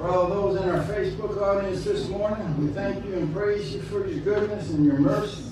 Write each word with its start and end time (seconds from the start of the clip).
For 0.00 0.08
all 0.08 0.28
those 0.28 0.58
in 0.58 0.66
our 0.66 0.82
Facebook 0.84 1.42
audience 1.42 1.84
this 1.84 2.08
morning. 2.08 2.58
We 2.58 2.72
thank 2.72 3.04
you 3.04 3.12
and 3.12 3.34
praise 3.34 3.74
you 3.74 3.82
for 3.82 4.06
your 4.06 4.20
goodness 4.20 4.70
and 4.70 4.86
your 4.86 4.98
mercy. 4.98 5.44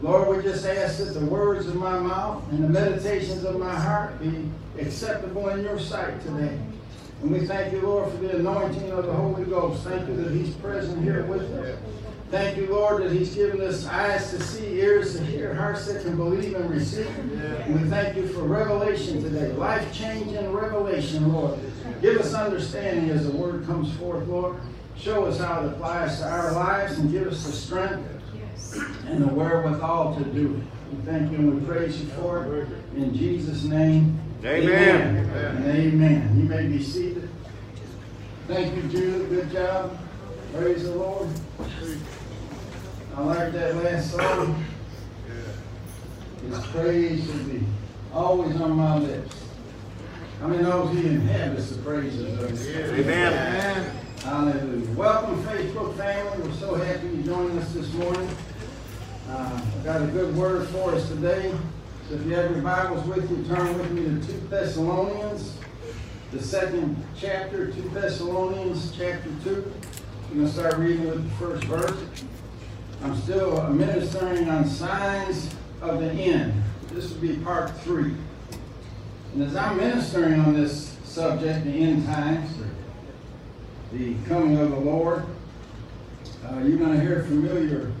Lord, 0.00 0.34
we 0.34 0.42
just 0.42 0.64
ask 0.64 0.96
that 0.96 1.12
the 1.12 1.26
words 1.26 1.66
of 1.66 1.74
my 1.74 1.98
mouth 1.98 2.42
and 2.50 2.64
the 2.64 2.68
meditations 2.68 3.44
of 3.44 3.58
my 3.58 3.74
heart 3.78 4.18
be 4.18 4.48
acceptable 4.80 5.50
in 5.50 5.62
your 5.62 5.78
sight 5.78 6.18
today. 6.22 6.58
And 7.20 7.32
we 7.32 7.46
thank 7.46 7.74
you, 7.74 7.82
Lord, 7.82 8.10
for 8.10 8.16
the 8.16 8.38
anointing 8.38 8.90
of 8.92 9.04
the 9.04 9.12
Holy 9.12 9.44
Ghost. 9.44 9.84
Thank 9.84 10.08
you 10.08 10.16
that 10.16 10.32
He's 10.32 10.54
present 10.54 11.02
here 11.02 11.26
with 11.26 11.42
us. 11.52 11.78
Thank 12.30 12.56
you, 12.56 12.68
Lord, 12.68 13.02
that 13.02 13.12
He's 13.12 13.34
given 13.34 13.60
us 13.60 13.86
eyes 13.86 14.30
to 14.30 14.42
see, 14.42 14.80
ears 14.80 15.18
to 15.18 15.22
hear, 15.22 15.52
hearts 15.52 15.86
that 15.92 16.02
can 16.02 16.16
believe 16.16 16.54
and 16.54 16.70
receive. 16.70 17.06
And 17.18 17.82
we 17.82 17.90
thank 17.90 18.16
you 18.16 18.26
for 18.28 18.44
revelation 18.44 19.22
today, 19.22 19.52
life 19.52 19.92
changing 19.92 20.50
revelation, 20.50 21.30
Lord. 21.30 21.60
Give 22.02 22.18
us 22.18 22.34
understanding 22.34 23.10
as 23.10 23.30
the 23.30 23.36
word 23.36 23.64
comes 23.64 23.96
forth, 23.96 24.26
Lord. 24.26 24.56
Show 24.96 25.24
us 25.26 25.38
how 25.38 25.64
it 25.64 25.68
applies 25.68 26.18
to 26.18 26.28
our 26.28 26.52
lives 26.52 26.98
and 26.98 27.12
give 27.12 27.28
us 27.28 27.44
the 27.44 27.52
strength 27.52 28.04
and 29.06 29.22
the 29.22 29.28
wherewithal 29.28 30.16
to 30.16 30.24
do 30.24 30.56
it. 30.56 30.96
We 30.96 31.02
thank 31.04 31.30
you 31.30 31.38
and 31.38 31.60
we 31.60 31.66
praise 31.66 32.02
you 32.02 32.08
for 32.10 32.44
it. 32.56 32.68
In 32.96 33.14
Jesus' 33.14 33.62
name. 33.62 34.20
Amen. 34.44 35.16
And 35.16 35.64
amen. 35.64 36.36
You 36.36 36.42
may 36.42 36.66
be 36.66 36.82
seated. 36.82 37.28
Thank 38.48 38.74
you, 38.74 38.82
Julie. 38.88 39.26
Good 39.26 39.52
job. 39.52 39.96
Praise 40.52 40.82
the 40.82 40.96
Lord. 40.96 41.28
I 43.14 43.22
like 43.22 43.52
that 43.52 43.76
last 43.76 44.10
song. 44.10 44.64
His 46.48 46.58
praise 46.66 47.24
should 47.24 47.48
be 47.48 47.64
always 48.12 48.60
on 48.60 48.72
my 48.72 48.98
lips. 48.98 49.41
How 50.42 50.48
many 50.48 50.64
knows 50.64 50.92
he 50.92 51.06
inhabits 51.06 51.70
the 51.70 51.82
praises 51.82 52.36
of 52.40 52.50
his 52.50 52.66
Amen. 52.66 53.96
Hallelujah. 54.24 54.90
Welcome, 54.96 55.40
Facebook 55.44 55.96
family. 55.96 56.48
We're 56.48 56.56
so 56.56 56.74
happy 56.74 57.06
you 57.10 57.22
joined 57.22 57.56
us 57.60 57.72
this 57.72 57.92
morning. 57.92 58.28
Uh, 59.28 59.62
I've 59.64 59.84
got 59.84 60.02
a 60.02 60.06
good 60.06 60.34
word 60.34 60.66
for 60.70 60.96
us 60.96 61.06
today. 61.06 61.54
So 62.08 62.16
if 62.16 62.26
you 62.26 62.34
have 62.34 62.50
your 62.50 62.60
Bibles 62.60 63.06
with 63.06 63.30
you, 63.30 63.54
turn 63.54 63.78
with 63.78 63.92
me 63.92 64.02
to 64.02 64.32
2 64.32 64.48
Thessalonians, 64.48 65.58
the 66.32 66.42
second 66.42 66.96
chapter, 67.16 67.70
2 67.70 67.90
Thessalonians 67.90 68.92
chapter 68.98 69.30
2. 69.44 69.72
I'm 70.28 70.34
going 70.38 70.46
to 70.48 70.52
start 70.52 70.76
reading 70.78 71.08
with 71.08 71.22
the 71.22 71.36
first 71.36 71.64
verse. 71.66 72.24
I'm 73.04 73.16
still 73.16 73.62
ministering 73.68 74.48
on 74.48 74.66
signs 74.66 75.54
of 75.80 76.00
the 76.00 76.10
end. 76.10 76.64
This 76.90 77.12
will 77.12 77.20
be 77.20 77.36
part 77.36 77.70
three. 77.82 78.16
And 79.32 79.44
as 79.44 79.56
I'm 79.56 79.78
ministering 79.78 80.40
on 80.40 80.52
this 80.52 80.98
subject, 81.04 81.64
the 81.64 81.70
end 81.70 82.04
times, 82.04 82.50
the 83.90 84.14
coming 84.28 84.58
of 84.58 84.70
the 84.70 84.76
Lord, 84.76 85.24
uh, 86.46 86.58
you're 86.58 86.76
going 86.76 86.92
to 86.92 87.00
hear 87.00 87.24
familiar 87.24 87.92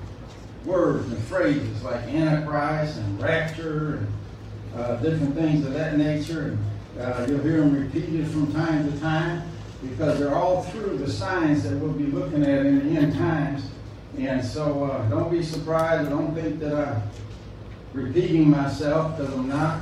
words 0.66 1.10
and 1.10 1.18
phrases 1.24 1.82
like 1.82 2.02
Antichrist 2.04 2.98
and 2.98 3.20
rapture 3.20 3.96
and 3.96 4.80
uh, 4.80 4.96
different 4.96 5.34
things 5.34 5.66
of 5.66 5.72
that 5.72 5.96
nature. 5.96 6.58
And 6.98 7.02
uh, 7.02 7.26
you'll 7.26 7.40
hear 7.40 7.60
them 7.60 7.74
repeated 7.74 8.28
from 8.28 8.52
time 8.52 8.92
to 8.92 9.00
time 9.00 9.42
because 9.82 10.18
they're 10.18 10.34
all 10.34 10.62
through 10.64 10.98
the 10.98 11.10
signs 11.10 11.62
that 11.62 11.76
we'll 11.78 11.92
be 11.92 12.06
looking 12.06 12.42
at 12.42 12.66
in 12.66 12.94
the 12.94 13.00
end 13.00 13.14
times. 13.14 13.70
And 14.18 14.44
so 14.44 14.84
uh, 14.84 15.08
don't 15.08 15.30
be 15.30 15.42
surprised. 15.42 16.06
I 16.06 16.10
don't 16.10 16.34
think 16.34 16.60
that 16.60 16.74
I'm 16.74 17.02
repeating 17.94 18.50
myself 18.50 19.16
because 19.16 19.32
I'm 19.32 19.48
not. 19.48 19.80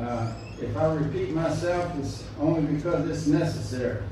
Uh, 0.00 0.32
if 0.60 0.74
I 0.76 0.94
repeat 0.94 1.30
myself, 1.30 1.92
it's 1.98 2.24
only 2.40 2.62
because 2.74 3.08
it's 3.08 3.26
necessary. 3.26 4.02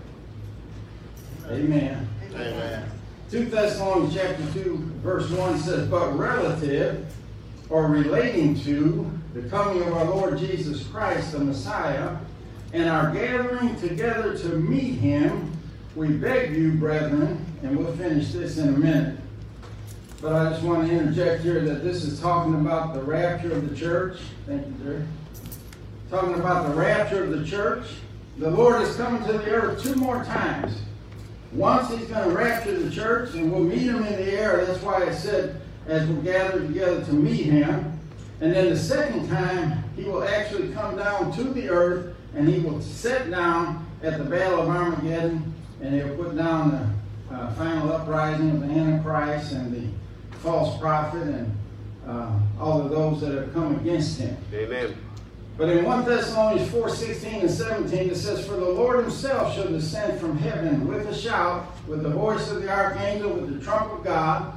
Amen. 1.48 2.06
Amen. 2.34 2.90
2 3.30 3.46
Thessalonians 3.46 4.14
chapter 4.14 4.44
2, 4.52 4.76
verse 5.02 5.30
1 5.30 5.58
says, 5.58 5.88
But 5.88 6.12
relative 6.18 7.06
or 7.70 7.86
relating 7.86 8.58
to 8.60 9.10
the 9.32 9.48
coming 9.48 9.82
of 9.82 9.94
our 9.94 10.04
Lord 10.04 10.38
Jesus 10.38 10.86
Christ, 10.86 11.32
the 11.32 11.40
Messiah, 11.40 12.16
and 12.74 12.88
our 12.88 13.10
gathering 13.10 13.78
together 13.80 14.36
to 14.36 14.48
meet 14.48 14.94
him, 14.94 15.52
we 15.96 16.08
beg 16.08 16.54
you, 16.54 16.72
brethren, 16.72 17.44
and 17.62 17.76
we'll 17.76 17.96
finish 17.96 18.32
this 18.32 18.58
in 18.58 18.68
a 18.68 18.78
minute. 18.78 19.18
But 20.20 20.32
I 20.32 20.50
just 20.50 20.62
want 20.62 20.86
to 20.86 20.92
interject 20.92 21.42
here 21.42 21.60
that 21.60 21.82
this 21.82 22.02
is 22.04 22.20
talking 22.20 22.54
about 22.54 22.92
the 22.92 23.02
rapture 23.02 23.52
of 23.52 23.68
the 23.68 23.76
church. 23.76 24.18
Thank 24.46 24.66
you, 24.66 24.74
Jerry. 24.84 25.04
Talking 26.10 26.34
about 26.34 26.68
the 26.68 26.74
rapture 26.74 27.24
of 27.24 27.38
the 27.38 27.44
church. 27.44 27.84
The 28.38 28.50
Lord 28.50 28.80
is 28.80 28.96
coming 28.96 29.22
to 29.26 29.32
the 29.32 29.50
earth 29.50 29.82
two 29.82 29.94
more 29.96 30.24
times. 30.24 30.80
Once 31.52 31.90
he's 31.90 32.08
going 32.08 32.28
to 32.28 32.34
rapture 32.34 32.78
the 32.78 32.90
church, 32.90 33.34
and 33.34 33.52
we'll 33.52 33.62
meet 33.62 33.82
him 33.82 33.96
in 33.96 34.12
the 34.14 34.32
air. 34.32 34.64
That's 34.64 34.82
why 34.82 35.02
it 35.02 35.14
said, 35.14 35.60
as 35.86 36.08
we're 36.08 36.22
gathered 36.22 36.68
together 36.68 37.04
to 37.04 37.12
meet 37.12 37.44
him. 37.44 38.00
And 38.40 38.54
then 38.54 38.70
the 38.70 38.78
second 38.78 39.28
time, 39.28 39.84
he 39.96 40.04
will 40.04 40.24
actually 40.24 40.72
come 40.72 40.96
down 40.96 41.30
to 41.32 41.42
the 41.44 41.68
earth, 41.68 42.16
and 42.34 42.48
he 42.48 42.60
will 42.60 42.80
sit 42.80 43.30
down 43.30 43.86
at 44.02 44.16
the 44.16 44.24
Battle 44.24 44.62
of 44.62 44.68
Armageddon, 44.68 45.52
and 45.82 45.94
he'll 45.94 46.16
put 46.16 46.36
down 46.36 46.70
the 47.28 47.34
uh, 47.34 47.52
final 47.54 47.92
uprising 47.92 48.50
of 48.50 48.60
the 48.60 48.66
Antichrist 48.66 49.52
and 49.52 49.74
the 49.74 50.38
false 50.38 50.78
prophet 50.80 51.22
and 51.22 51.54
uh, 52.06 52.30
all 52.58 52.80
of 52.80 52.90
those 52.90 53.20
that 53.20 53.32
have 53.32 53.52
come 53.52 53.74
against 53.76 54.18
him. 54.18 54.36
Amen. 54.54 54.96
But 55.58 55.70
in 55.70 55.84
1 55.84 56.04
Thessalonians 56.04 56.70
4 56.70 56.88
16 56.88 57.40
and 57.40 57.50
17, 57.50 58.10
it 58.10 58.14
says, 58.14 58.46
For 58.46 58.52
the 58.52 58.70
Lord 58.70 59.00
himself 59.00 59.56
shall 59.56 59.66
descend 59.66 60.20
from 60.20 60.38
heaven 60.38 60.86
with 60.86 61.08
a 61.08 61.14
shout, 61.14 61.66
with 61.88 62.04
the 62.04 62.10
voice 62.10 62.48
of 62.48 62.62
the 62.62 62.70
archangel, 62.70 63.32
with 63.32 63.58
the 63.58 63.64
trump 63.64 63.92
of 63.92 64.04
God, 64.04 64.52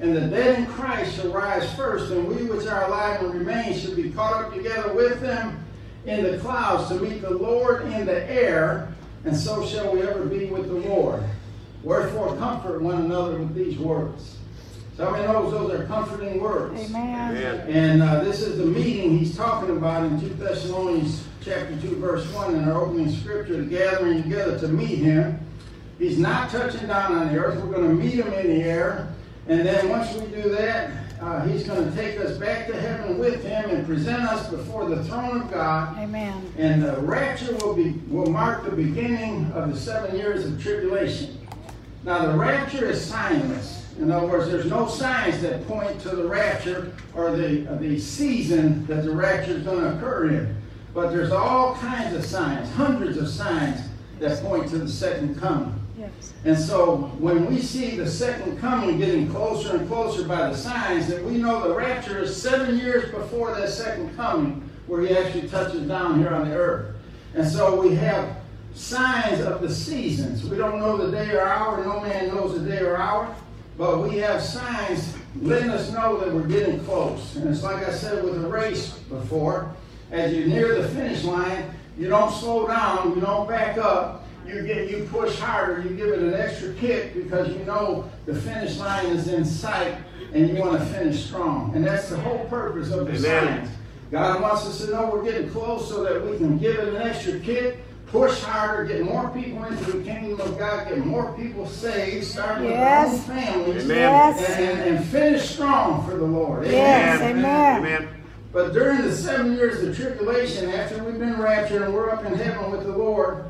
and 0.00 0.14
the 0.14 0.20
dead 0.20 0.58
in 0.58 0.66
Christ 0.66 1.16
shall 1.16 1.32
rise 1.32 1.74
first, 1.74 2.12
and 2.12 2.28
we 2.28 2.44
which 2.44 2.66
are 2.66 2.84
alive 2.84 3.22
and 3.22 3.32
remain 3.32 3.72
shall 3.72 3.94
be 3.94 4.10
caught 4.10 4.44
up 4.44 4.54
together 4.54 4.92
with 4.92 5.22
them 5.22 5.64
in 6.04 6.22
the 6.22 6.36
clouds 6.36 6.88
to 6.88 6.96
meet 6.96 7.22
the 7.22 7.30
Lord 7.30 7.86
in 7.86 8.04
the 8.04 8.30
air, 8.30 8.92
and 9.24 9.34
so 9.34 9.66
shall 9.66 9.94
we 9.94 10.02
ever 10.02 10.26
be 10.26 10.44
with 10.44 10.68
the 10.68 10.90
Lord. 10.90 11.22
Wherefore 11.82 12.36
comfort 12.36 12.82
one 12.82 13.06
another 13.06 13.38
with 13.38 13.54
these 13.54 13.78
words. 13.78 14.36
So 14.96 15.10
many 15.10 15.26
knows 15.26 15.50
those 15.50 15.72
are 15.72 15.86
comforting 15.86 16.40
words. 16.40 16.80
Amen. 16.80 17.36
Amen. 17.36 17.68
And 17.68 18.02
uh, 18.02 18.22
this 18.22 18.42
is 18.42 18.58
the 18.58 18.64
meeting 18.64 19.18
he's 19.18 19.36
talking 19.36 19.70
about 19.76 20.04
in 20.04 20.20
2 20.20 20.28
Thessalonians 20.34 21.24
chapter 21.40 21.76
2, 21.80 21.96
verse 21.96 22.32
1 22.32 22.54
in 22.54 22.68
our 22.68 22.80
opening 22.80 23.10
scripture, 23.10 23.56
the 23.56 23.64
gathering 23.64 24.22
together 24.22 24.56
to 24.60 24.68
meet 24.68 25.00
him. 25.00 25.40
He's 25.98 26.16
not 26.16 26.50
touching 26.50 26.86
down 26.86 27.12
on 27.12 27.32
the 27.32 27.38
earth. 27.38 27.60
We're 27.64 27.72
going 27.72 27.88
to 27.88 27.94
meet 27.94 28.14
him 28.14 28.32
in 28.34 28.46
the 28.46 28.62
air. 28.62 29.12
And 29.48 29.66
then 29.66 29.88
once 29.88 30.12
we 30.14 30.26
do 30.26 30.48
that, 30.50 30.92
uh, 31.20 31.44
he's 31.46 31.64
going 31.64 31.90
to 31.90 31.96
take 31.96 32.20
us 32.20 32.38
back 32.38 32.68
to 32.68 32.80
heaven 32.80 33.18
with 33.18 33.42
him 33.42 33.70
and 33.70 33.84
present 33.86 34.22
us 34.22 34.48
before 34.48 34.88
the 34.88 35.02
throne 35.04 35.42
of 35.42 35.50
God. 35.50 35.98
Amen. 35.98 36.52
And 36.56 36.82
the 36.82 37.00
rapture 37.00 37.54
will 37.56 37.74
be 37.74 37.90
will 38.08 38.30
mark 38.30 38.64
the 38.64 38.70
beginning 38.70 39.50
of 39.52 39.72
the 39.72 39.78
seven 39.78 40.16
years 40.16 40.44
of 40.46 40.62
tribulation. 40.62 41.38
Now 42.04 42.26
the 42.26 42.38
rapture 42.38 42.86
is 42.86 43.10
signless. 43.10 43.83
In 43.98 44.10
other 44.10 44.26
words, 44.26 44.50
there's 44.50 44.66
no 44.66 44.88
signs 44.88 45.40
that 45.42 45.66
point 45.68 46.00
to 46.00 46.10
the 46.10 46.26
rapture 46.26 46.92
or 47.14 47.36
the 47.36 47.70
uh, 47.70 47.76
the 47.76 47.98
season 47.98 48.86
that 48.86 49.04
the 49.04 49.10
rapture 49.10 49.52
is 49.52 49.62
going 49.62 49.80
to 49.80 49.96
occur 49.96 50.30
in. 50.30 50.56
But 50.92 51.10
there's 51.10 51.32
all 51.32 51.74
kinds 51.76 52.14
of 52.14 52.24
signs, 52.24 52.70
hundreds 52.72 53.16
of 53.18 53.28
signs 53.28 53.80
that 54.20 54.42
point 54.42 54.68
to 54.70 54.78
the 54.78 54.88
second 54.88 55.40
coming. 55.40 55.74
Yes. 55.98 56.34
And 56.44 56.58
so 56.58 56.96
when 57.18 57.46
we 57.46 57.60
see 57.60 57.96
the 57.96 58.08
second 58.08 58.58
coming 58.58 58.98
getting 58.98 59.30
closer 59.30 59.76
and 59.76 59.88
closer 59.88 60.26
by 60.26 60.50
the 60.50 60.56
signs, 60.56 61.06
that 61.08 61.22
we 61.24 61.38
know 61.38 61.66
the 61.68 61.74
rapture 61.74 62.18
is 62.18 62.40
seven 62.40 62.78
years 62.78 63.10
before 63.12 63.54
that 63.54 63.68
second 63.68 64.14
coming, 64.16 64.68
where 64.86 65.02
he 65.02 65.16
actually 65.16 65.48
touches 65.48 65.82
down 65.82 66.18
here 66.18 66.30
on 66.30 66.48
the 66.48 66.54
earth. 66.54 66.96
And 67.34 67.46
so 67.46 67.80
we 67.80 67.94
have 67.96 68.36
signs 68.74 69.40
of 69.40 69.60
the 69.62 69.72
seasons. 69.72 70.44
We 70.44 70.56
don't 70.56 70.78
know 70.78 70.96
the 70.96 71.12
day 71.12 71.30
or 71.32 71.42
hour, 71.42 71.84
no 71.84 72.00
man 72.00 72.28
knows 72.28 72.60
the 72.60 72.68
day 72.68 72.80
or 72.80 72.96
hour, 72.96 73.34
but 73.76 74.02
we 74.02 74.18
have 74.18 74.42
signs 74.42 75.14
letting 75.40 75.70
us 75.70 75.90
know 75.92 76.18
that 76.18 76.32
we're 76.32 76.46
getting 76.46 76.84
close. 76.84 77.36
And 77.36 77.48
it's 77.48 77.62
like 77.62 77.86
I 77.86 77.92
said 77.92 78.22
with 78.22 78.40
the 78.40 78.48
race 78.48 78.92
before, 78.92 79.74
as 80.10 80.32
you 80.32 80.46
near 80.46 80.80
the 80.80 80.88
finish 80.88 81.24
line, 81.24 81.74
you 81.98 82.08
don't 82.08 82.32
slow 82.32 82.66
down, 82.66 83.14
you 83.14 83.20
don't 83.20 83.48
back 83.48 83.78
up. 83.78 84.22
You 84.46 84.62
get 84.66 84.90
you 84.90 85.08
push 85.10 85.38
harder, 85.38 85.82
you 85.82 85.96
give 85.96 86.08
it 86.08 86.18
an 86.18 86.34
extra 86.34 86.74
kick 86.74 87.14
because 87.14 87.48
you 87.48 87.64
know 87.64 88.10
the 88.26 88.34
finish 88.34 88.76
line 88.76 89.06
is 89.06 89.28
in 89.28 89.42
sight 89.44 89.96
and 90.34 90.48
you 90.50 90.56
want 90.56 90.78
to 90.78 90.84
finish 90.84 91.24
strong. 91.24 91.74
And 91.74 91.84
that's 91.84 92.10
the 92.10 92.18
whole 92.18 92.44
purpose 92.46 92.90
of 92.90 93.06
the 93.06 93.14
Amen. 93.14 93.66
signs. 93.66 93.76
God 94.10 94.42
wants 94.42 94.66
us 94.66 94.84
to 94.84 94.92
know 94.92 95.08
we're 95.10 95.24
getting 95.24 95.50
close 95.50 95.88
so 95.88 96.04
that 96.04 96.24
we 96.24 96.36
can 96.36 96.58
give 96.58 96.76
it 96.76 96.94
an 96.94 97.02
extra 97.02 97.40
kick, 97.40 97.78
push 98.14 98.40
harder, 98.42 98.84
get 98.84 99.02
more 99.02 99.28
people 99.30 99.64
into 99.64 99.90
the 99.90 100.04
kingdom 100.04 100.40
of 100.40 100.56
God, 100.56 100.88
get 100.88 101.04
more 101.04 101.32
people 101.32 101.66
saved, 101.66 102.24
starting 102.24 102.68
Yes. 102.68 103.24
their 103.26 103.36
own 103.36 103.42
families, 103.44 103.86
Yes. 103.88 104.50
and, 104.50 104.78
and, 104.80 104.96
and 104.96 105.04
finish 105.06 105.50
strong 105.50 106.06
for 106.08 106.16
the 106.16 106.24
Lord. 106.24 106.64
Yes, 106.64 107.20
amen. 107.20 107.80
Amen. 107.80 108.08
But 108.52 108.72
during 108.72 109.02
the 109.02 109.12
seven 109.12 109.54
years 109.56 109.82
of 109.82 109.96
tribulation, 109.96 110.70
after 110.70 111.02
we've 111.02 111.18
been 111.18 111.40
raptured 111.40 111.82
and 111.82 111.92
we're 111.92 112.10
up 112.10 112.24
in 112.24 112.34
heaven 112.34 112.70
with 112.70 112.84
the 112.84 112.96
Lord, 112.96 113.46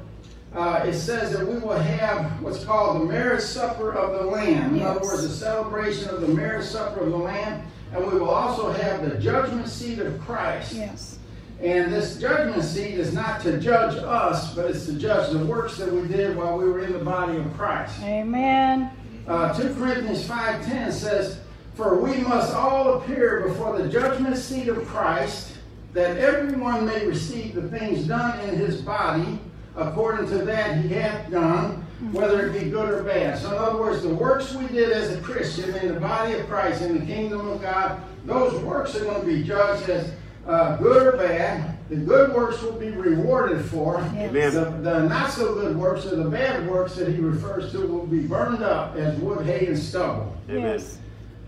uh, 0.55 0.82
it 0.87 0.94
says 0.94 1.32
that 1.32 1.46
we 1.46 1.58
will 1.58 1.76
have 1.78 2.40
what's 2.40 2.64
called 2.64 3.02
the 3.02 3.05
marriage 3.05 3.43
supper 3.43 3.93
of 3.93 4.19
the 4.19 4.25
Lamb. 4.31 4.76
In 4.76 4.82
other 4.82 5.00
words, 5.00 5.25
a 5.25 5.28
celebration 5.28 6.08
of 6.08 6.22
the 6.22 6.28
marriage 6.28 6.64
supper 6.64 7.00
of 7.00 7.10
the 7.10 7.19
Lamb. 7.19 7.62
And 7.93 8.06
we 8.06 8.19
will 8.19 8.31
also 8.31 8.72
have 8.72 9.08
the 9.08 9.19
judgment 9.19 9.69
seat 9.69 9.99
of 9.99 10.19
Christ. 10.22 10.72
Yes. 10.75 11.19
And 11.62 11.92
this 11.92 12.18
judgment 12.18 12.64
seat 12.64 12.94
is 12.94 13.12
not 13.12 13.40
to 13.42 13.58
judge 13.58 13.96
us, 13.96 14.54
but 14.54 14.70
it's 14.70 14.86
to 14.86 14.94
judge 14.94 15.32
the 15.32 15.44
works 15.44 15.76
that 15.78 15.90
we 15.90 16.06
did 16.08 16.36
while 16.36 16.58
we 16.58 16.64
were 16.64 16.80
in 16.80 16.92
the 16.92 16.98
body 16.98 17.38
of 17.38 17.52
Christ. 17.56 18.00
Amen. 18.02 18.90
Uh, 19.26 19.54
2 19.54 19.74
Corinthians 19.74 20.26
5.10 20.26 20.92
says, 20.92 21.40
For 21.74 21.98
we 22.00 22.16
must 22.18 22.52
all 22.54 22.94
appear 22.94 23.48
before 23.48 23.78
the 23.78 23.88
judgment 23.88 24.36
seat 24.36 24.68
of 24.68 24.84
Christ, 24.86 25.56
that 25.92 26.16
everyone 26.18 26.86
may 26.86 27.06
receive 27.06 27.54
the 27.54 27.68
things 27.68 28.06
done 28.06 28.38
in 28.48 28.56
his 28.56 28.82
body, 28.82 29.38
according 29.76 30.28
to 30.30 30.38
that 30.44 30.78
he 30.78 30.88
hath 30.88 31.30
done, 31.30 31.86
whether 32.12 32.48
it 32.48 32.52
be 32.52 32.68
good 32.68 32.90
or 32.90 33.02
bad. 33.04 33.38
So 33.38 33.52
in 33.52 33.58
other 33.58 33.78
words, 33.78 34.02
the 34.02 34.12
works 34.12 34.52
we 34.54 34.66
did 34.66 34.90
as 34.90 35.16
a 35.16 35.20
Christian 35.20 35.74
in 35.76 35.94
the 35.94 36.00
body 36.00 36.34
of 36.34 36.46
Christ, 36.48 36.82
in 36.82 36.98
the 36.98 37.06
kingdom 37.06 37.48
of 37.48 37.62
God, 37.62 38.02
those 38.26 38.60
works 38.62 38.94
are 38.96 39.04
going 39.04 39.20
to 39.20 39.26
be 39.26 39.42
judged 39.42 39.88
as 39.88 40.12
uh, 40.46 40.76
good 40.76 41.06
or 41.06 41.17
bad. 41.17 41.79
The 41.88 41.96
good 41.96 42.35
works 42.35 42.62
will 42.62 42.73
be 42.73 42.91
rewarded 42.91 43.64
for. 43.67 44.00
Yes. 44.14 44.55
The, 44.55 44.64
the 44.64 45.08
not 45.08 45.31
so 45.31 45.55
good 45.55 45.76
works 45.76 46.06
or 46.06 46.17
the 46.17 46.29
bad 46.29 46.69
works 46.69 46.94
that 46.96 47.08
he 47.08 47.20
refers 47.20 47.73
to 47.73 47.87
will 47.87 48.06
be 48.06 48.20
burned 48.20 48.62
up 48.62 48.96
as 48.96 49.19
wood, 49.19 49.44
hay, 49.44 49.67
and 49.67 49.79
stubble. 49.79 50.35
Yes. 50.49 50.99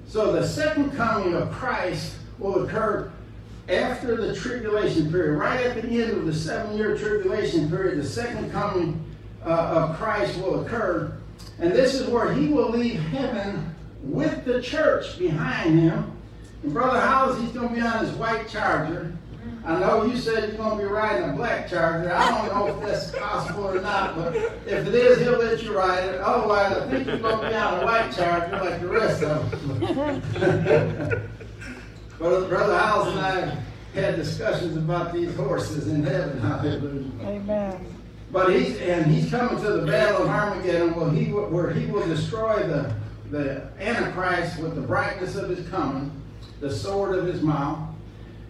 So 0.07 0.33
the 0.33 0.47
second 0.47 0.93
coming 0.93 1.35
of 1.35 1.51
Christ 1.51 2.17
will 2.39 2.65
occur 2.65 3.11
after 3.69 4.17
the 4.17 4.35
tribulation 4.35 5.11
period. 5.11 5.39
Right 5.39 5.67
at 5.67 5.83
the 5.83 6.03
end 6.03 6.13
of 6.13 6.27
the 6.27 6.35
seven 6.35 6.77
year 6.77 6.97
tribulation 6.97 7.69
period, 7.69 7.99
the 7.99 8.07
second 8.07 8.53
coming 8.53 9.03
uh, 9.45 9.49
of 9.49 9.97
Christ 9.97 10.39
will 10.39 10.65
occur. 10.65 11.17
And 11.59 11.73
this 11.73 11.95
is 11.95 12.07
where 12.09 12.33
he 12.33 12.49
will 12.49 12.71
leave 12.71 13.01
heaven 13.01 13.75
with 14.03 14.45
the 14.45 14.63
church 14.63 15.19
behind 15.19 15.81
him. 15.81 16.16
And 16.67 16.75
Brother 16.75 16.99
Howes, 16.99 17.41
he's 17.41 17.53
going 17.53 17.69
to 17.69 17.75
be 17.77 17.81
on 17.81 18.05
his 18.05 18.13
white 18.17 18.49
charger. 18.49 19.17
I 19.65 19.79
know 19.79 20.05
you 20.05 20.17
said 20.17 20.49
you're 20.49 20.57
going 20.57 20.79
to 20.79 20.85
be 20.85 20.91
riding 20.91 21.31
a 21.31 21.33
black 21.33 21.69
charger. 21.71 22.13
I 22.13 22.49
don't 22.49 22.57
know 22.57 22.67
if 22.67 22.89
that's 22.89 23.13
possible 23.17 23.69
or 23.69 23.81
not, 23.81 24.17
but 24.17 24.35
if 24.35 24.67
it 24.89 24.93
is, 24.93 25.21
he'll 25.21 25.39
let 25.39 25.63
you 25.63 25.77
ride 25.77 26.03
it. 26.09 26.21
Otherwise, 26.21 26.73
I 26.77 26.91
think 26.91 27.07
you're 27.07 27.19
going 27.19 27.41
to 27.41 27.49
be 27.49 27.55
on 27.55 27.81
a 27.81 27.85
white 27.85 28.13
charger 28.17 28.65
like 28.65 28.81
the 28.81 28.89
rest 28.89 29.23
of 29.23 29.51
them. 30.41 31.31
but 32.19 32.49
Brother 32.49 32.77
Howes 32.79 33.09
and 33.13 33.21
I 33.21 33.59
had 33.95 34.17
discussions 34.17 34.77
about 34.77 35.13
these 35.13 35.33
horses 35.37 35.87
in 35.87 36.03
heaven. 36.03 36.41
Hallelujah. 36.41 37.11
Amen. 37.23 37.87
But 38.33 38.53
he's 38.53 38.77
and 38.79 39.07
he's 39.07 39.31
coming 39.31 39.63
to 39.63 39.73
the 39.73 39.87
battle 39.87 40.25
of 40.25 40.29
Armageddon, 40.29 40.97
where 40.97 41.11
he 41.11 41.33
will, 41.33 41.49
where 41.49 41.71
he 41.71 41.87
will 41.87 42.07
destroy 42.09 42.65
the 42.67 42.93
the 43.31 43.69
Antichrist 43.79 44.59
with 44.59 44.75
the 44.75 44.81
brightness 44.81 45.37
of 45.37 45.49
his 45.49 45.69
coming, 45.69 46.11
the 46.61 46.71
sword 46.71 47.19
of 47.19 47.27
his 47.27 47.43
mouth. 47.43 47.79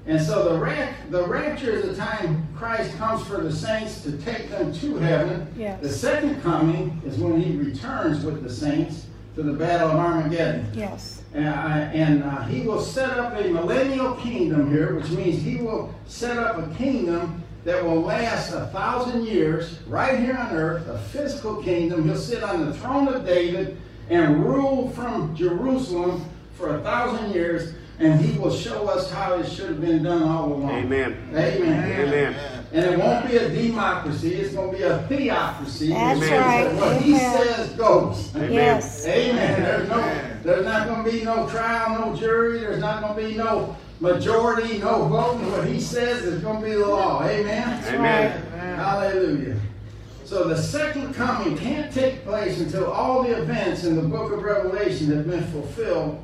And 0.06 0.20
so 0.22 0.56
the 0.56 0.88
the 1.10 1.26
rapture 1.26 1.72
is 1.72 1.88
the 1.88 1.96
time 1.96 2.46
Christ 2.56 2.96
comes 2.96 3.26
for 3.26 3.38
the 3.38 3.52
saints 3.52 4.02
to 4.02 4.16
take 4.18 4.50
them 4.50 4.72
to 4.74 4.96
heaven. 4.98 5.52
Yes. 5.56 5.80
The 5.80 5.88
second 5.88 6.42
coming 6.42 7.00
is 7.04 7.18
when 7.18 7.40
he 7.40 7.56
returns 7.56 8.24
with 8.24 8.42
the 8.42 8.50
saints 8.50 9.06
to 9.34 9.42
the 9.42 9.52
battle 9.52 9.90
of 9.90 9.96
Armageddon. 9.96 10.70
Yes. 10.74 11.22
And, 11.34 11.48
uh, 11.48 11.50
and 11.50 12.22
uh, 12.22 12.44
he 12.44 12.62
will 12.62 12.80
set 12.80 13.18
up 13.18 13.34
a 13.38 13.48
millennial 13.48 14.14
kingdom 14.14 14.70
here, 14.70 14.94
which 14.94 15.10
means 15.10 15.42
he 15.42 15.56
will 15.56 15.92
set 16.06 16.38
up 16.38 16.56
a 16.58 16.74
kingdom 16.76 17.42
that 17.64 17.84
will 17.84 18.00
last 18.00 18.52
a 18.52 18.66
thousand 18.68 19.26
years 19.26 19.80
right 19.88 20.20
here 20.20 20.36
on 20.36 20.54
earth, 20.54 20.86
a 20.86 20.98
physical 20.98 21.60
kingdom. 21.62 22.04
He'll 22.04 22.16
sit 22.16 22.44
on 22.44 22.64
the 22.64 22.72
throne 22.72 23.08
of 23.08 23.26
David 23.26 23.76
and 24.08 24.42
rule 24.44 24.90
from 24.90 25.34
Jerusalem 25.34 26.24
for 26.54 26.78
a 26.78 26.82
thousand 26.82 27.34
years, 27.34 27.74
and 27.98 28.20
he 28.20 28.38
will 28.38 28.54
show 28.54 28.88
us 28.88 29.10
how 29.10 29.34
it 29.34 29.48
should 29.48 29.70
have 29.70 29.80
been 29.80 30.02
done 30.02 30.22
all 30.22 30.52
along. 30.52 30.70
Amen. 30.70 31.16
Amen. 31.30 32.08
Amen. 32.08 32.36
And 32.72 32.84
it 32.84 32.98
won't 32.98 33.26
be 33.28 33.36
a 33.36 33.48
democracy, 33.48 34.34
it's 34.34 34.54
going 34.54 34.72
to 34.72 34.76
be 34.76 34.82
a 34.82 34.98
theocracy. 35.08 35.88
That's 35.88 36.20
which 36.20 36.30
means 36.30 36.40
that 36.40 36.46
right. 36.46 36.74
What 36.74 37.00
he 37.00 37.16
says 37.16 37.70
goes. 37.70 38.34
Amen. 38.36 38.52
Yes. 38.52 39.06
Amen. 39.06 39.62
There's 39.62 39.88
no, 39.88 40.36
there's 40.42 40.64
not 40.64 40.88
going 40.88 41.04
to 41.04 41.10
be 41.10 41.24
no 41.24 41.48
trial, 41.48 41.98
no 41.98 42.16
jury. 42.16 42.58
There's 42.58 42.80
not 42.80 43.02
going 43.02 43.16
to 43.16 43.28
be 43.30 43.36
no 43.36 43.76
majority, 44.00 44.78
no 44.78 45.06
voting. 45.06 45.50
What 45.52 45.66
he 45.66 45.80
says 45.80 46.24
is 46.24 46.42
going 46.42 46.60
to 46.60 46.66
be 46.66 46.74
the 46.74 46.86
law. 46.86 47.24
Amen. 47.24 47.94
Amen. 47.94 48.42
Hallelujah. 48.76 49.56
So 50.24 50.48
the 50.48 50.60
second 50.60 51.14
coming 51.14 51.56
can't 51.56 51.92
take 51.92 52.24
place 52.24 52.58
until 52.60 52.90
all 52.90 53.22
the 53.22 53.40
events 53.40 53.84
in 53.84 53.94
the 53.94 54.02
book 54.02 54.32
of 54.32 54.42
Revelation 54.42 55.12
have 55.16 55.28
been 55.30 55.44
fulfilled, 55.44 56.20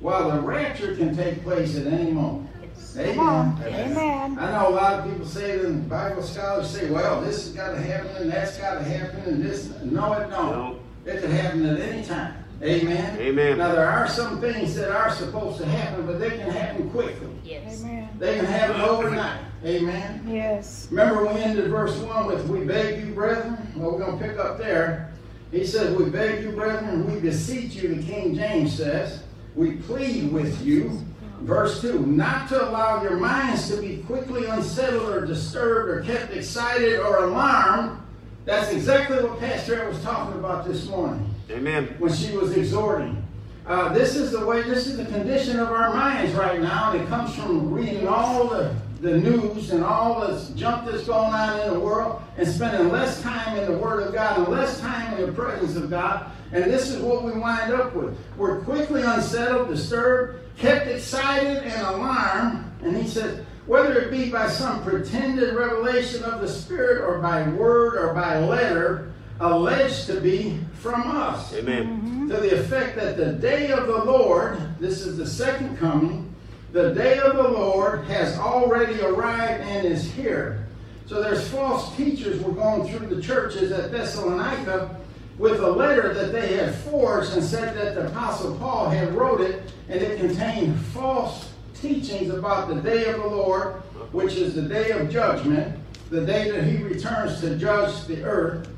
while 0.00 0.30
the 0.30 0.40
rapture 0.40 0.96
can 0.96 1.14
take 1.14 1.42
place 1.42 1.76
at 1.76 1.86
any 1.86 2.10
moment. 2.10 2.48
Amen. 2.96 3.56
Amen. 3.64 4.38
I 4.38 4.50
know 4.50 4.68
a 4.68 4.74
lot 4.74 4.94
of 4.94 5.10
people 5.10 5.26
say, 5.26 5.60
and 5.60 5.88
Bible 5.88 6.22
scholars 6.22 6.68
say, 6.70 6.90
well, 6.90 7.20
this 7.20 7.44
has 7.44 7.52
got 7.54 7.74
to 7.74 7.80
happen 7.80 8.10
and 8.16 8.30
that's 8.30 8.56
got 8.58 8.78
to 8.78 8.84
happen 8.84 9.20
and 9.20 9.44
this. 9.44 9.70
No, 9.84 10.12
it 10.14 10.28
don't. 10.30 10.52
No. 10.52 10.80
It 11.06 11.20
could 11.20 11.30
happen 11.30 11.64
at 11.66 11.80
any 11.80 12.04
time. 12.04 12.34
Amen. 12.62 13.18
Amen. 13.18 13.58
Now 13.58 13.72
there 13.74 13.88
are 13.88 14.08
some 14.08 14.40
things 14.40 14.74
that 14.74 14.90
are 14.90 15.10
supposed 15.10 15.58
to 15.58 15.66
happen, 15.66 16.04
but 16.04 16.18
they 16.18 16.30
can 16.30 16.50
happen 16.50 16.90
quickly. 16.90 17.28
Yes. 17.44 17.82
Amen. 17.82 18.08
They 18.18 18.36
can 18.36 18.44
happen 18.44 18.80
overnight. 18.80 19.40
Amen. 19.64 20.24
Yes. 20.26 20.88
Remember 20.90 21.26
we 21.26 21.40
ended 21.40 21.70
verse 21.70 21.96
1 21.96 22.26
with, 22.26 22.48
We 22.48 22.64
beg 22.64 23.06
you, 23.06 23.14
brethren. 23.14 23.56
Well, 23.76 23.92
we're 23.92 24.04
going 24.04 24.18
to 24.18 24.24
pick 24.26 24.38
up 24.38 24.58
there. 24.58 25.12
He 25.52 25.64
says, 25.64 25.96
We 25.96 26.10
beg 26.10 26.42
you, 26.42 26.52
brethren, 26.52 26.88
and 26.88 27.12
we 27.12 27.20
beseech 27.20 27.74
you, 27.74 27.94
the 27.94 28.02
King 28.02 28.34
James 28.34 28.76
says. 28.76 29.22
We 29.54 29.72
plead 29.72 30.32
with 30.32 30.64
you. 30.64 31.04
Verse 31.40 31.80
2 31.80 32.06
Not 32.06 32.48
to 32.50 32.68
allow 32.68 33.02
your 33.02 33.16
minds 33.16 33.70
to 33.70 33.80
be 33.80 33.98
quickly 34.06 34.46
unsettled 34.46 35.08
or 35.08 35.24
disturbed 35.26 35.90
or 35.90 36.02
kept 36.02 36.32
excited 36.32 37.00
or 37.00 37.24
alarmed. 37.24 37.98
That's 38.44 38.72
exactly 38.72 39.22
what 39.22 39.38
Pastor 39.38 39.82
Ed 39.82 39.88
was 39.88 40.02
talking 40.02 40.38
about 40.38 40.66
this 40.66 40.86
morning 40.86 41.34
Amen. 41.50 41.94
when 41.98 42.12
she 42.12 42.36
was 42.36 42.56
exhorting. 42.56 43.22
Uh, 43.66 43.92
this 43.92 44.16
is 44.16 44.32
the 44.32 44.44
way, 44.44 44.62
this 44.62 44.86
is 44.86 44.96
the 44.96 45.04
condition 45.04 45.60
of 45.60 45.70
our 45.70 45.94
minds 45.94 46.34
right 46.34 46.60
now, 46.60 46.92
and 46.92 47.02
it 47.02 47.08
comes 47.08 47.34
from 47.34 47.72
reading 47.72 48.08
all 48.08 48.48
the, 48.48 48.74
the 49.00 49.16
news 49.16 49.70
and 49.70 49.82
all 49.82 50.20
the 50.20 50.52
junk 50.54 50.90
that's 50.90 51.04
going 51.04 51.32
on 51.32 51.60
in 51.60 51.72
the 51.72 51.80
world 51.80 52.20
and 52.36 52.46
spending 52.46 52.90
less 52.90 53.22
time 53.22 53.56
in 53.58 53.70
the 53.70 53.78
Word 53.78 54.02
of 54.02 54.12
God 54.12 54.38
and 54.38 54.48
less 54.48 54.78
time 54.80 55.18
in 55.18 55.26
the 55.26 55.32
presence 55.32 55.74
of 55.76 55.88
God. 55.88 56.30
And 56.52 56.64
this 56.64 56.90
is 56.90 57.00
what 57.00 57.24
we 57.24 57.32
wind 57.32 57.72
up 57.72 57.94
with. 57.94 58.16
We're 58.36 58.60
quickly 58.60 59.02
unsettled, 59.02 59.68
disturbed, 59.68 60.40
kept 60.58 60.86
excited, 60.86 61.58
and 61.58 61.82
alarmed. 61.86 62.64
And 62.82 62.96
he 62.96 63.08
says, 63.08 63.44
whether 63.66 63.98
it 64.00 64.10
be 64.10 64.30
by 64.30 64.48
some 64.48 64.82
pretended 64.82 65.54
revelation 65.54 66.22
of 66.24 66.40
the 66.40 66.48
Spirit 66.48 67.02
or 67.02 67.20
by 67.20 67.48
word 67.48 67.96
or 67.96 68.12
by 68.14 68.38
letter, 68.38 69.12
alleged 69.38 70.06
to 70.06 70.20
be 70.20 70.58
from 70.74 71.02
us 71.10 71.54
Amen. 71.54 71.86
Mm-hmm. 71.86 72.28
to 72.30 72.36
the 72.36 72.60
effect 72.60 72.96
that 72.96 73.16
the 73.16 73.32
day 73.32 73.70
of 73.70 73.86
the 73.86 74.04
Lord, 74.04 74.58
this 74.78 75.00
is 75.00 75.16
the 75.16 75.26
second 75.26 75.78
coming, 75.78 76.29
the 76.72 76.94
day 76.94 77.18
of 77.18 77.36
the 77.36 77.48
Lord 77.48 78.04
has 78.04 78.38
already 78.38 79.00
arrived 79.00 79.62
and 79.64 79.86
is 79.86 80.10
here. 80.12 80.66
So 81.06 81.20
there's 81.20 81.48
false 81.48 81.96
teachers 81.96 82.40
were 82.40 82.52
going 82.52 82.88
through 82.88 83.08
the 83.08 83.20
churches 83.20 83.72
at 83.72 83.90
Thessalonica 83.90 84.96
with 85.38 85.60
a 85.60 85.70
letter 85.70 86.14
that 86.14 86.32
they 86.32 86.54
had 86.54 86.74
forged 86.74 87.32
and 87.32 87.42
said 87.42 87.74
that 87.76 87.94
the 87.94 88.06
Apostle 88.06 88.56
Paul 88.56 88.90
had 88.90 89.14
wrote 89.14 89.40
it, 89.40 89.72
and 89.88 90.00
it 90.00 90.20
contained 90.20 90.78
false 90.86 91.50
teachings 91.74 92.30
about 92.30 92.68
the 92.68 92.76
day 92.76 93.06
of 93.06 93.22
the 93.22 93.26
Lord, 93.26 93.76
which 94.12 94.34
is 94.34 94.54
the 94.54 94.62
day 94.62 94.90
of 94.90 95.10
judgment, 95.10 95.76
the 96.10 96.24
day 96.24 96.50
that 96.50 96.64
he 96.64 96.82
returns 96.82 97.40
to 97.40 97.56
judge 97.56 98.04
the 98.04 98.22
earth. 98.22 98.68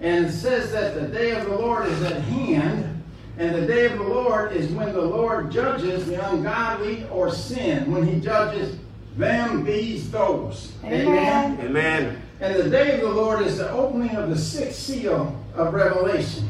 And 0.00 0.30
says 0.30 0.70
that 0.72 0.94
the 0.94 1.08
day 1.08 1.32
of 1.32 1.46
the 1.46 1.56
Lord 1.56 1.86
is 1.86 2.02
at 2.02 2.20
hand. 2.22 2.97
And 3.38 3.54
the 3.54 3.66
day 3.66 3.86
of 3.86 3.98
the 3.98 4.04
Lord 4.04 4.52
is 4.52 4.68
when 4.72 4.92
the 4.92 5.00
Lord 5.00 5.52
judges 5.52 6.06
the 6.06 6.28
ungodly 6.30 7.06
or 7.08 7.30
sin, 7.30 7.90
when 7.92 8.04
he 8.04 8.18
judges 8.18 8.76
them, 9.16 9.64
these, 9.64 10.10
those. 10.10 10.72
Amen. 10.84 11.58
Amen. 11.60 12.22
And 12.40 12.54
the 12.56 12.68
day 12.68 12.96
of 12.96 13.00
the 13.02 13.10
Lord 13.10 13.42
is 13.42 13.58
the 13.58 13.70
opening 13.70 14.16
of 14.16 14.28
the 14.28 14.38
sixth 14.38 14.80
seal 14.80 15.40
of 15.54 15.72
Revelation. 15.72 16.48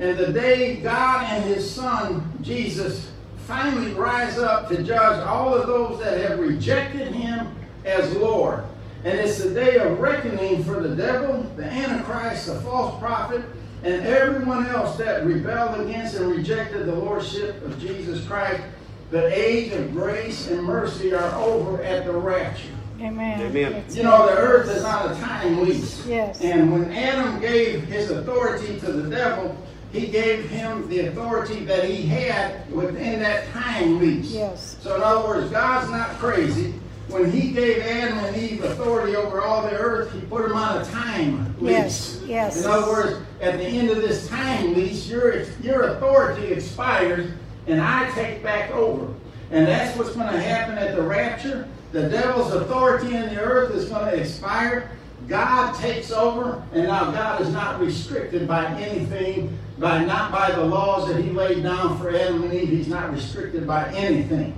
And 0.00 0.18
the 0.18 0.32
day 0.32 0.76
God 0.76 1.26
and 1.30 1.44
his 1.44 1.68
son, 1.70 2.28
Jesus, 2.42 3.12
finally 3.46 3.92
rise 3.92 4.36
up 4.38 4.68
to 4.70 4.82
judge 4.82 5.24
all 5.24 5.54
of 5.54 5.68
those 5.68 6.00
that 6.00 6.18
have 6.28 6.40
rejected 6.40 7.12
him 7.12 7.54
as 7.84 8.12
Lord. 8.16 8.64
And 9.04 9.16
it's 9.16 9.38
the 9.38 9.50
day 9.50 9.76
of 9.76 10.00
reckoning 10.00 10.64
for 10.64 10.80
the 10.80 10.96
devil, 10.96 11.42
the 11.56 11.64
Antichrist, 11.64 12.46
the 12.46 12.60
false 12.62 12.98
prophet, 12.98 13.44
and 13.84 14.06
everyone 14.06 14.66
else 14.68 14.96
that 14.96 15.26
rebelled 15.26 15.78
against 15.82 16.16
and 16.16 16.30
rejected 16.30 16.86
the 16.86 16.94
Lordship 16.94 17.62
of 17.64 17.78
Jesus 17.78 18.26
Christ. 18.26 18.62
The 19.10 19.26
age 19.26 19.72
of 19.72 19.92
grace 19.92 20.48
and 20.48 20.64
mercy 20.64 21.12
are 21.12 21.34
over 21.34 21.82
at 21.82 22.06
the 22.06 22.12
rapture. 22.12 22.70
Amen. 22.98 23.42
Amen. 23.42 23.84
You 23.90 24.04
know, 24.04 24.26
the 24.26 24.38
earth 24.38 24.74
is 24.74 24.82
on 24.84 25.12
a 25.12 25.14
time 25.20 25.60
lease. 25.60 26.06
Yes. 26.06 26.40
And 26.40 26.72
when 26.72 26.90
Adam 26.92 27.38
gave 27.40 27.82
his 27.82 28.10
authority 28.10 28.80
to 28.80 28.90
the 28.90 29.10
devil, 29.10 29.54
he 29.92 30.06
gave 30.06 30.48
him 30.48 30.88
the 30.88 31.00
authority 31.00 31.64
that 31.66 31.84
he 31.84 32.02
had 32.02 32.70
within 32.72 33.20
that 33.20 33.46
time 33.52 34.00
lease. 34.00 34.32
Yes. 34.32 34.78
So 34.80 34.96
in 34.96 35.02
other 35.02 35.28
words, 35.28 35.50
God's 35.50 35.90
not 35.90 36.10
crazy. 36.12 36.72
When 37.08 37.30
he 37.30 37.50
gave 37.50 37.82
Adam 37.82 38.18
and 38.18 38.36
Eve 38.36 38.64
authority 38.64 39.14
over 39.14 39.42
all 39.42 39.62
the 39.62 39.76
earth, 39.76 40.12
he 40.12 40.20
put 40.22 40.48
them 40.48 40.56
on 40.56 40.80
a 40.80 40.84
time 40.86 41.54
lease. 41.60 41.70
Yes, 41.70 42.20
lease. 42.20 42.28
yes. 42.30 42.64
In 42.64 42.70
other 42.70 42.90
words, 42.90 43.26
at 43.44 43.58
the 43.58 43.64
end 43.64 43.90
of 43.90 43.98
this 43.98 44.26
time 44.28 44.74
lease, 44.74 45.08
your, 45.08 45.42
your 45.62 45.82
authority 45.90 46.46
expires 46.46 47.30
and 47.66 47.80
I 47.80 48.10
take 48.12 48.42
back 48.42 48.70
over. 48.70 49.12
And 49.50 49.66
that's 49.66 49.96
what's 49.96 50.14
going 50.14 50.32
to 50.32 50.40
happen 50.40 50.78
at 50.78 50.96
the 50.96 51.02
rapture. 51.02 51.68
The 51.92 52.08
devil's 52.08 52.52
authority 52.52 53.14
in 53.14 53.34
the 53.34 53.40
earth 53.40 53.74
is 53.74 53.88
going 53.88 54.10
to 54.10 54.20
expire. 54.20 54.90
God 55.28 55.74
takes 55.76 56.10
over, 56.10 56.62
and 56.72 56.84
now 56.84 57.10
God 57.12 57.40
is 57.40 57.50
not 57.50 57.80
restricted 57.80 58.46
by 58.46 58.66
anything, 58.80 59.56
by 59.78 60.04
not 60.04 60.32
by 60.32 60.50
the 60.50 60.64
laws 60.64 61.08
that 61.08 61.22
He 61.22 61.30
laid 61.30 61.62
down 61.62 61.98
for 61.98 62.14
Adam 62.14 62.42
and 62.42 62.52
Eve. 62.52 62.68
He's 62.68 62.88
not 62.88 63.12
restricted 63.12 63.66
by 63.66 63.88
anything. 63.94 64.54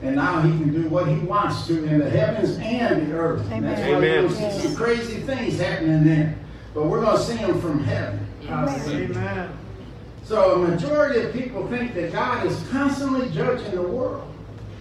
And 0.00 0.14
now 0.16 0.40
he 0.40 0.50
can 0.50 0.72
do 0.72 0.88
what 0.88 1.08
he 1.08 1.16
wants 1.16 1.66
to 1.66 1.84
in 1.84 1.98
the 1.98 2.08
heavens 2.08 2.56
and 2.58 3.08
the 3.08 3.16
earth. 3.16 3.50
And 3.50 3.64
that's 3.64 3.80
why 3.80 3.88
Amen. 3.88 4.00
we're 4.00 4.22
going 4.22 4.28
to 4.28 4.52
see 4.52 4.68
some 4.68 4.76
crazy 4.76 5.20
things 5.22 5.58
happening 5.58 6.04
there. 6.04 6.38
But 6.72 6.84
we're 6.84 7.00
going 7.00 7.16
to 7.16 7.22
see 7.22 7.36
them 7.36 7.60
from 7.60 7.82
heaven. 7.82 8.27
Hallelujah. 8.48 9.04
Amen. 9.10 9.50
So 10.24 10.54
a 10.62 10.68
majority 10.68 11.20
of 11.20 11.32
people 11.32 11.66
think 11.68 11.94
that 11.94 12.12
God 12.12 12.46
is 12.46 12.62
constantly 12.70 13.28
judging 13.30 13.70
the 13.74 13.82
world. 13.82 14.24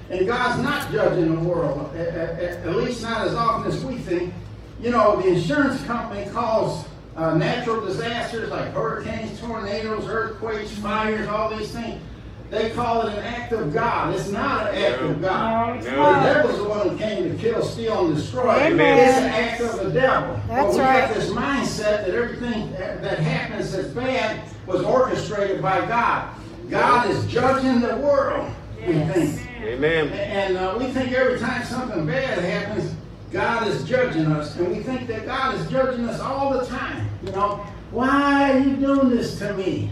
And 0.09 0.25
God's 0.25 0.61
not 0.63 0.89
judging 0.91 1.35
the 1.35 1.41
world, 1.41 1.93
at, 1.95 2.07
at- 2.07 2.65
at 2.65 2.75
least 2.77 3.01
not 3.01 3.27
as 3.27 3.33
often 3.33 3.71
as 3.71 3.83
we 3.83 3.97
think. 3.97 4.33
You 4.81 4.91
know, 4.91 5.21
the 5.21 5.27
insurance 5.29 5.83
company 5.83 6.29
calls 6.31 6.85
uh, 7.17 7.35
natural 7.35 7.83
disasters 7.85 8.49
like 8.49 8.71
hurricanes, 8.73 9.39
tornadoes, 9.39 10.05
earthquakes, 10.07 10.71
fires, 10.71 11.27
all 11.27 11.49
these 11.55 11.71
things. 11.71 12.01
They 12.49 12.69
call 12.69 13.07
it 13.07 13.17
an 13.17 13.23
act 13.25 13.51
of 13.51 13.73
God. 13.73 14.15
It's 14.15 14.29
not 14.29 14.67
an 14.73 14.75
act 14.81 15.01
of 15.01 15.21
God. 15.21 15.83
No, 15.83 15.91
No. 15.91 15.95
The 15.95 16.11
not. 16.11 16.23
devil's 16.23 16.57
the 16.57 16.69
one 16.69 16.89
who 16.89 16.97
came 16.97 17.29
to 17.29 17.37
kill, 17.37 17.61
steal, 17.63 18.07
and 18.07 18.15
destroy. 18.15 18.55
Amen. 18.55 18.99
It's 18.99 19.17
an 19.17 19.25
act 19.25 19.61
of 19.61 19.83
the 19.83 19.91
devil. 19.91 20.39
That's 20.47 20.65
but 20.67 20.73
we 20.73 20.79
right. 20.79 21.07
got 21.07 21.13
this 21.13 21.29
mindset 21.29 22.05
that 22.05 22.09
everything 22.11 22.71
that 22.73 23.01
that 23.01 23.19
happens 23.19 23.73
that's 23.73 23.89
bad 23.89 24.41
was 24.65 24.81
orchestrated 24.81 25.61
by 25.61 25.85
God. 25.87 26.33
God 26.69 27.09
is 27.09 27.25
judging 27.27 27.81
the 27.81 27.97
world, 27.97 28.49
we 28.77 28.93
think. 28.93 29.41
Amen. 29.61 30.07
And 30.09 30.57
uh, 30.57 30.75
we 30.77 30.85
think 30.91 31.11
every 31.11 31.39
time 31.39 31.65
something 31.65 32.05
bad 32.05 32.39
happens, 32.39 32.93
God 33.31 33.67
is 33.67 33.83
judging 33.83 34.27
us. 34.27 34.55
And 34.55 34.69
we 34.69 34.81
think 34.83 35.07
that 35.07 35.25
God 35.25 35.55
is 35.55 35.69
judging 35.69 36.07
us 36.07 36.19
all 36.21 36.57
the 36.57 36.65
time. 36.65 37.09
You 37.23 37.31
know, 37.31 37.65
why 37.91 38.51
are 38.51 38.59
you 38.59 38.75
doing 38.77 39.09
this 39.09 39.37
to 39.39 39.53
me? 39.53 39.91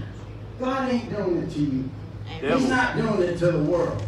God 0.59 0.89
ain't 0.89 1.09
doing 1.09 1.43
it 1.43 1.51
to 1.51 1.59
you. 1.59 1.89
He's 2.25 2.69
not 2.69 2.97
doing 2.97 3.21
it 3.21 3.37
to 3.39 3.51
the 3.51 3.63
world. 3.63 4.01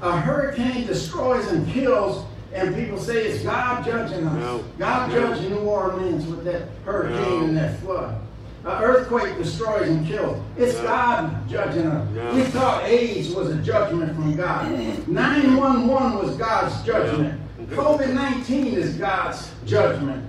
A 0.00 0.16
hurricane 0.20 0.86
destroys 0.86 1.46
and 1.52 1.66
kills, 1.68 2.24
and 2.52 2.74
people 2.74 2.98
say 2.98 3.26
it's 3.26 3.42
God 3.44 3.84
judging 3.84 4.26
us. 4.26 4.34
No. 4.34 4.64
God 4.78 5.10
No. 5.10 5.14
judging 5.20 5.50
New 5.50 5.60
Orleans 5.60 6.26
with 6.26 6.44
that 6.44 6.62
hurricane 6.84 7.38
No. 7.40 7.44
and 7.46 7.56
that 7.56 7.78
flood. 7.80 8.16
An 8.64 8.82
earthquake 8.82 9.36
destroys 9.38 9.88
and 9.88 10.06
kills. 10.06 10.38
It's 10.56 10.76
No. 10.78 10.84
God 10.84 11.48
judging 11.48 11.86
us. 11.86 12.08
No. 12.14 12.34
We 12.34 12.42
thought 12.42 12.84
AIDS 12.84 13.30
was 13.34 13.50
a 13.50 13.56
judgment 13.56 14.14
from 14.14 14.36
God. 14.36 14.70
911 15.08 16.18
was 16.18 16.36
God's 16.36 16.80
judgment. 16.82 17.40
COVID 17.70 18.12
19 18.12 18.74
is 18.74 18.96
God's 18.96 19.50
judgment. 19.66 20.24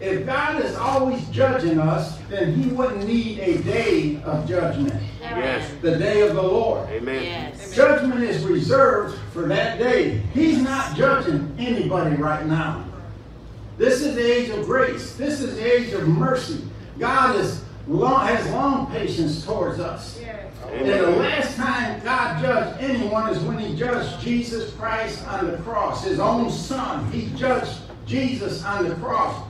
If 0.00 0.26
God 0.26 0.62
is 0.64 0.74
always 0.76 1.22
judging 1.28 1.78
us, 1.78 2.18
then 2.30 2.54
He 2.54 2.70
wouldn't 2.70 3.06
need 3.06 3.40
a 3.40 3.58
day 3.58 4.20
of 4.24 4.48
judgment, 4.48 4.94
Yes. 5.36 5.70
the 5.82 5.96
day 5.96 6.26
of 6.26 6.34
the 6.34 6.42
Lord. 6.42 6.88
Amen. 6.90 7.22
Yes. 7.22 7.74
Judgment 7.74 8.22
is 8.22 8.44
reserved 8.44 9.18
for 9.32 9.42
that 9.48 9.78
day. 9.78 10.18
He's 10.34 10.62
not 10.62 10.96
judging 10.96 11.54
anybody 11.58 12.16
right 12.16 12.46
now. 12.46 12.84
This 13.76 14.02
is 14.02 14.14
the 14.14 14.32
age 14.32 14.50
of 14.50 14.66
grace. 14.66 15.14
This 15.14 15.40
is 15.40 15.56
the 15.56 15.72
age 15.72 15.92
of 15.92 16.08
mercy. 16.08 16.64
God 16.98 17.36
is 17.36 17.62
long, 17.86 18.26
has 18.26 18.50
long 18.50 18.90
patience 18.90 19.44
towards 19.44 19.78
us. 19.78 20.20
And 20.72 20.88
the 20.88 21.10
last 21.12 21.56
time 21.56 22.00
God 22.02 22.42
judged 22.42 22.82
anyone 22.82 23.30
is 23.30 23.38
when 23.40 23.58
he 23.58 23.74
judged 23.76 24.20
Jesus 24.20 24.74
Christ 24.74 25.26
on 25.28 25.50
the 25.50 25.56
cross, 25.58 26.04
his 26.04 26.18
own 26.18 26.50
son. 26.50 27.10
He 27.12 27.30
judged 27.36 27.78
Jesus 28.04 28.64
on 28.64 28.88
the 28.88 28.94
cross. 28.96 29.44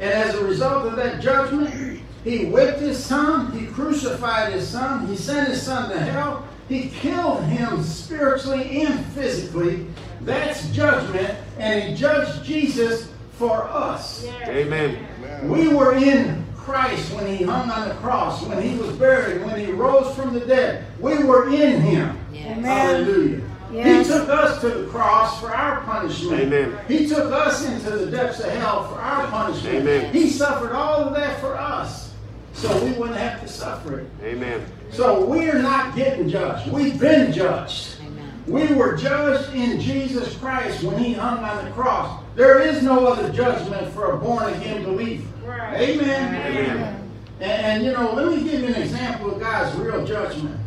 And 0.00 0.10
as 0.10 0.34
a 0.34 0.44
result 0.44 0.86
of 0.86 0.96
that 0.96 1.20
judgment, 1.20 2.00
he 2.24 2.46
whipped 2.46 2.80
his 2.80 3.02
son, 3.02 3.52
he 3.52 3.66
crucified 3.66 4.52
his 4.52 4.68
son, 4.68 5.06
he 5.06 5.16
sent 5.16 5.48
his 5.48 5.62
son 5.62 5.90
to 5.90 5.98
hell, 5.98 6.46
he 6.68 6.88
killed 6.88 7.44
him 7.44 7.82
spiritually 7.82 8.82
and 8.82 9.04
physically. 9.06 9.86
That's 10.20 10.70
judgment, 10.70 11.36
and 11.58 11.82
he 11.82 11.96
judged 11.96 12.44
Jesus 12.44 13.10
for 13.32 13.64
us. 13.64 14.24
Amen. 14.44 15.06
We 15.48 15.68
were 15.68 15.94
in 15.94 16.44
Christ 16.56 17.12
when 17.12 17.26
he 17.26 17.44
hung 17.44 17.68
on 17.70 17.88
the 17.88 17.94
cross, 17.96 18.44
when 18.44 18.62
he 18.62 18.78
was 18.78 18.94
buried, 18.96 19.44
when 19.44 19.58
he 19.58 19.72
rose 19.72 20.14
from 20.14 20.32
the 20.32 20.40
dead. 20.40 20.86
We 21.00 21.24
were 21.24 21.48
in 21.48 21.80
him. 21.80 22.18
Yes. 22.32 22.58
Amen. 22.58 22.64
Hallelujah. 22.64 23.42
Yes. 23.72 24.06
He 24.06 24.12
took 24.12 24.28
us 24.28 24.60
to 24.60 24.68
the 24.68 24.86
cross 24.88 25.40
for 25.40 25.52
our 25.52 25.80
punishment. 25.80 26.42
Amen. 26.42 26.78
He 26.86 27.08
took 27.08 27.32
us 27.32 27.66
into 27.66 27.90
the 27.90 28.10
depths 28.10 28.38
of 28.40 28.50
hell 28.52 28.86
for 28.88 29.00
our 29.00 29.26
punishment. 29.28 29.76
Amen. 29.76 30.12
He 30.12 30.28
suffered 30.30 30.72
all 30.72 31.00
of 31.00 31.14
that 31.14 31.40
for 31.40 31.56
us, 31.56 32.11
so 32.52 32.84
we 32.84 32.92
wouldn't 32.92 33.18
have 33.18 33.40
to 33.40 33.48
suffer 33.48 34.00
it. 34.00 34.06
Amen. 34.22 34.64
So 34.90 35.24
we're 35.24 35.60
not 35.60 35.96
getting 35.96 36.28
judged. 36.28 36.70
We've 36.70 36.98
been 36.98 37.32
judged. 37.32 37.96
Amen. 38.00 38.32
We 38.46 38.74
were 38.74 38.96
judged 38.96 39.54
in 39.54 39.80
Jesus 39.80 40.36
Christ 40.36 40.82
when 40.82 40.98
he 40.98 41.14
hung 41.14 41.38
on 41.38 41.64
the 41.64 41.70
cross. 41.72 42.22
There 42.34 42.60
is 42.60 42.82
no 42.82 43.06
other 43.06 43.32
judgment 43.32 43.92
for 43.92 44.12
a 44.12 44.18
born 44.18 44.52
again 44.54 44.84
believer. 44.84 45.28
Amen. 45.46 46.34
Amen. 46.34 47.10
And, 47.40 47.50
and, 47.50 47.84
you 47.84 47.92
know, 47.92 48.12
let 48.12 48.26
me 48.28 48.48
give 48.48 48.60
you 48.60 48.68
an 48.68 48.80
example 48.80 49.32
of 49.32 49.40
God's 49.40 49.76
real 49.78 50.04
judgment. 50.06 50.58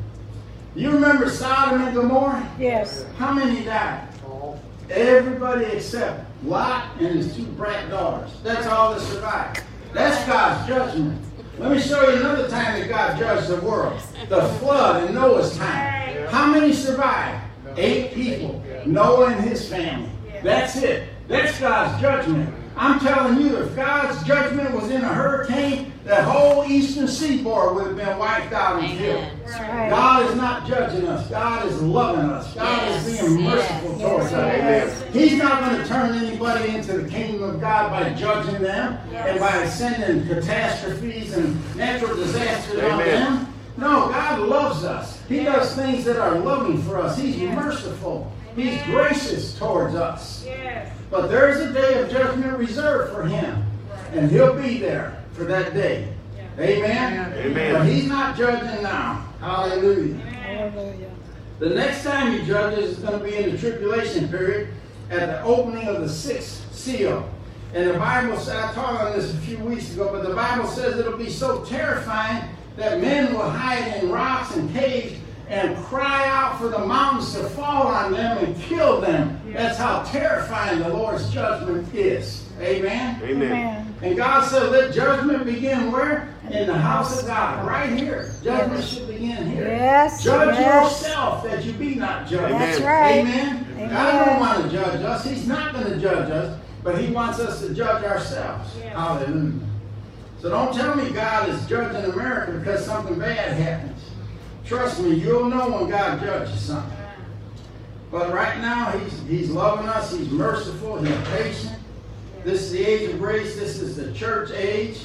You 0.75 0.91
remember 0.91 1.29
Sodom 1.29 1.81
and 1.81 1.95
Gomorrah? 1.95 2.51
Yes. 2.59 3.05
How 3.17 3.31
many 3.31 3.63
died? 3.63 4.09
Everybody 4.89 5.65
except 5.65 6.25
Lot 6.43 6.89
and 6.99 7.15
his 7.15 7.35
two 7.35 7.43
brat 7.43 7.89
daughters. 7.89 8.31
That's 8.43 8.67
all 8.67 8.93
that 8.93 9.01
survived. 9.01 9.63
That's 9.93 10.27
God's 10.27 10.67
judgment. 10.67 11.21
Let 11.57 11.71
me 11.71 11.79
show 11.79 12.09
you 12.09 12.17
another 12.17 12.49
time 12.49 12.79
that 12.79 12.89
God 12.89 13.17
judged 13.17 13.47
the 13.47 13.65
world. 13.65 13.97
The 14.27 14.41
flood 14.59 15.07
in 15.07 15.15
Noah's 15.15 15.57
time. 15.57 16.27
How 16.27 16.51
many 16.51 16.73
survived? 16.73 17.43
Eight 17.77 18.13
people. 18.13 18.61
Noah 18.85 19.27
and 19.27 19.49
his 19.49 19.69
family. 19.69 20.09
That's 20.43 20.75
it. 20.75 21.07
That's 21.29 21.57
God's 21.59 22.01
judgment. 22.01 22.53
I'm 22.77 22.99
telling 22.99 23.39
you, 23.39 23.55
if 23.57 23.75
God's 23.75 24.21
judgment 24.25 24.73
was 24.73 24.89
in 24.89 25.01
a 25.01 25.13
hurricane, 25.13 25.93
the 26.03 26.21
whole 26.23 26.65
eastern 26.65 27.07
seaboard 27.07 27.75
would 27.75 27.87
have 27.87 27.95
been 27.95 28.17
wiped 28.19 28.53
out 28.53 28.83
and 28.83 28.97
killed. 28.97 29.23
Amen. 29.23 29.39
Right. 29.45 29.89
God 29.89 30.29
is 30.29 30.35
not 30.35 30.67
judging 30.67 31.07
us. 31.07 31.27
God 31.29 31.65
is 31.67 31.81
loving 31.81 32.29
us. 32.29 32.53
God 32.53 32.87
is 32.89 33.13
Yes, 33.13 33.21
being 33.21 33.39
yes, 33.39 33.55
merciful 33.55 33.99
towards 33.99 34.31
yes. 34.31 35.01
us. 35.01 35.13
He's 35.13 35.37
not 35.37 35.61
going 35.61 35.81
to 35.81 35.87
turn 35.87 36.15
anybody 36.15 36.75
into 36.75 36.97
the 36.97 37.09
kingdom 37.09 37.43
of 37.43 37.61
God 37.61 37.91
by 37.91 38.13
judging 38.13 38.61
them 38.61 38.99
and 39.13 39.39
by 39.39 39.65
sending 39.67 40.27
catastrophes 40.27 41.33
and 41.33 41.75
natural 41.75 42.15
disasters 42.15 42.83
on 42.83 42.99
them. 42.99 43.53
No, 43.77 44.09
God 44.09 44.39
loves 44.41 44.83
us. 44.83 45.21
He 45.27 45.43
does 45.43 45.75
things 45.75 46.05
that 46.05 46.17
are 46.17 46.37
loving 46.39 46.81
for 46.83 46.97
us. 46.97 47.17
He's 47.17 47.37
merciful. 47.41 48.31
He's 48.55 48.81
gracious 48.83 49.57
towards 49.57 49.95
us. 49.95 50.47
But 51.11 51.27
there's 51.27 51.59
a 51.59 51.73
day 51.73 52.01
of 52.01 52.09
judgment 52.09 52.57
reserved 52.57 53.13
for 53.13 53.23
him. 53.23 53.63
And 54.13 54.31
he'll 54.31 54.55
be 54.55 54.79
there 54.79 55.23
for 55.33 55.43
that 55.43 55.73
day. 55.73 56.13
Amen? 56.57 57.33
Amen. 57.33 57.73
But 57.73 57.85
he's 57.85 58.07
not 58.07 58.37
judging 58.37 58.81
now. 58.81 59.25
Hallelujah. 59.41 60.15
Hallelujah. 60.15 61.11
The 61.59 61.69
next 61.69 62.03
time 62.03 62.37
he 62.37 62.45
judges 62.45 62.97
is 62.97 62.99
going 62.99 63.19
to 63.19 63.25
be 63.25 63.35
in 63.35 63.51
the 63.51 63.57
tribulation 63.57 64.29
period 64.29 64.69
at 65.09 65.27
the 65.27 65.43
opening 65.43 65.87
of 65.87 66.01
the 66.01 66.09
sixth 66.09 66.73
seal. 66.73 67.29
And 67.73 67.89
the 67.89 67.99
Bible 67.99 68.37
says, 68.37 68.55
I 68.55 68.73
taught 68.73 69.01
on 69.01 69.17
this 69.17 69.33
a 69.33 69.37
few 69.37 69.57
weeks 69.59 69.93
ago, 69.93 70.09
but 70.11 70.27
the 70.27 70.33
Bible 70.33 70.67
says 70.67 70.97
it'll 70.97 71.17
be 71.17 71.29
so 71.29 71.63
terrifying 71.65 72.49
that 72.77 73.01
men 73.01 73.33
will 73.33 73.49
hide 73.49 74.01
in 74.01 74.09
rocks 74.09 74.55
and 74.55 74.71
caves 74.73 75.19
and 75.47 75.77
cry 75.85 76.27
out 76.27 76.57
for 76.59 76.69
the 76.69 76.79
mountains 76.79 77.33
to 77.33 77.43
fall 77.49 77.87
on 77.87 78.11
them 78.11 78.37
and 78.43 78.59
kill 78.61 78.99
them. 78.99 79.39
That's 79.53 79.77
how 79.77 80.03
terrifying 80.03 80.79
the 80.79 80.89
Lord's 80.89 81.31
judgment 81.31 81.93
is. 81.93 82.47
Amen? 82.59 83.21
Amen. 83.21 83.43
Amen. 83.43 83.95
And 84.01 84.17
God 84.17 84.47
said, 84.47 84.71
let 84.71 84.93
judgment 84.93 85.45
begin 85.45 85.91
where? 85.91 86.33
In 86.51 86.67
the 86.67 86.77
house 86.77 87.21
of 87.21 87.27
God, 87.27 87.65
right 87.65 87.89
here. 87.97 88.33
Judgment 88.43 88.83
should 88.83 89.07
begin 89.07 89.49
here. 89.49 89.67
Yes, 89.67 90.23
Judge 90.23 90.55
yes. 90.57 91.01
yourself 91.01 91.43
that 91.43 91.63
you 91.65 91.73
be 91.73 91.95
not 91.95 92.27
judged. 92.27 92.53
That's 92.53 92.81
right. 92.81 93.19
Amen. 93.19 93.65
Amen. 93.73 93.89
God 93.89 94.25
don't 94.25 94.39
want 94.39 94.63
to 94.63 94.69
judge 94.69 95.01
us. 95.01 95.25
He's 95.25 95.47
not 95.47 95.73
going 95.73 95.87
to 95.87 95.97
judge 95.97 96.29
us, 96.29 96.59
but 96.83 97.01
He 97.01 97.11
wants 97.11 97.39
us 97.39 97.61
to 97.61 97.73
judge 97.73 98.03
ourselves. 98.03 98.73
Hallelujah. 98.79 99.59
So 100.39 100.49
don't 100.49 100.73
tell 100.73 100.95
me 100.95 101.09
God 101.11 101.49
is 101.49 101.65
judging 101.65 102.11
America 102.11 102.51
because 102.59 102.85
something 102.85 103.17
bad 103.17 103.53
happens. 103.53 103.99
Trust 104.65 105.01
me, 105.01 105.13
you'll 105.13 105.45
know 105.45 105.69
when 105.69 105.89
God 105.89 106.19
judges 106.21 106.59
something. 106.59 106.97
But 108.11 108.33
right 108.33 108.57
now, 108.59 108.91
He's 108.91 109.21
He's 109.27 109.49
loving 109.51 109.87
us. 109.87 110.15
He's 110.15 110.29
merciful. 110.29 111.01
He's 111.01 111.27
patient. 111.29 111.75
This 112.43 112.61
is 112.63 112.71
the 112.71 112.85
age 112.85 113.09
of 113.09 113.19
grace. 113.19 113.55
This 113.55 113.79
is 113.79 113.95
the 113.95 114.13
church 114.13 114.51
age. 114.51 114.99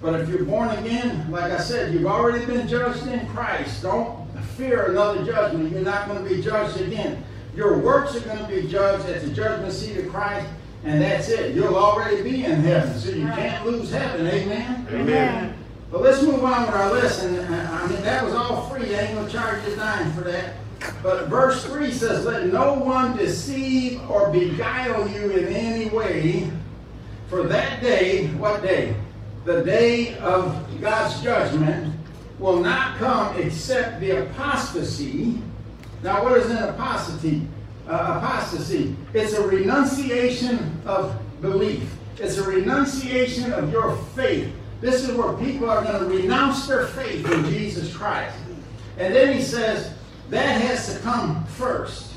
But 0.00 0.20
if 0.20 0.28
you're 0.28 0.44
born 0.44 0.70
again, 0.70 1.30
like 1.30 1.50
I 1.50 1.58
said, 1.58 1.92
you've 1.92 2.06
already 2.06 2.44
been 2.44 2.68
judged 2.68 3.06
in 3.06 3.26
Christ. 3.28 3.82
Don't 3.82 4.28
fear 4.56 4.90
another 4.90 5.24
judgment. 5.24 5.72
You're 5.72 5.80
not 5.80 6.08
going 6.08 6.22
to 6.22 6.28
be 6.28 6.42
judged 6.42 6.80
again. 6.80 7.24
Your 7.56 7.78
works 7.78 8.14
are 8.16 8.20
going 8.20 8.38
to 8.38 8.46
be 8.46 8.68
judged 8.68 9.08
at 9.08 9.22
the 9.22 9.30
judgment 9.30 9.72
seat 9.72 9.96
of 9.96 10.08
Christ, 10.10 10.46
and 10.84 11.00
that's 11.00 11.28
it. 11.28 11.54
You'll 11.54 11.76
already 11.76 12.22
be 12.22 12.44
in 12.44 12.60
heaven, 12.60 12.98
so 12.98 13.10
you 13.10 13.26
can't 13.28 13.64
lose 13.64 13.90
heaven. 13.90 14.26
Amen? 14.26 14.86
Amen. 14.90 15.53
But 15.94 16.02
let's 16.02 16.22
move 16.24 16.42
on 16.42 16.66
with 16.66 16.74
our 16.74 16.92
lesson. 16.92 17.38
I 17.38 17.86
mean, 17.86 18.02
that 18.02 18.24
was 18.24 18.34
all 18.34 18.68
free. 18.68 18.96
I 18.96 19.02
ain't 19.02 19.14
going 19.14 19.26
to 19.28 19.32
charge 19.32 19.64
you 19.64 19.76
dime 19.76 20.12
for 20.14 20.22
that. 20.22 20.54
But 21.04 21.28
verse 21.28 21.64
3 21.66 21.92
says, 21.92 22.24
Let 22.24 22.52
no 22.52 22.74
one 22.74 23.16
deceive 23.16 24.00
or 24.10 24.28
beguile 24.32 25.08
you 25.08 25.30
in 25.30 25.54
any 25.54 25.88
way, 25.90 26.50
for 27.28 27.44
that 27.44 27.80
day, 27.80 28.26
what 28.30 28.60
day? 28.60 28.96
The 29.44 29.62
day 29.62 30.18
of 30.18 30.66
God's 30.80 31.22
judgment 31.22 31.94
will 32.40 32.58
not 32.58 32.98
come 32.98 33.40
except 33.40 34.00
the 34.00 34.24
apostasy. 34.26 35.40
Now, 36.02 36.24
what 36.24 36.38
is 36.38 36.50
an 36.50 36.70
apostasy? 36.70 37.46
Uh, 37.86 38.18
apostasy. 38.18 38.96
It's 39.12 39.34
a 39.34 39.46
renunciation 39.46 40.76
of 40.86 41.16
belief. 41.40 41.88
It's 42.18 42.36
a 42.38 42.42
renunciation 42.42 43.52
of 43.52 43.70
your 43.70 43.96
faith. 44.16 44.52
This 44.80 45.08
is 45.08 45.16
where 45.16 45.32
people 45.34 45.70
are 45.70 45.82
going 45.82 45.98
to 45.98 46.16
renounce 46.16 46.66
their 46.66 46.86
faith 46.88 47.30
in 47.30 47.44
Jesus 47.46 47.94
Christ. 47.94 48.36
And 48.98 49.14
then 49.14 49.36
he 49.36 49.42
says, 49.42 49.92
that 50.30 50.60
has 50.60 50.94
to 50.94 51.00
come 51.00 51.44
first. 51.44 52.12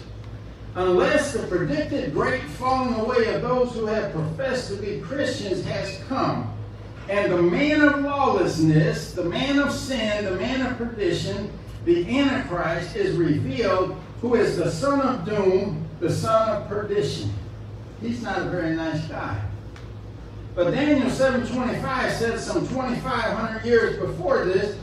Unless 0.76 1.34
the 1.34 1.48
predicted 1.48 2.14
great 2.14 2.44
falling 2.44 2.94
away 2.96 3.34
of 3.34 3.42
those 3.42 3.74
who 3.74 3.88
have 3.88 4.12
professed 4.12 4.70
to 4.70 4.76
be 4.76 5.00
Christians 5.02 5.66
has 5.66 6.00
come, 6.08 6.54
and 7.10 7.32
the 7.32 7.42
man 7.42 7.82
of 7.82 8.02
lawlessness, 8.02 9.14
the 9.14 9.24
man 9.24 9.60
of 9.60 9.72
sin, 9.72 10.26
the 10.26 10.36
man 10.36 10.66
of 10.66 10.78
perdition, 10.78 11.52
the 11.86 12.20
Antichrist 12.20 12.96
is 12.96 13.16
revealed, 13.16 13.98
who 14.22 14.36
is 14.36 14.58
the 14.58 14.70
son 14.70 15.01
of 15.01 15.25
doom, 15.25 15.88
the 16.00 16.12
son 16.12 16.50
of 16.50 16.68
perdition. 16.68 17.34
He's 18.01 18.22
not 18.22 18.40
a 18.40 18.50
very 18.50 18.75
nice 18.75 19.03
guy. 19.05 19.42
But 20.57 20.72
Daniel 20.72 21.07
7.25 21.07 22.11
says 22.13 22.43
some 22.43 22.67
2,500 22.67 23.63
years 23.63 24.00
before 24.00 24.43
this, 24.43 24.75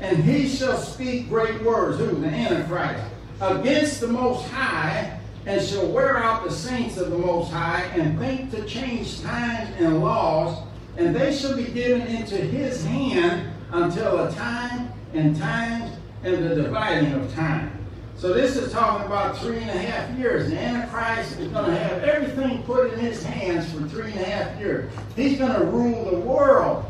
and 0.00 0.24
he 0.24 0.48
shall 0.48 0.78
speak 0.78 1.28
great 1.28 1.62
words, 1.62 1.98
who? 1.98 2.18
The 2.18 2.28
Antichrist, 2.28 3.04
against 3.38 4.00
the 4.00 4.06
Most 4.06 4.48
High, 4.48 5.20
and 5.44 5.62
shall 5.62 5.86
wear 5.88 6.16
out 6.16 6.44
the 6.44 6.50
saints 6.50 6.96
of 6.96 7.10
the 7.10 7.18
Most 7.18 7.52
High, 7.52 7.82
and 7.94 8.18
think 8.18 8.52
to 8.52 8.64
change 8.64 9.20
times 9.20 9.68
and 9.78 10.02
laws, 10.02 10.66
and 10.96 11.14
they 11.14 11.36
shall 11.36 11.54
be 11.54 11.64
given 11.64 12.06
into 12.06 12.36
his 12.36 12.82
hand 12.86 13.52
until 13.70 14.20
a 14.20 14.32
time 14.32 14.90
and 15.12 15.36
times 15.36 15.94
and 16.24 16.42
the 16.42 16.54
dividing 16.54 17.12
of 17.12 17.34
time. 17.34 17.77
So 18.18 18.32
this 18.32 18.56
is 18.56 18.72
talking 18.72 19.06
about 19.06 19.38
three 19.38 19.58
and 19.58 19.70
a 19.70 19.78
half 19.78 20.18
years. 20.18 20.50
The 20.50 20.58
Antichrist 20.58 21.38
is 21.38 21.52
going 21.52 21.66
to 21.66 21.78
have 21.78 22.02
everything 22.02 22.64
put 22.64 22.92
in 22.92 22.98
his 22.98 23.22
hands 23.22 23.72
for 23.72 23.80
three 23.88 24.10
and 24.10 24.20
a 24.20 24.24
half 24.24 24.58
years. 24.58 24.92
He's 25.14 25.38
going 25.38 25.52
to 25.52 25.64
rule 25.64 26.10
the 26.10 26.18
world. 26.18 26.84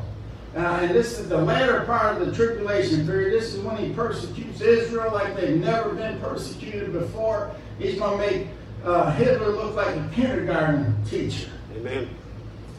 Uh, 0.57 0.61
and 0.61 0.91
this 0.91 1.19
is 1.19 1.29
the 1.29 1.37
latter 1.37 1.83
part 1.83 2.17
of 2.17 2.27
the 2.27 2.35
tribulation 2.35 3.05
period. 3.05 3.39
This 3.39 3.53
is 3.53 3.63
when 3.63 3.77
he 3.77 3.93
persecutes 3.93 4.63
Israel 4.63 5.13
like 5.13 5.37
they've 5.37 5.61
never 5.61 5.91
been 5.91 6.19
persecuted 6.19 6.95
before. 6.95 7.55
He's 7.79 7.99
going 7.99 8.19
to 8.19 8.27
make 8.27 8.47
uh, 8.83 9.13
Hitler 9.13 9.51
look 9.51 9.75
like 9.75 9.95
a 9.95 10.11
kindergarten 10.15 11.05
teacher. 11.05 11.51
Amen. 11.77 12.09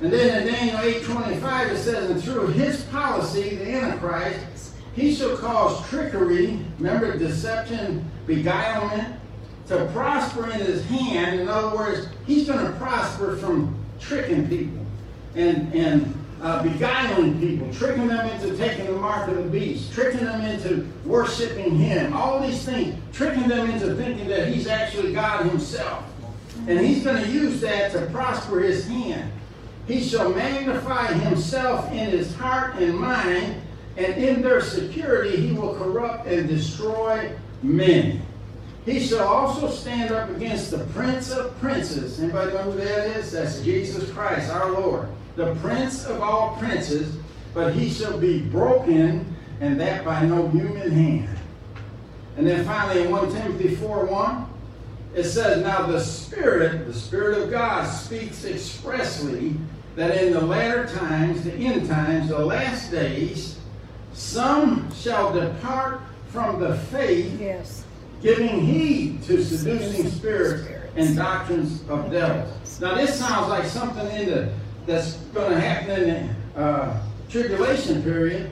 And 0.02 0.12
then 0.12 0.42
in 0.42 0.52
Daniel 0.52 0.78
8.25 1.02 1.70
it 1.70 1.78
says, 1.78 2.10
And 2.10 2.24
through 2.24 2.48
his 2.48 2.84
policy, 2.86 3.58
the 3.58 3.76
Antichrist, 3.76 4.69
he 5.00 5.16
shall 5.16 5.38
cause 5.38 5.88
trickery, 5.88 6.60
remember 6.78 7.18
deception, 7.18 8.10
beguilement, 8.28 9.16
to 9.68 9.86
prosper 9.94 10.50
in 10.50 10.60
his 10.60 10.84
hand. 10.86 11.40
In 11.40 11.48
other 11.48 11.76
words, 11.76 12.08
he's 12.28 12.48
going 12.48 12.66
to 12.66 12.72
prosper 12.74 13.38
from 13.38 13.78
tricking 14.00 14.50
people 14.50 14.86
and, 15.36 15.74
and 15.74 16.16
uh, 16.42 16.64
beguiling 16.64 17.40
people, 17.40 17.72
tricking 17.74 18.08
them 18.08 18.28
into 18.28 18.58
taking 18.58 18.88
the 18.88 18.94
mark 18.94 19.30
of 19.30 19.38
the 19.38 19.44
beast, 19.44 19.94
tricking 19.94 20.26
them 20.26 20.42
into 20.42 20.88
worshiping 21.06 21.78
him, 21.78 22.14
all 22.14 22.40
these 22.42 22.64
things, 22.64 22.96
tricking 23.14 23.48
them 23.48 23.70
into 23.70 23.96
thinking 23.96 24.28
that 24.28 24.50
he's 24.50 24.68
actually 24.68 25.14
God 25.14 25.46
himself. 25.46 26.04
And 26.68 26.80
he's 26.80 27.04
going 27.04 27.24
to 27.24 27.30
use 27.30 27.62
that 27.62 27.92
to 27.94 28.06
prosper 28.08 28.60
his 28.60 28.88
hand. 28.88 29.32
He 29.88 30.04
shall 30.04 30.30
magnify 30.34 31.14
himself 31.14 31.90
in 31.92 32.10
his 32.10 32.36
heart 32.36 32.76
and 32.76 32.98
mind, 32.98 33.62
and 34.00 34.16
in 34.24 34.42
their 34.42 34.62
security 34.62 35.36
he 35.36 35.52
will 35.52 35.76
corrupt 35.76 36.26
and 36.26 36.48
destroy 36.48 37.32
many. 37.62 38.22
He 38.86 39.02
shall 39.02 39.28
also 39.28 39.70
stand 39.70 40.12
up 40.12 40.30
against 40.30 40.72
the 40.72 40.80
prince 40.94 41.32
of 41.32 41.60
princes. 41.60 42.20
Anybody 42.20 42.54
know 42.54 42.72
who 42.72 42.78
that 42.80 43.18
is? 43.18 43.34
That's 43.34 43.62
Jesus 43.62 44.10
Christ, 44.12 44.50
our 44.50 44.72
Lord. 44.72 45.10
The 45.36 45.54
prince 45.56 46.06
of 46.06 46.22
all 46.22 46.56
princes, 46.56 47.18
but 47.54 47.74
he 47.74 47.90
shall 47.90 48.18
be 48.18 48.40
broken, 48.40 49.36
and 49.60 49.80
that 49.82 50.06
by 50.06 50.26
no 50.26 50.48
human 50.48 50.90
hand. 50.90 51.38
And 52.38 52.48
then 52.48 52.66
finally 52.66 53.04
in 53.04 53.12
1 53.12 53.32
Timothy 53.34 53.76
4 53.76 54.06
1, 54.06 54.46
it 55.14 55.26
says, 55.26 55.62
Now 55.62 55.86
the 55.86 56.00
Spirit, 56.00 56.88
the 56.88 56.94
Spirit 56.94 57.38
of 57.38 57.52
God, 57.52 57.86
speaks 57.86 58.46
expressly 58.46 59.56
that 59.98 60.24
in 60.24 60.32
the 60.32 60.42
latter 60.42 60.88
times, 60.88 61.44
the 61.44 61.54
end 61.54 61.90
times, 61.90 62.30
the 62.30 62.40
last 62.40 62.92
days, 62.92 63.59
some 64.20 64.92
shall 64.94 65.32
depart 65.32 66.02
from 66.28 66.60
the 66.60 66.76
faith, 66.76 67.40
Yes. 67.40 67.84
giving 68.22 68.60
heed 68.60 69.24
to 69.24 69.44
seducing 69.44 70.10
spirits 70.10 70.68
and 70.96 71.16
doctrines 71.16 71.82
of 71.90 72.12
devils. 72.12 72.50
Now 72.82 72.96
this 72.96 73.18
sounds 73.18 73.48
like 73.48 73.66
something 73.66 74.06
in 74.12 74.30
the 74.30 74.50
that's 74.86 75.14
going 75.34 75.52
to 75.52 75.60
happen 75.60 76.04
in 76.04 76.30
the 76.56 76.62
uh, 76.62 77.02
tribulation 77.30 78.02
period, 78.04 78.50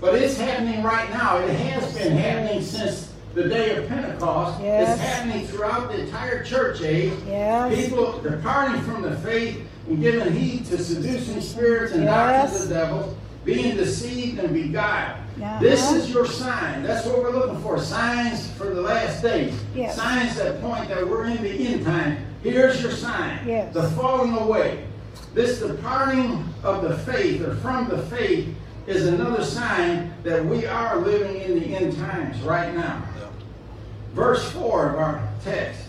but 0.00 0.14
it's 0.14 0.38
happening 0.38 0.82
right 0.82 1.08
now. 1.10 1.38
It 1.38 1.50
has 1.50 1.96
been 1.96 2.16
happening 2.16 2.62
since 2.62 3.12
the 3.34 3.44
day 3.48 3.76
of 3.76 3.88
Pentecost. 3.88 4.60
Yes. 4.62 4.98
It's 4.98 5.00
happening 5.08 5.46
throughout 5.46 5.90
the 5.92 6.00
entire 6.00 6.42
church 6.44 6.80
age. 6.82 7.12
Yes. 7.26 7.74
People 7.88 8.20
departing 8.20 8.80
from 8.82 9.02
the 9.02 9.16
faith 9.18 9.60
and 9.88 10.00
giving 10.00 10.32
heed 10.32 10.64
to 10.66 10.78
seducing 10.82 11.40
spirits 11.40 11.92
and 11.92 12.06
doctrines 12.06 12.52
Yes. 12.52 12.62
of 12.64 12.70
devils, 12.70 13.16
being 13.54 13.76
deceived 13.76 14.38
and 14.38 14.54
beguiled. 14.54 15.18
Uh-huh. 15.42 15.58
This 15.60 15.90
is 15.92 16.10
your 16.10 16.26
sign. 16.26 16.82
That's 16.82 17.04
what 17.06 17.18
we're 17.18 17.30
looking 17.30 17.60
for. 17.62 17.80
Signs 17.80 18.50
for 18.52 18.66
the 18.66 18.80
last 18.80 19.22
days. 19.22 19.58
Yes. 19.74 19.96
Signs 19.96 20.36
that 20.36 20.60
point 20.60 20.88
that 20.88 21.08
we're 21.08 21.24
in 21.24 21.42
the 21.42 21.66
end 21.66 21.84
time. 21.84 22.24
Here's 22.42 22.80
your 22.80 22.92
sign. 22.92 23.46
Yes. 23.46 23.74
The 23.74 23.88
falling 23.90 24.34
away. 24.36 24.86
This 25.34 25.60
departing 25.60 26.44
of 26.62 26.82
the 26.82 26.98
faith 26.98 27.42
or 27.42 27.56
from 27.56 27.88
the 27.88 28.02
faith 28.04 28.54
is 28.86 29.06
another 29.06 29.44
sign 29.44 30.12
that 30.22 30.44
we 30.44 30.66
are 30.66 30.98
living 30.98 31.40
in 31.40 31.58
the 31.58 31.76
end 31.76 31.96
times 31.96 32.40
right 32.42 32.74
now. 32.74 33.02
Verse 34.12 34.50
4 34.52 34.90
of 34.90 34.94
our 34.96 35.28
text. 35.44 35.82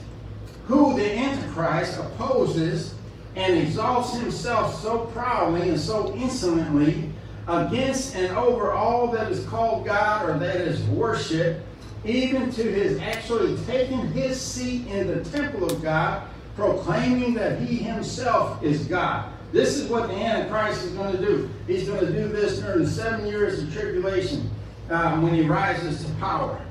Who 0.67 0.95
the 0.95 1.17
Antichrist 1.17 1.99
opposes 1.99 2.93
and 3.35 3.57
exalts 3.57 4.13
himself 4.13 4.79
so 4.81 5.05
proudly 5.13 5.69
and 5.69 5.79
so 5.79 6.13
insolently 6.15 7.10
against 7.47 8.15
and 8.15 8.35
over 8.37 8.71
all 8.71 9.07
that 9.07 9.31
is 9.31 9.45
called 9.45 9.85
God 9.85 10.29
or 10.29 10.37
that 10.39 10.57
is 10.57 10.81
worship, 10.85 11.65
even 12.05 12.51
to 12.51 12.63
his 12.63 12.99
actually 12.99 13.57
taking 13.65 14.11
his 14.11 14.39
seat 14.39 14.87
in 14.87 15.07
the 15.07 15.23
temple 15.29 15.69
of 15.69 15.81
God, 15.81 16.27
proclaiming 16.55 17.33
that 17.35 17.59
he 17.59 17.77
himself 17.77 18.61
is 18.63 18.85
God. 18.85 19.31
This 19.51 19.75
is 19.75 19.89
what 19.89 20.07
the 20.07 20.15
Antichrist 20.15 20.85
is 20.85 20.91
going 20.91 21.15
to 21.15 21.25
do. 21.25 21.49
He's 21.67 21.87
going 21.87 22.05
to 22.05 22.11
do 22.11 22.27
this 22.29 22.59
during 22.59 22.85
the 22.85 22.89
seven 22.89 23.27
years 23.27 23.61
of 23.61 23.73
tribulation 23.73 24.49
uh, 24.89 25.19
when 25.19 25.33
he 25.33 25.41
rises 25.41 26.05
to 26.05 26.11
power. 26.13 26.63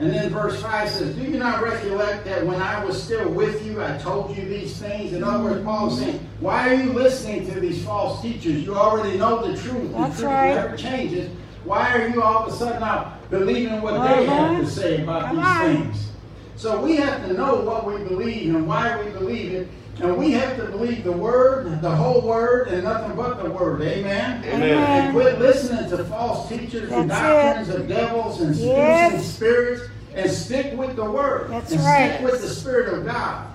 And 0.00 0.10
then 0.10 0.30
verse 0.30 0.62
5 0.62 0.88
says, 0.88 1.16
Do 1.16 1.22
you 1.22 1.38
not 1.38 1.60
recollect 1.62 2.24
that 2.26 2.46
when 2.46 2.62
I 2.62 2.84
was 2.84 3.02
still 3.02 3.28
with 3.30 3.66
you, 3.66 3.82
I 3.82 3.98
told 3.98 4.36
you 4.36 4.44
these 4.44 4.78
things? 4.78 5.12
In 5.12 5.24
other 5.24 5.42
words, 5.42 5.64
Paul 5.64 5.92
is 5.92 5.98
saying, 5.98 6.20
Why 6.38 6.68
are 6.68 6.74
you 6.74 6.92
listening 6.92 7.52
to 7.52 7.58
these 7.58 7.84
false 7.84 8.22
teachers? 8.22 8.62
You 8.62 8.76
already 8.76 9.18
know 9.18 9.44
the 9.50 9.60
truth. 9.60 9.92
That's 9.92 10.16
the 10.16 10.22
truth 10.22 10.32
right. 10.32 10.54
never 10.54 10.76
changes. 10.76 11.30
Why 11.64 11.92
are 11.92 12.08
you 12.08 12.22
all 12.22 12.44
of 12.46 12.52
a 12.52 12.56
sudden 12.56 12.80
now 12.80 13.18
believing 13.28 13.82
what 13.82 13.92
they 14.06 14.24
have 14.26 14.60
to 14.60 14.70
say 14.70 15.02
about 15.02 15.26
Come 15.26 15.36
these 15.36 15.46
on. 15.46 15.76
things? 15.92 16.08
So 16.54 16.80
we 16.80 16.96
have 16.96 17.26
to 17.26 17.32
know 17.34 17.56
what 17.56 17.84
we 17.84 18.02
believe 18.04 18.54
and 18.54 18.66
why 18.66 19.02
we 19.02 19.10
believe 19.10 19.52
it. 19.52 19.68
And 20.00 20.16
we 20.16 20.30
have 20.32 20.56
to 20.56 20.64
believe 20.66 21.02
the 21.02 21.12
word, 21.12 21.80
the 21.82 21.90
whole 21.90 22.20
word, 22.20 22.68
and 22.68 22.84
nothing 22.84 23.16
but 23.16 23.42
the 23.42 23.50
word. 23.50 23.82
Amen? 23.82 24.44
And 24.44 24.62
Amen. 24.62 25.12
quit 25.12 25.40
listening 25.40 25.90
to 25.90 26.04
false 26.04 26.48
teachers 26.48 26.92
and 26.92 27.10
That's 27.10 27.66
doctrines 27.66 27.68
of 27.70 27.88
devils 27.88 28.40
and 28.40 28.54
Yes. 28.54 29.34
spirits 29.34 29.82
and 30.14 30.30
stick 30.30 30.76
with 30.78 30.94
the 30.94 31.10
word. 31.10 31.50
That's 31.50 31.72
and 31.72 31.80
right. 31.80 32.14
stick 32.14 32.30
with 32.30 32.40
the 32.42 32.48
Spirit 32.48 32.94
of 32.94 33.06
God. 33.06 33.46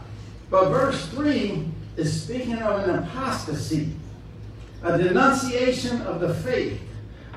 But 0.49 0.69
verse 0.69 1.05
3 1.07 1.65
is 1.95 2.21
speaking 2.23 2.57
of 2.61 2.87
an 2.87 2.95
apostasy, 2.99 3.93
a 4.83 4.97
denunciation 4.97 6.01
of 6.01 6.19
the 6.19 6.33
faith, 6.33 6.81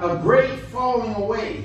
a 0.00 0.16
great 0.16 0.58
falling 0.58 1.14
away. 1.14 1.62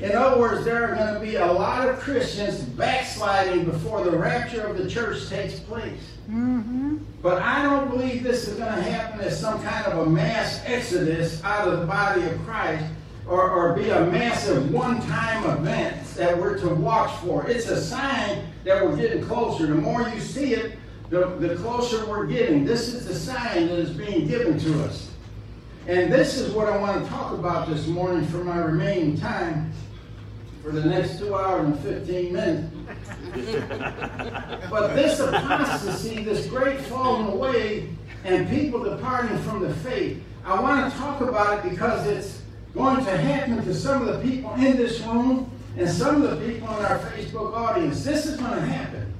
In 0.00 0.12
other 0.12 0.40
words, 0.40 0.64
there 0.64 0.84
are 0.92 0.94
going 0.94 1.14
to 1.14 1.20
be 1.20 1.36
a 1.36 1.52
lot 1.52 1.88
of 1.88 1.98
Christians 1.98 2.60
backsliding 2.60 3.64
before 3.64 4.04
the 4.04 4.16
rapture 4.16 4.64
of 4.64 4.78
the 4.78 4.88
church 4.88 5.28
takes 5.28 5.58
place. 5.58 6.17
Mm-hmm. 6.28 6.98
But 7.22 7.42
I 7.42 7.62
don't 7.62 7.90
believe 7.90 8.22
this 8.22 8.46
is 8.48 8.58
going 8.58 8.74
to 8.74 8.82
happen 8.82 9.20
as 9.20 9.40
some 9.40 9.62
kind 9.62 9.86
of 9.86 10.06
a 10.06 10.10
mass 10.10 10.62
exodus 10.66 11.42
out 11.42 11.68
of 11.68 11.80
the 11.80 11.86
body 11.86 12.22
of 12.24 12.38
Christ 12.44 12.84
or, 13.26 13.50
or 13.50 13.74
be 13.74 13.88
a 13.90 14.06
massive 14.06 14.70
one 14.70 15.00
time 15.02 15.44
event 15.58 16.06
that 16.16 16.36
we're 16.36 16.58
to 16.58 16.68
watch 16.68 17.10
for. 17.20 17.48
It's 17.48 17.68
a 17.68 17.80
sign 17.80 18.44
that 18.64 18.84
we're 18.84 18.96
getting 18.96 19.24
closer. 19.24 19.66
The 19.66 19.74
more 19.74 20.08
you 20.08 20.20
see 20.20 20.54
it, 20.54 20.78
the, 21.10 21.26
the 21.26 21.56
closer 21.56 22.04
we're 22.06 22.26
getting. 22.26 22.64
This 22.64 22.88
is 22.88 23.06
the 23.06 23.14
sign 23.14 23.68
that 23.68 23.78
is 23.78 23.90
being 23.90 24.26
given 24.26 24.58
to 24.60 24.84
us. 24.84 25.10
And 25.86 26.12
this 26.12 26.36
is 26.36 26.52
what 26.52 26.68
I 26.68 26.76
want 26.76 27.02
to 27.02 27.08
talk 27.08 27.32
about 27.32 27.68
this 27.68 27.86
morning 27.86 28.26
for 28.26 28.44
my 28.44 28.58
remaining 28.58 29.16
time 29.16 29.72
for 30.62 30.70
the 30.70 30.84
next 30.84 31.18
two 31.18 31.34
hours 31.34 31.66
and 31.66 31.78
15 31.80 32.32
minutes. 32.32 32.74
But 34.70 34.94
this 34.94 35.20
apostasy, 35.20 36.22
this 36.24 36.46
great 36.46 36.80
falling 36.82 37.32
away, 37.32 37.88
and 38.24 38.48
people 38.48 38.84
departing 38.84 39.38
from 39.38 39.60
the 39.60 39.74
faith, 39.76 40.22
I 40.44 40.60
want 40.60 40.92
to 40.92 40.98
talk 40.98 41.20
about 41.20 41.64
it 41.64 41.70
because 41.70 42.06
it's 42.06 42.42
going 42.74 43.04
to 43.04 43.16
happen 43.16 43.64
to 43.64 43.74
some 43.74 44.06
of 44.06 44.14
the 44.14 44.30
people 44.30 44.52
in 44.54 44.76
this 44.76 45.00
room 45.00 45.50
and 45.76 45.88
some 45.88 46.22
of 46.22 46.30
the 46.30 46.46
people 46.46 46.68
in 46.78 46.84
our 46.84 46.98
Facebook 46.98 47.54
audience. 47.54 48.04
This 48.04 48.26
is 48.26 48.36
going 48.36 48.54
to 48.54 48.60
happen. 48.60 49.12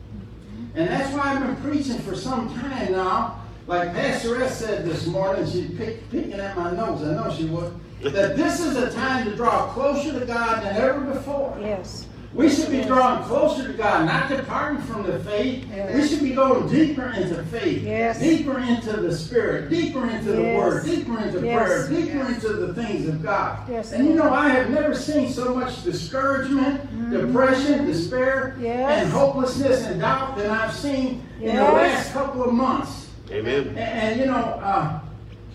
And 0.74 0.88
that's 0.88 1.12
why 1.12 1.34
I've 1.34 1.40
been 1.40 1.56
preaching 1.56 1.98
for 2.00 2.14
some 2.14 2.54
time 2.58 2.92
now. 2.92 3.42
Like 3.66 3.92
Pastor 3.92 4.42
S 4.42 4.58
said 4.58 4.84
this 4.86 5.06
morning, 5.06 5.44
she's 5.44 5.70
pick, 5.76 6.10
picking 6.10 6.32
at 6.32 6.56
my 6.56 6.72
nose, 6.72 7.02
I 7.02 7.14
know 7.14 7.34
she 7.34 7.44
would, 7.44 7.78
that 8.00 8.36
this 8.36 8.60
is 8.60 8.76
a 8.76 8.90
time 8.92 9.28
to 9.28 9.36
draw 9.36 9.66
closer 9.72 10.18
to 10.18 10.24
God 10.24 10.62
than 10.62 10.76
ever 10.76 11.00
before. 11.02 11.56
Yes. 11.60 12.07
We 12.34 12.50
should 12.50 12.70
be 12.70 12.82
drawing 12.82 13.24
closer 13.24 13.66
to 13.66 13.72
God, 13.72 14.04
not 14.04 14.28
departing 14.28 14.82
from 14.82 15.02
the 15.04 15.18
faith. 15.20 15.66
Yes. 15.74 15.94
We 15.94 16.06
should 16.08 16.20
be 16.22 16.34
going 16.34 16.68
deeper 16.68 17.06
into 17.10 17.42
faith, 17.44 17.82
Yes. 17.82 18.20
deeper 18.20 18.58
into 18.58 18.92
the 19.00 19.16
Spirit, 19.16 19.70
deeper 19.70 20.06
into 20.08 20.32
the 20.32 20.42
Word, 20.54 20.84
deeper 20.84 21.18
into 21.20 21.40
Yes. 21.44 21.88
prayer, 21.88 21.88
deeper 21.88 22.26
into 22.28 22.48
the 22.52 22.74
things 22.74 23.08
of 23.08 23.22
God. 23.22 23.60
Yes, 23.68 23.92
and 23.92 24.06
you 24.06 24.14
know, 24.14 24.30
I 24.30 24.50
have 24.50 24.68
never 24.68 24.94
seen 24.94 25.30
so 25.32 25.54
much 25.54 25.82
discouragement, 25.84 27.10
depression, 27.10 27.86
despair, 27.86 28.52
Mm-hmm. 28.56 28.64
Yes. 28.64 29.02
and 29.04 29.12
hopelessness 29.12 29.86
and 29.86 30.00
doubt 30.00 30.36
than 30.36 30.50
I've 30.50 30.74
seen 30.74 31.22
in 31.40 31.56
the 31.56 31.62
last 31.62 32.12
couple 32.12 32.44
of 32.44 32.52
months. 32.52 33.06
Amen. 33.30 33.68
And, 33.68 33.78
and, 33.78 34.20
you 34.20 34.26
know, 34.26 34.34
uh, 34.62 35.00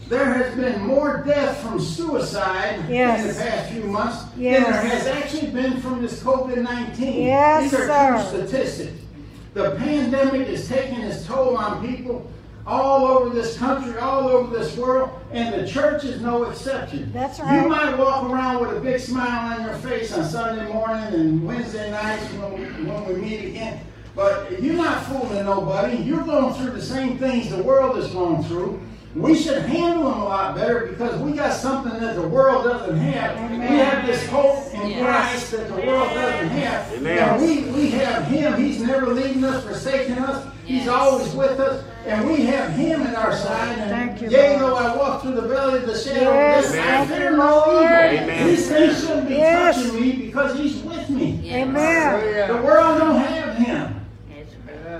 there 0.09 0.25
has 0.33 0.55
been 0.55 0.81
more 0.85 1.23
death 1.25 1.59
from 1.61 1.79
suicide 1.79 2.79
in 2.89 3.27
the 3.27 3.33
past 3.33 3.71
few 3.71 3.83
months 3.85 4.23
Yes. 4.37 4.63
than 4.63 4.71
there 4.73 4.81
has 4.97 5.07
actually 5.07 5.47
been 5.51 5.79
from 5.81 6.01
this 6.01 6.21
COVID 6.21 6.61
19. 6.61 7.25
Yes, 7.25 7.63
These 7.71 7.79
are 7.79 7.87
sir. 7.87 8.29
true 8.31 8.47
statistics. 8.47 8.99
The 9.53 9.71
pandemic 9.71 10.47
is 10.49 10.67
taking 10.67 10.99
its 11.01 11.25
toll 11.25 11.55
on 11.57 11.85
people 11.87 12.29
all 12.65 13.05
over 13.05 13.29
this 13.29 13.57
country, 13.57 13.97
all 13.99 14.27
over 14.29 14.57
this 14.57 14.75
world, 14.77 15.09
and 15.31 15.53
the 15.53 15.67
church 15.67 16.05
is 16.05 16.21
no 16.21 16.43
exception. 16.45 17.11
That's 17.13 17.39
right. 17.39 17.61
You 17.61 17.67
might 17.67 17.97
walk 17.97 18.23
around 18.29 18.61
with 18.61 18.77
a 18.77 18.79
big 18.79 18.99
smile 18.99 19.53
on 19.59 19.65
your 19.65 19.75
face 19.75 20.13
on 20.17 20.23
Sunday 20.23 20.71
morning 20.71 21.03
and 21.13 21.45
Wednesday 21.45 21.91
nights 21.91 22.23
when 22.33 22.53
we, 22.53 22.65
when 22.89 23.05
we 23.05 23.15
meet 23.15 23.45
again, 23.45 23.81
but 24.15 24.61
you're 24.61 24.75
not 24.75 25.03
fooling 25.03 25.43
nobody. 25.45 25.97
You're 25.97 26.23
going 26.23 26.53
through 26.55 26.71
the 26.71 26.81
same 26.81 27.17
things 27.17 27.49
the 27.49 27.61
world 27.61 27.97
is 27.97 28.07
going 28.07 28.43
through. 28.45 28.81
We 29.15 29.35
should 29.35 29.61
handle 29.63 30.09
them 30.09 30.21
a 30.21 30.25
lot 30.25 30.55
better 30.55 30.87
because 30.87 31.19
we 31.21 31.33
got 31.33 31.53
something 31.53 31.99
that 32.01 32.15
the 32.15 32.27
world 32.27 32.63
doesn't 32.63 32.97
have. 32.97 33.51
We 33.51 33.57
have 33.77 34.07
this 34.07 34.25
hope 34.27 34.73
in 34.73 35.03
Christ 35.03 35.51
that 35.51 35.67
the 35.67 35.75
world 35.85 36.09
doesn't 36.09 36.47
have. 36.49 36.91
Amen. 36.93 37.17
And 37.19 37.41
we, 37.41 37.71
we 37.79 37.89
have 37.91 38.25
Him. 38.25 38.59
He's 38.59 38.81
never 38.81 39.07
leaving 39.13 39.43
us, 39.43 39.63
forsaking 39.63 40.17
us. 40.17 40.47
He's 40.65 40.87
always 40.87 41.31
with 41.35 41.59
us. 41.59 41.83
And 42.07 42.27
we 42.27 42.41
have 42.45 42.71
Him 42.71 43.03
at 43.03 43.13
our 43.15 43.35
side. 43.37 43.77
And 43.77 43.89
Thank 43.91 44.21
you, 44.21 44.29
yea, 44.35 44.57
though 44.57 44.75
I 44.77 44.95
walk 44.97 45.21
through 45.21 45.35
the 45.35 45.41
valley 45.47 45.79
of 45.81 45.85
the 45.85 45.95
shadow 45.97 46.31
Yes, 46.33 46.69
of 46.69 46.73
death, 46.73 47.11
I 47.11 47.15
fear 47.15 47.37
no 47.37 47.59
evil. 47.61 47.73
Lord. 47.73 47.91
Amen. 47.91 48.47
These 48.47 48.67
things 48.67 48.99
shouldn't 49.01 49.27
be 49.27 49.35
Yes. 49.35 49.75
touching 49.75 50.01
me 50.01 50.11
because 50.25 50.57
He's 50.57 50.81
with 50.81 51.09
me. 51.11 51.51
Amen. 51.53 52.47
The 52.47 52.55
world 52.63 52.99
don't 52.99 53.17
have 53.17 53.29
Him. 53.29 53.42
That's 53.42 53.42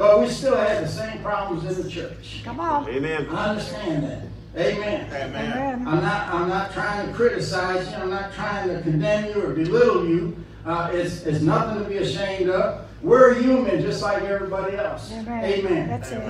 But 0.04 0.20
we 0.20 0.28
still 0.28 0.58
have 0.58 0.82
the 0.82 0.90
same 0.90 1.22
problems 1.24 1.64
in 1.64 1.82
the 1.82 1.90
church. 1.90 2.42
Come 2.44 2.60
on. 2.60 2.90
Amen. 2.90 3.26
I 3.30 3.52
understand 3.52 4.04
that. 4.04 4.24
Amen. 4.58 5.10
Amen. 5.14 5.88
I'm 5.88 6.02
not. 6.02 6.28
I'm 6.28 6.50
not 6.50 6.74
trying 6.74 7.08
to 7.08 7.14
criticize 7.14 7.90
you. 7.90 7.96
I'm 7.96 8.10
not 8.10 8.34
trying 8.34 8.68
to 8.68 8.82
condemn 8.82 9.30
you 9.30 9.42
or 9.42 9.54
belittle 9.54 10.06
you. 10.06 10.36
Uh, 10.66 10.90
it's 10.92 11.24
it's 11.24 11.40
nothing 11.40 11.82
to 11.82 11.90
be 11.90 12.00
ashamed 12.00 12.50
of. 12.50 12.86
We're 13.02 13.36
human, 13.36 13.82
just 13.82 14.02
like 14.02 14.24
everybody 14.24 14.76
else. 14.76 15.10
Amen. 15.10 15.46
Amen. 15.46 15.88
That's 15.88 16.12
it. 16.12 16.22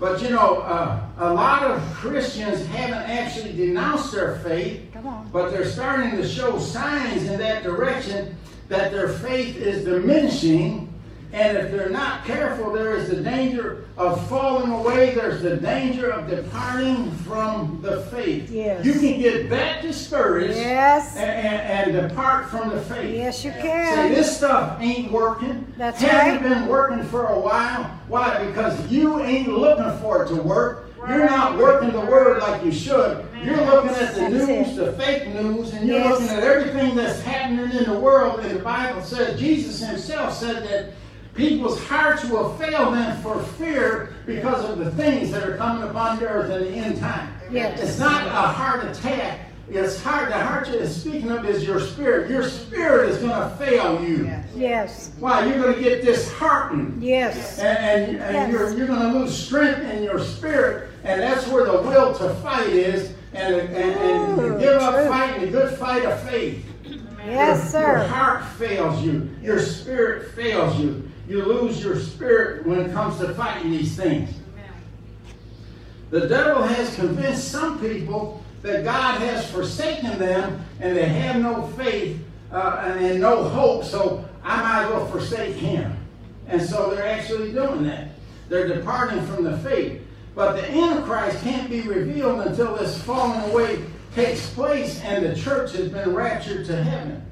But 0.00 0.20
you 0.20 0.30
know, 0.30 0.62
uh, 0.62 1.06
a 1.18 1.32
lot 1.32 1.62
of 1.62 1.80
Christians 1.92 2.66
haven't 2.66 3.08
actually 3.08 3.52
denounced 3.52 4.12
their 4.12 4.40
faith, 4.40 4.92
Come 4.92 5.06
on. 5.06 5.28
but 5.32 5.52
they're 5.52 5.70
starting 5.70 6.16
to 6.16 6.26
show 6.26 6.58
signs 6.58 7.22
in 7.28 7.38
that 7.38 7.62
direction 7.62 8.36
that 8.68 8.90
their 8.90 9.08
faith 9.08 9.56
is 9.56 9.84
diminishing. 9.84 10.93
And 11.34 11.58
if 11.58 11.72
they're 11.72 11.88
not 11.90 12.24
careful, 12.24 12.72
there 12.72 12.94
is 12.96 13.08
the 13.10 13.16
danger 13.16 13.86
of 13.98 14.24
falling 14.28 14.70
away. 14.70 15.16
There's 15.16 15.42
the 15.42 15.56
danger 15.56 16.08
of 16.10 16.30
departing 16.30 17.10
from 17.26 17.80
the 17.82 18.02
faith. 18.02 18.48
Yes. 18.52 18.86
You 18.86 18.92
can 18.92 19.18
get 19.20 19.50
that 19.50 19.82
discouraged 19.82 20.54
Yes. 20.56 21.16
and, 21.16 21.28
and, 21.28 21.96
and 21.96 22.08
depart 22.08 22.48
from 22.50 22.68
the 22.68 22.80
faith. 22.82 23.12
Yes, 23.16 23.44
you 23.44 23.50
can. 23.50 23.96
Say, 24.10 24.14
this 24.14 24.36
stuff 24.36 24.80
ain't 24.80 25.10
working. 25.10 25.66
That's 25.76 26.00
Hasn't 26.00 26.42
right. 26.44 26.54
been 26.54 26.68
working 26.68 27.02
for 27.02 27.26
a 27.26 27.40
while. 27.40 27.82
Why? 28.06 28.46
Because 28.46 28.88
you 28.88 29.20
ain't 29.20 29.48
looking 29.48 29.98
for 30.00 30.22
it 30.22 30.28
to 30.28 30.36
work. 30.36 30.82
You're 31.08 31.26
not 31.26 31.58
working 31.58 31.90
the 31.90 32.00
word 32.00 32.40
like 32.42 32.64
you 32.64 32.70
should. 32.72 33.26
You're 33.42 33.56
looking 33.56 33.90
at 33.90 34.14
the 34.14 34.20
That's 34.20 34.32
news, 34.46 34.78
it. 34.78 34.86
the 34.86 34.92
fake 34.92 35.26
news, 35.34 35.72
and 35.74 35.86
you're 35.86 35.98
Yes. 35.98 36.12
looking 36.12 36.28
at 36.28 36.44
everything 36.44 36.94
that's 36.94 37.20
happening 37.22 37.76
in 37.76 37.84
the 37.92 37.98
world. 37.98 38.38
And 38.40 38.56
the 38.56 38.62
Bible 38.62 39.02
says, 39.02 39.38
Jesus 39.38 39.80
himself 39.86 40.32
said 40.32 40.62
that 40.68 40.92
people's 41.34 41.82
hearts 41.84 42.24
will 42.24 42.54
fail 42.56 42.90
them 42.90 43.20
for 43.22 43.42
fear 43.42 44.14
because 44.26 44.64
of 44.68 44.78
the 44.78 44.90
things 44.92 45.30
that 45.32 45.48
are 45.48 45.56
coming 45.56 45.82
upon 45.88 46.18
the 46.18 46.26
earth 46.28 46.50
in 46.50 46.72
the 46.72 46.78
end 46.78 46.98
time. 46.98 47.32
Yes. 47.50 47.80
It's 47.80 47.98
not 47.98 48.26
a 48.26 48.30
heart 48.30 48.84
attack. 48.84 49.40
It's 49.68 50.00
heart. 50.02 50.28
The 50.28 50.38
heart 50.38 50.68
you're 50.68 50.86
speaking 50.86 51.30
of 51.30 51.44
is 51.46 51.64
your 51.64 51.80
spirit. 51.80 52.30
Your 52.30 52.48
spirit 52.48 53.08
is 53.10 53.18
going 53.18 53.30
to 53.30 53.56
fail 53.56 54.02
you. 54.04 54.30
Yes. 54.54 55.10
Why? 55.18 55.46
You're 55.46 55.58
going 55.62 55.74
to 55.76 55.80
get 55.80 56.04
disheartened. 56.04 57.02
Yes. 57.02 57.58
And, 57.58 58.16
and, 58.16 58.22
and 58.22 58.34
Yes. 58.34 58.52
you're, 58.52 58.76
you're 58.76 58.86
going 58.86 59.00
to 59.12 59.18
lose 59.18 59.34
strength 59.36 59.80
in 59.90 60.02
your 60.02 60.18
spirit. 60.20 60.90
And 61.02 61.20
that's 61.20 61.46
where 61.48 61.64
the 61.64 61.80
will 61.80 62.14
to 62.16 62.34
fight 62.36 62.68
is. 62.68 63.14
And, 63.32 63.54
and, 63.56 63.70
and 63.74 64.36
you 64.38 64.44
Ooh, 64.54 64.58
give 64.60 64.74
up 64.82 64.94
true. 64.94 65.08
fighting 65.08 65.40
the 65.46 65.50
good 65.50 65.78
fight 65.78 66.04
of 66.04 66.20
faith. 66.28 66.64
Yes, 66.84 67.72
Your, 67.72 67.82
your 67.82 67.98
sir. 68.00 68.06
heart 68.08 68.44
fails 68.58 69.02
you. 69.02 69.30
Your 69.42 69.58
spirit 69.58 70.32
fails 70.34 70.78
you. 70.78 71.10
You 71.28 71.44
lose 71.44 71.82
your 71.82 71.98
spirit 71.98 72.66
when 72.66 72.80
it 72.80 72.92
comes 72.92 73.18
to 73.18 73.34
fighting 73.34 73.70
these 73.70 73.96
things. 73.96 74.30
The 76.10 76.28
devil 76.28 76.62
has 76.62 76.94
convinced 76.94 77.50
some 77.50 77.80
people 77.80 78.42
that 78.62 78.84
God 78.84 79.20
has 79.20 79.50
forsaken 79.50 80.18
them 80.18 80.64
and 80.80 80.96
they 80.96 81.08
have 81.08 81.40
no 81.40 81.66
faith 81.68 82.20
uh, 82.52 82.82
and, 82.84 83.04
and 83.04 83.20
no 83.20 83.48
hope, 83.48 83.84
so 83.84 84.24
I 84.42 84.62
might 84.62 84.84
as 84.84 84.90
well 84.90 85.06
forsake 85.06 85.56
him. 85.56 85.96
And 86.46 86.62
so 86.62 86.94
they're 86.94 87.06
actually 87.06 87.52
doing 87.52 87.84
that. 87.84 88.10
They're 88.48 88.68
departing 88.68 89.24
from 89.26 89.44
the 89.44 89.58
faith. 89.58 90.02
But 90.34 90.52
the 90.52 90.70
Antichrist 90.70 91.42
can't 91.42 91.70
be 91.70 91.82
revealed 91.82 92.46
until 92.46 92.76
this 92.76 93.00
falling 93.02 93.50
away 93.50 93.82
takes 94.14 94.48
place 94.50 95.00
and 95.02 95.24
the 95.24 95.34
church 95.34 95.72
has 95.72 95.88
been 95.88 96.14
raptured 96.14 96.66
to 96.66 96.82
heaven. 96.82 97.24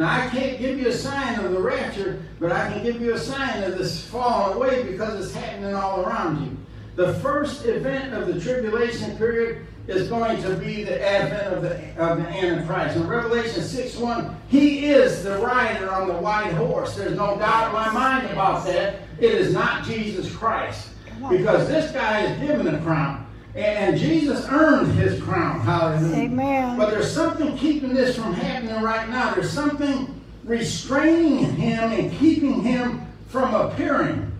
Now, 0.00 0.18
I 0.18 0.28
can't 0.28 0.58
give 0.58 0.78
you 0.78 0.88
a 0.88 0.94
sign 0.94 1.38
of 1.40 1.52
the 1.52 1.60
rapture, 1.60 2.22
but 2.38 2.50
I 2.50 2.72
can 2.72 2.82
give 2.82 3.02
you 3.02 3.12
a 3.12 3.18
sign 3.18 3.62
of 3.62 3.76
this 3.76 4.02
falling 4.06 4.56
away 4.56 4.82
because 4.84 5.22
it's 5.22 5.34
happening 5.34 5.74
all 5.74 6.00
around 6.00 6.42
you. 6.42 6.56
The 6.96 7.12
first 7.16 7.66
event 7.66 8.14
of 8.14 8.26
the 8.26 8.40
tribulation 8.40 9.18
period 9.18 9.66
is 9.88 10.08
going 10.08 10.42
to 10.42 10.54
be 10.54 10.84
the 10.84 11.06
advent 11.06 11.54
of 11.54 11.62
the, 11.62 12.02
of 12.02 12.16
the 12.16 12.26
Antichrist. 12.30 12.96
In 12.96 13.06
Revelation 13.06 13.62
6 13.62 13.96
1, 13.98 14.36
he 14.48 14.86
is 14.86 15.22
the 15.22 15.36
rider 15.36 15.92
on 15.92 16.08
the 16.08 16.14
white 16.14 16.54
horse. 16.54 16.96
There's 16.96 17.14
no 17.14 17.38
doubt 17.38 17.66
in 17.66 17.74
my 17.74 17.90
mind 17.92 18.30
about 18.30 18.64
that. 18.68 19.02
It 19.18 19.32
is 19.32 19.52
not 19.52 19.84
Jesus 19.84 20.34
Christ. 20.34 20.88
Because 21.28 21.68
this 21.68 21.92
guy 21.92 22.22
is 22.22 22.40
given 22.40 22.74
a 22.74 22.80
crown. 22.80 23.26
And 23.54 23.96
Jesus 23.98 24.46
earned 24.48 24.92
his 24.92 25.20
crown. 25.22 25.60
Hallelujah. 25.60 26.24
Amen. 26.24 26.78
But 26.78 26.90
there's 26.90 27.12
something 27.12 27.56
keeping 27.58 27.94
this 27.94 28.16
from 28.16 28.32
happening 28.32 28.80
right 28.82 29.08
now. 29.08 29.34
There's 29.34 29.50
something 29.50 30.20
restraining 30.44 31.44
him 31.56 31.92
and 31.92 32.12
keeping 32.18 32.62
him 32.62 33.06
from 33.28 33.54
appearing. 33.54 34.30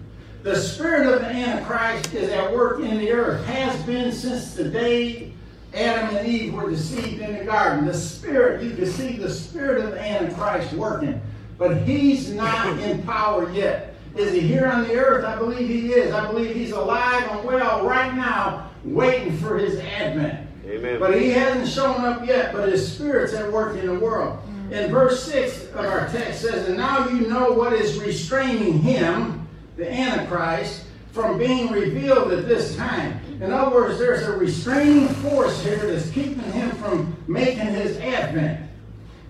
The 0.43 0.57
spirit 0.57 1.13
of 1.13 1.21
the 1.21 1.27
Antichrist 1.27 2.15
is 2.15 2.31
at 2.31 2.53
work 2.53 2.81
in 2.81 2.99
the 2.99 3.13
earth, 3.13 3.45
has 3.47 3.83
been 3.83 4.11
since 4.11 4.55
the 4.55 4.65
day 4.65 5.33
Adam 5.75 6.17
and 6.17 6.27
Eve 6.27 6.55
were 6.55 6.71
deceived 6.71 7.21
in 7.21 7.39
the 7.39 7.45
garden. 7.45 7.85
The 7.85 7.95
spirit, 7.95 8.63
you 8.63 8.75
can 8.75 8.87
see 8.87 9.17
the 9.17 9.29
spirit 9.29 9.85
of 9.85 9.93
the 9.93 10.01
Antichrist 10.01 10.73
working, 10.73 11.21
but 11.59 11.77
he's 11.83 12.31
not 12.31 12.79
in 12.79 13.03
power 13.03 13.51
yet. 13.53 13.95
Is 14.17 14.33
he 14.33 14.41
here 14.41 14.67
on 14.67 14.89
the 14.89 14.95
earth? 14.95 15.25
I 15.25 15.37
believe 15.37 15.69
he 15.69 15.93
is. 15.93 16.13
I 16.13 16.27
believe 16.27 16.57
he's 16.57 16.73
alive 16.73 17.29
and 17.31 17.45
well 17.45 17.85
right 17.85 18.15
now, 18.15 18.70
waiting 18.85 19.37
for 19.39 19.59
his 19.59 19.79
advent. 19.79 20.49
Amen. 20.67 21.01
But 21.01 21.21
he 21.21 21.31
hasn't 21.31 21.69
shown 21.69 22.05
up 22.05 22.27
yet, 22.27 22.53
but 22.53 22.69
his 22.69 22.93
spirit's 22.93 23.35
at 23.35 23.51
work 23.51 23.77
in 23.77 23.87
the 23.87 23.99
world. 23.99 24.39
Mm. 24.47 24.73
In 24.73 24.91
verse 24.91 25.25
6 25.25 25.67
of 25.71 25.85
our 25.85 26.09
text 26.09 26.43
says, 26.43 26.69
And 26.69 26.77
now 26.77 27.09
you 27.09 27.27
know 27.27 27.53
what 27.53 27.73
is 27.73 27.99
restraining 27.99 28.79
him, 28.79 29.49
the 29.77 29.91
Antichrist, 29.91 30.85
from 31.13 31.39
being 31.39 31.73
revealed 31.73 32.33
at 32.33 32.47
this 32.47 32.77
time. 32.77 33.21
In 33.41 33.53
other 33.53 33.75
words, 33.75 33.99
there's 33.99 34.23
a 34.23 34.33
restraining 34.33 35.09
force 35.09 35.63
here 35.65 35.79
that's 35.79 36.11
keeping 36.11 36.41
him 36.53 36.71
from 36.73 37.17
making 37.27 37.67
his 37.67 37.97
advent. 37.99 38.69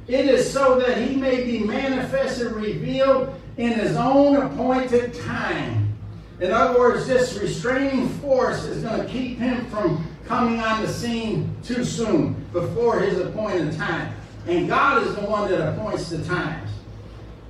It 0.09 0.27
is 0.27 0.53
so 0.53 0.79
that 0.81 0.99
he 0.99 1.17
may 1.17 1.45
be 1.45 1.61
manifested, 1.61 2.53
revealed 2.53 3.33
in 3.57 3.73
his 3.73 3.97
own 3.97 4.37
appointed 4.37 5.15
time. 5.15 5.90
In 6.41 6.51
other 6.53 6.79
words, 6.79 7.07
this 7.07 7.39
restraining 7.39 8.09
force 8.21 8.65
is 8.65 8.83
going 8.83 9.01
to 9.01 9.07
keep 9.07 9.39
him 9.39 9.67
from 9.67 10.07
coming 10.27 10.59
on 10.61 10.81
the 10.81 10.89
scene 10.89 11.55
too 11.63 11.85
soon, 11.85 12.35
before 12.53 13.01
his 13.01 13.19
appointed 13.19 13.77
time. 13.77 14.15
And 14.47 14.67
God 14.67 15.07
is 15.07 15.15
the 15.17 15.23
one 15.23 15.51
that 15.51 15.75
appoints 15.75 16.09
the 16.09 16.25
times. 16.25 16.71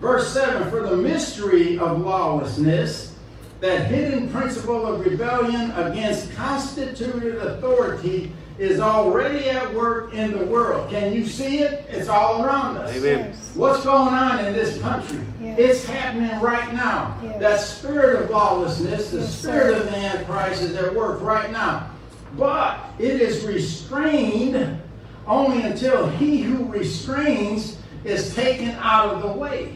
Verse 0.00 0.32
7 0.32 0.70
For 0.70 0.82
the 0.82 0.96
mystery 0.96 1.78
of 1.78 2.00
lawlessness, 2.00 3.14
that 3.60 3.86
hidden 3.86 4.28
principle 4.30 4.86
of 4.86 5.04
rebellion 5.04 5.70
against 5.72 6.32
constituted 6.32 7.36
authority, 7.36 8.32
is 8.60 8.78
already 8.78 9.48
at 9.48 9.72
work 9.74 10.12
in 10.12 10.32
the 10.36 10.44
world. 10.44 10.90
Can 10.90 11.14
you 11.14 11.26
see 11.26 11.60
it? 11.60 11.86
It's 11.88 12.10
all 12.10 12.44
around 12.44 12.76
us. 12.76 12.94
Amen. 12.94 13.34
What's 13.54 13.84
going 13.84 14.12
on 14.12 14.44
in 14.44 14.52
this 14.52 14.78
country? 14.82 15.20
Yes. 15.40 15.58
It's 15.58 15.84
happening 15.86 16.38
right 16.40 16.70
now. 16.74 17.16
Yes. 17.22 17.40
That 17.40 17.60
spirit 17.60 18.22
of 18.22 18.30
lawlessness, 18.30 19.12
the 19.12 19.20
Yes, 19.20 19.34
spirit 19.34 19.76
sir. 19.76 19.80
of 19.80 19.86
the 19.90 19.96
Antichrist 19.96 20.62
is 20.62 20.76
at 20.76 20.94
work 20.94 21.22
right 21.22 21.50
now. 21.50 21.90
But 22.36 22.78
it 22.98 23.22
is 23.22 23.44
restrained 23.46 24.78
only 25.26 25.62
until 25.62 26.08
he 26.08 26.42
who 26.42 26.66
restrains 26.66 27.78
is 28.04 28.34
taken 28.34 28.70
out 28.80 29.14
of 29.14 29.22
the 29.22 29.32
way. 29.32 29.74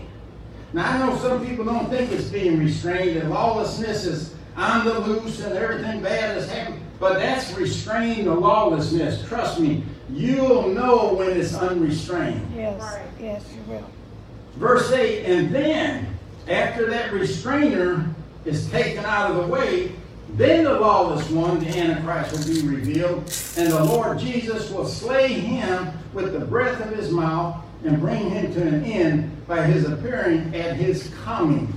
Now, 0.74 0.90
I 0.92 0.98
know 1.06 1.16
some 1.18 1.46
people 1.46 1.64
don't 1.64 1.88
think 1.88 2.12
it's 2.12 2.24
being 2.28 2.58
restrained 2.58 3.16
and 3.16 3.30
lawlessness 3.30 4.04
is 4.04 4.34
on 4.56 4.84
the 4.84 4.98
loose 5.00 5.40
and 5.40 5.56
everything 5.56 6.02
bad 6.02 6.36
is 6.36 6.50
happening, 6.50 6.83
but 7.04 7.18
that's 7.18 7.52
restraining 7.52 8.24
the 8.24 8.34
lawlessness. 8.34 9.28
Trust 9.28 9.60
me, 9.60 9.84
you'll 10.08 10.70
know 10.70 11.12
when 11.12 11.38
it's 11.38 11.52
unrestrained. 11.52 12.50
Yes. 12.56 12.98
Yes, 13.20 13.44
you 13.54 13.60
will. 13.70 13.84
Verse 14.56 14.90
8, 14.90 15.26
and 15.26 15.54
then, 15.54 16.18
after 16.48 16.88
that 16.88 17.12
restrainer 17.12 18.08
is 18.46 18.70
taken 18.70 19.04
out 19.04 19.30
of 19.30 19.36
the 19.36 19.46
way, 19.52 19.92
then 20.30 20.64
the 20.64 20.80
lawless 20.80 21.28
one, 21.28 21.60
the 21.60 21.66
Antichrist, 21.78 22.32
will 22.32 22.54
be 22.54 22.66
revealed, 22.74 23.18
and 23.58 23.70
the 23.70 23.84
Lord 23.84 24.18
Jesus 24.18 24.70
will 24.70 24.88
slay 24.88 25.28
him 25.28 25.92
with 26.14 26.32
the 26.32 26.40
breath 26.40 26.80
of 26.80 26.96
his 26.96 27.10
mouth 27.10 27.62
and 27.84 28.00
bring 28.00 28.30
him 28.30 28.50
to 28.54 28.62
an 28.62 28.82
end 28.82 29.46
by 29.46 29.62
his 29.66 29.84
appearing 29.84 30.54
at 30.54 30.74
his 30.74 31.12
coming, 31.22 31.70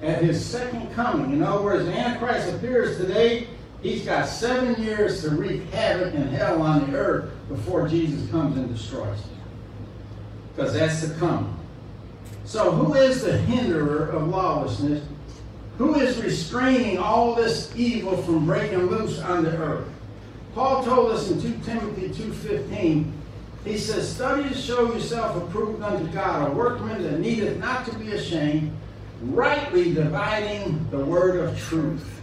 at 0.00 0.24
his 0.24 0.42
second 0.42 0.90
coming. 0.94 1.34
In 1.34 1.42
other 1.42 1.62
words, 1.62 1.84
the 1.84 1.92
Antichrist 1.92 2.48
appears 2.54 2.96
today. 2.96 3.46
He's 3.82 4.04
got 4.04 4.28
seven 4.28 4.82
years 4.82 5.22
to 5.22 5.30
wreak 5.30 5.62
havoc 5.70 6.14
and 6.14 6.28
hell 6.30 6.60
on 6.60 6.90
the 6.90 6.96
earth 6.96 7.30
before 7.48 7.88
Jesus 7.88 8.30
comes 8.30 8.56
and 8.56 8.72
destroys 8.72 9.18
it. 9.18 9.26
Because 10.54 10.74
that's 10.74 11.00
the 11.00 11.14
coming. 11.14 11.56
So, 12.44 12.72
who 12.72 12.94
is 12.94 13.22
the 13.22 13.38
hinderer 13.38 14.08
of 14.08 14.28
lawlessness? 14.28 15.04
Who 15.78 15.94
is 15.94 16.22
restraining 16.22 16.98
all 16.98 17.34
this 17.34 17.74
evil 17.74 18.20
from 18.22 18.44
breaking 18.44 18.86
loose 18.86 19.18
on 19.20 19.44
the 19.44 19.56
earth? 19.56 19.88
Paul 20.54 20.84
told 20.84 21.12
us 21.12 21.30
in 21.30 21.40
2 21.40 21.60
Timothy 21.64 22.08
2.15, 22.08 23.12
he 23.64 23.78
says, 23.78 24.14
Study 24.14 24.48
to 24.48 24.54
show 24.54 24.92
yourself 24.92 25.36
approved 25.36 25.82
unto 25.82 26.10
God, 26.12 26.50
a 26.50 26.52
workman 26.52 27.02
that 27.02 27.20
needeth 27.20 27.58
not 27.58 27.86
to 27.86 27.98
be 27.98 28.12
ashamed, 28.12 28.72
rightly 29.22 29.94
dividing 29.94 30.86
the 30.90 30.98
word 30.98 31.36
of 31.36 31.58
truth. 31.58 32.19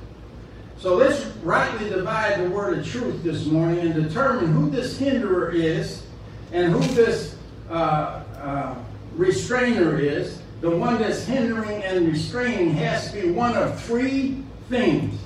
So 0.80 0.96
let's 0.96 1.26
rightly 1.44 1.90
divide 1.90 2.40
the 2.40 2.50
word 2.52 2.78
of 2.78 2.88
truth 2.88 3.24
this 3.24 3.48
morning 3.48 3.80
and 3.80 3.96
determine 3.96 4.54
who 4.54 4.70
this 4.70 5.00
hinderer 5.00 5.50
is 5.50 6.06
and 6.52 6.72
who 6.72 6.80
this 6.94 7.36
uh, 7.68 8.24
uh, 8.38 8.76
restrainer 9.16 9.98
is. 9.98 10.40
The 10.62 10.70
one 10.70 11.00
that's 11.00 11.26
hindering 11.26 11.84
and 11.84 12.08
restraining 12.08 12.74
has 12.74 13.12
to 13.12 13.22
be 13.22 13.32
one 13.32 13.56
of 13.56 13.82
three 13.82 14.44
things. 14.70 15.20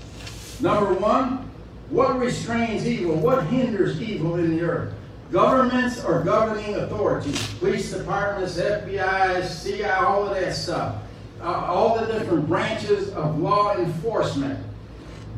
Number 0.61 0.93
one, 0.93 1.49
what 1.89 2.17
restrains 2.17 2.87
evil? 2.87 3.15
What 3.15 3.45
hinders 3.47 4.01
evil 4.01 4.35
in 4.37 4.55
the 4.55 4.63
earth? 4.63 4.93
Governments 5.33 6.03
or 6.03 6.23
governing 6.23 6.75
authorities, 6.75 7.53
police 7.55 7.91
departments, 7.91 8.57
FBI, 8.57 9.63
CI, 9.63 9.83
all 9.83 10.27
of 10.27 10.35
that 10.35 10.53
stuff. 10.53 10.95
Uh, 11.41 11.45
all 11.45 11.99
the 11.99 12.05
different 12.05 12.47
branches 12.47 13.09
of 13.09 13.39
law 13.39 13.75
enforcement. 13.75 14.57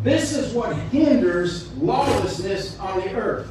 This 0.03 0.35
is 0.35 0.53
what 0.53 0.75
hinders 0.75 1.71
lawlessness 1.77 2.77
on 2.77 2.99
the 2.99 3.13
earth. 3.15 3.49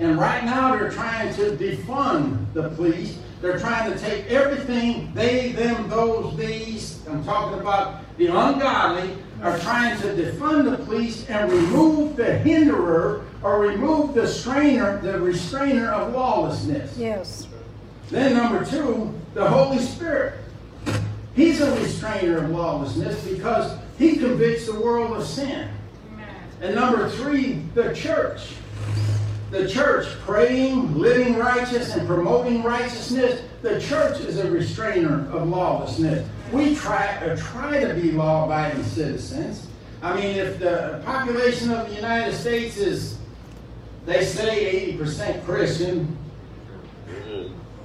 And 0.00 0.18
right 0.18 0.44
now 0.44 0.76
they're 0.76 0.90
trying 0.90 1.34
to 1.36 1.52
defund 1.56 2.52
the 2.52 2.68
police. 2.68 3.18
They're 3.40 3.58
trying 3.58 3.90
to 3.90 3.98
take 3.98 4.26
everything, 4.26 5.12
they, 5.14 5.52
them, 5.52 5.88
those, 5.88 6.36
these, 6.36 7.06
I'm 7.08 7.24
talking 7.24 7.60
about 7.60 8.02
the 8.18 8.26
ungodly, 8.26 9.16
are 9.42 9.58
trying 9.60 9.98
to 10.02 10.08
defund 10.08 10.70
the 10.70 10.84
police 10.84 11.26
and 11.30 11.50
remove 11.50 12.16
the 12.16 12.36
hinderer 12.38 13.24
or 13.42 13.60
remove 13.60 14.14
the 14.14 14.26
strainer, 14.26 15.00
the 15.00 15.18
restrainer 15.20 15.90
of 15.90 16.12
lawlessness. 16.12 16.98
Yes. 16.98 17.46
Then 18.10 18.34
number 18.34 18.64
two, 18.64 19.14
the 19.34 19.48
Holy 19.48 19.78
Spirit. 19.78 20.34
He's 21.34 21.60
a 21.60 21.72
restrainer 21.80 22.38
of 22.38 22.50
lawlessness 22.50 23.24
because 23.24 23.78
he 23.96 24.16
convicts 24.16 24.66
the 24.66 24.80
world 24.80 25.16
of 25.16 25.24
sin. 25.24 25.68
And 26.60 26.74
number 26.74 27.08
three, 27.10 27.62
the 27.74 27.94
church. 27.94 28.54
The 29.50 29.68
church 29.68 30.06
praying, 30.20 30.94
living 30.98 31.36
righteous, 31.36 31.94
and 31.94 32.06
promoting 32.06 32.62
righteousness. 32.62 33.40
The 33.62 33.80
church 33.80 34.20
is 34.20 34.38
a 34.38 34.50
restrainer 34.50 35.30
of 35.30 35.48
lawlessness. 35.48 36.28
We 36.52 36.74
try, 36.74 37.06
uh, 37.16 37.36
try 37.36 37.80
to 37.84 37.94
be 37.94 38.12
law 38.12 38.44
abiding 38.44 38.84
citizens. 38.84 39.66
I 40.02 40.14
mean, 40.14 40.36
if 40.36 40.58
the 40.58 41.02
population 41.04 41.70
of 41.70 41.88
the 41.88 41.94
United 41.94 42.34
States 42.34 42.76
is, 42.76 43.18
they 44.06 44.24
say 44.24 44.94
80% 44.96 45.44
Christian, 45.44 46.16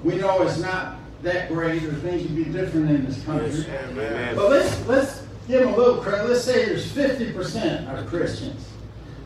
we 0.03 0.15
know 0.15 0.41
it's 0.43 0.59
not 0.59 0.97
that 1.23 1.47
great, 1.47 1.83
or 1.83 1.93
things 1.95 2.23
would 2.23 2.35
be 2.35 2.43
different 2.45 2.89
in 2.89 3.05
this 3.05 3.23
country. 3.23 3.65
Amen. 3.89 4.35
But 4.35 4.49
let's 4.49 4.87
let's 4.87 5.22
give 5.47 5.61
them 5.61 5.73
a 5.73 5.77
little 5.77 6.01
credit. 6.01 6.29
Let's 6.29 6.43
say 6.43 6.65
there's 6.65 6.91
50% 6.91 7.89
are 7.89 8.05
Christians. 8.07 8.69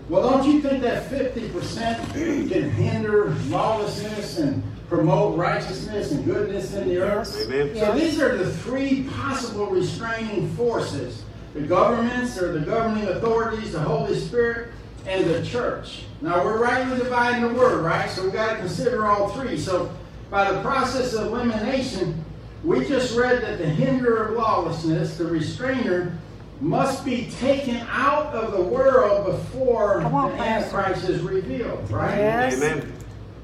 Well, 0.10 0.30
don't 0.30 0.49
you 0.49 0.62
think 0.62 0.82
that 0.84 1.10
50% 1.10 2.13
can 2.49 2.69
hinder 2.69 3.36
lawlessness 3.49 4.38
and 4.39 4.63
promote 4.88 5.38
righteousness 5.38 6.12
and 6.12 6.23
goodness 6.23 6.73
in 6.73 6.88
the 6.88 6.99
earth? 6.99 7.36
Amen. 7.45 7.75
So 7.75 7.93
these 7.93 8.21
are 8.21 8.38
the 8.38 8.51
three 8.51 9.03
possible 9.03 9.67
restraining 9.67 10.49
forces 10.56 11.23
the 11.53 11.62
governments 11.62 12.38
or 12.38 12.51
the 12.51 12.65
governing 12.65 13.08
authorities, 13.08 13.71
the 13.71 13.80
Holy 13.80 14.17
Spirit, 14.17 14.69
and 15.08 15.25
the 15.25 15.43
church. 15.43 16.03
Now 16.21 16.43
we're 16.43 16.62
rightly 16.62 16.97
dividing 16.97 17.41
the 17.41 17.53
word, 17.53 17.84
right? 17.84 18.10
So 18.10 18.23
we've 18.23 18.34
got 18.34 18.53
to 18.53 18.58
consider 18.58 19.08
all 19.08 19.30
three. 19.30 19.58
So 19.58 19.91
by 20.30 20.51
the 20.51 20.62
process 20.62 21.13
of 21.13 21.27
elimination, 21.27 22.23
we 22.67 22.86
just 22.86 23.17
read 23.17 23.41
that 23.41 23.60
the 23.60 23.65
hinderer 23.65 24.27
of 24.27 24.36
lawlessness, 24.36 25.17
the 25.17 25.25
restrainer, 25.25 26.17
must 26.60 27.06
be 27.06 27.32
taken 27.39 27.77
out 27.89 28.34
of 28.36 28.51
the 28.51 28.62
world 28.62 29.25
before 29.25 30.01
on, 30.01 30.32
the 30.32 30.43
Antichrist 30.43 31.08
is 31.08 31.21
revealed, 31.21 31.89
right? 31.89 32.17
Yes. 32.17 32.58
Amen. 32.58 32.93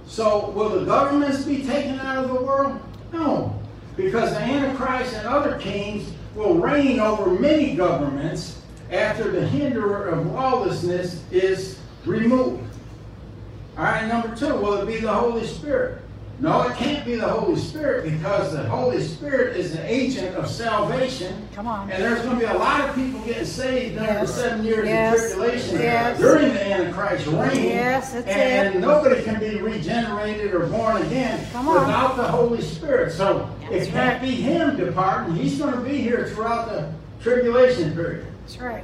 So 0.05 0.49
will 0.49 0.77
the 0.77 0.83
governments 0.83 1.43
be 1.43 1.63
taken 1.63 1.99
out 2.01 2.25
of 2.25 2.31
the 2.31 2.41
world? 2.41 2.81
No. 3.13 3.57
Because 3.95 4.31
the 4.31 4.41
Antichrist 4.41 5.13
and 5.15 5.25
other 5.25 5.57
kings 5.57 6.11
will 6.35 6.55
reign 6.55 6.99
over 6.99 7.29
many 7.31 7.75
governments 7.75 8.59
after 8.91 9.31
the 9.31 9.47
hinderer 9.47 10.09
of 10.09 10.27
lawlessness 10.33 11.23
is 11.31 11.79
removed. 12.05 12.61
All 13.77 13.85
right, 13.85 14.05
number 14.05 14.35
two, 14.35 14.53
will 14.55 14.73
it 14.81 14.85
be 14.85 14.97
the 14.97 15.13
Holy 15.13 15.47
Spirit? 15.47 16.01
No, 16.39 16.61
it 16.67 16.75
can't 16.75 17.05
be 17.05 17.15
the 17.15 17.27
Holy 17.27 17.57
Spirit 17.59 18.11
because 18.11 18.51
the 18.53 18.63
Holy 18.67 19.01
Spirit 19.01 19.55
is 19.55 19.75
an 19.75 19.85
agent 19.85 20.35
of 20.35 20.49
salvation. 20.49 21.47
Come 21.53 21.67
on. 21.67 21.89
And 21.89 22.01
there's 22.03 22.21
going 22.23 22.37
to 22.37 22.39
be 22.39 22.51
a 22.51 22.57
lot 22.57 22.81
of 22.81 22.95
people 22.95 23.19
getting 23.21 23.45
saved 23.45 23.95
during 23.97 24.13
the 24.15 24.27
seven 24.27 24.65
years 24.65 24.87
Yes. 24.87 25.13
of 25.31 25.37
tribulation 25.37 25.79
Yes. 25.79 26.19
during 26.19 26.53
the 26.53 26.65
Antichrist 26.73 27.27
reign. 27.27 27.63
Yes, 27.65 28.13
that's 28.13 28.27
and 28.27 28.75
it. 28.75 28.79
nobody 28.79 29.21
can 29.23 29.39
be 29.39 29.61
regenerated 29.61 30.53
or 30.53 30.65
born 30.67 31.01
again 31.03 31.39
without 31.65 32.17
the 32.17 32.23
Holy 32.23 32.61
Spirit. 32.61 33.13
So 33.13 33.47
That's 33.69 33.85
it 33.87 33.91
can't 33.91 34.21
right. 34.21 34.29
be 34.29 34.35
Him 34.35 34.75
departing. 34.75 35.35
He's 35.35 35.57
going 35.59 35.73
to 35.75 35.79
be 35.81 35.97
here 35.97 36.27
throughout 36.33 36.67
the 36.67 36.91
tribulation 37.21 37.93
period. 37.93 38.25
That's 38.41 38.57
right. 38.59 38.83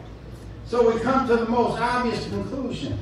So 0.68 0.94
we 0.94 1.00
come 1.02 1.28
to 1.28 1.36
the 1.36 1.48
most 1.48 1.80
obvious 1.82 2.24
conclusion. 2.30 2.98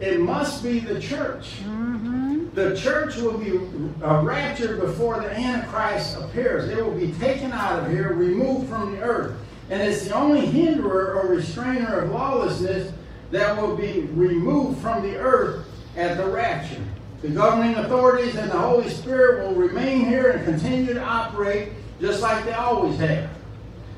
It 0.00 0.18
must 0.18 0.64
be 0.64 0.80
the 0.80 0.98
church. 0.98 1.60
Mm-hmm. 1.62 2.11
The 2.54 2.76
church 2.76 3.16
will 3.16 3.38
be 3.38 3.56
uh, 4.04 4.22
raptured 4.22 4.80
before 4.80 5.20
the 5.20 5.30
Antichrist 5.30 6.18
appears. 6.18 6.68
It 6.68 6.84
will 6.84 6.98
be 6.98 7.12
taken 7.12 7.50
out 7.50 7.82
of 7.82 7.90
here, 7.90 8.12
removed 8.12 8.68
from 8.68 8.92
the 8.92 9.00
earth. 9.00 9.36
And 9.70 9.80
it's 9.80 10.06
the 10.06 10.14
only 10.14 10.44
hinderer 10.44 11.14
or 11.14 11.28
restrainer 11.28 12.00
of 12.00 12.10
lawlessness 12.10 12.92
that 13.30 13.56
will 13.56 13.74
be 13.74 14.02
removed 14.12 14.82
from 14.82 15.02
the 15.02 15.16
earth 15.16 15.66
at 15.96 16.18
the 16.18 16.26
rapture. 16.26 16.82
The 17.22 17.28
governing 17.28 17.76
authorities 17.76 18.34
and 18.34 18.50
the 18.50 18.58
Holy 18.58 18.90
Spirit 18.90 19.46
will 19.46 19.54
remain 19.54 20.04
here 20.04 20.32
and 20.32 20.44
continue 20.44 20.92
to 20.92 21.02
operate 21.02 21.70
just 22.00 22.20
like 22.20 22.44
they 22.44 22.52
always 22.52 22.98
have. 22.98 23.30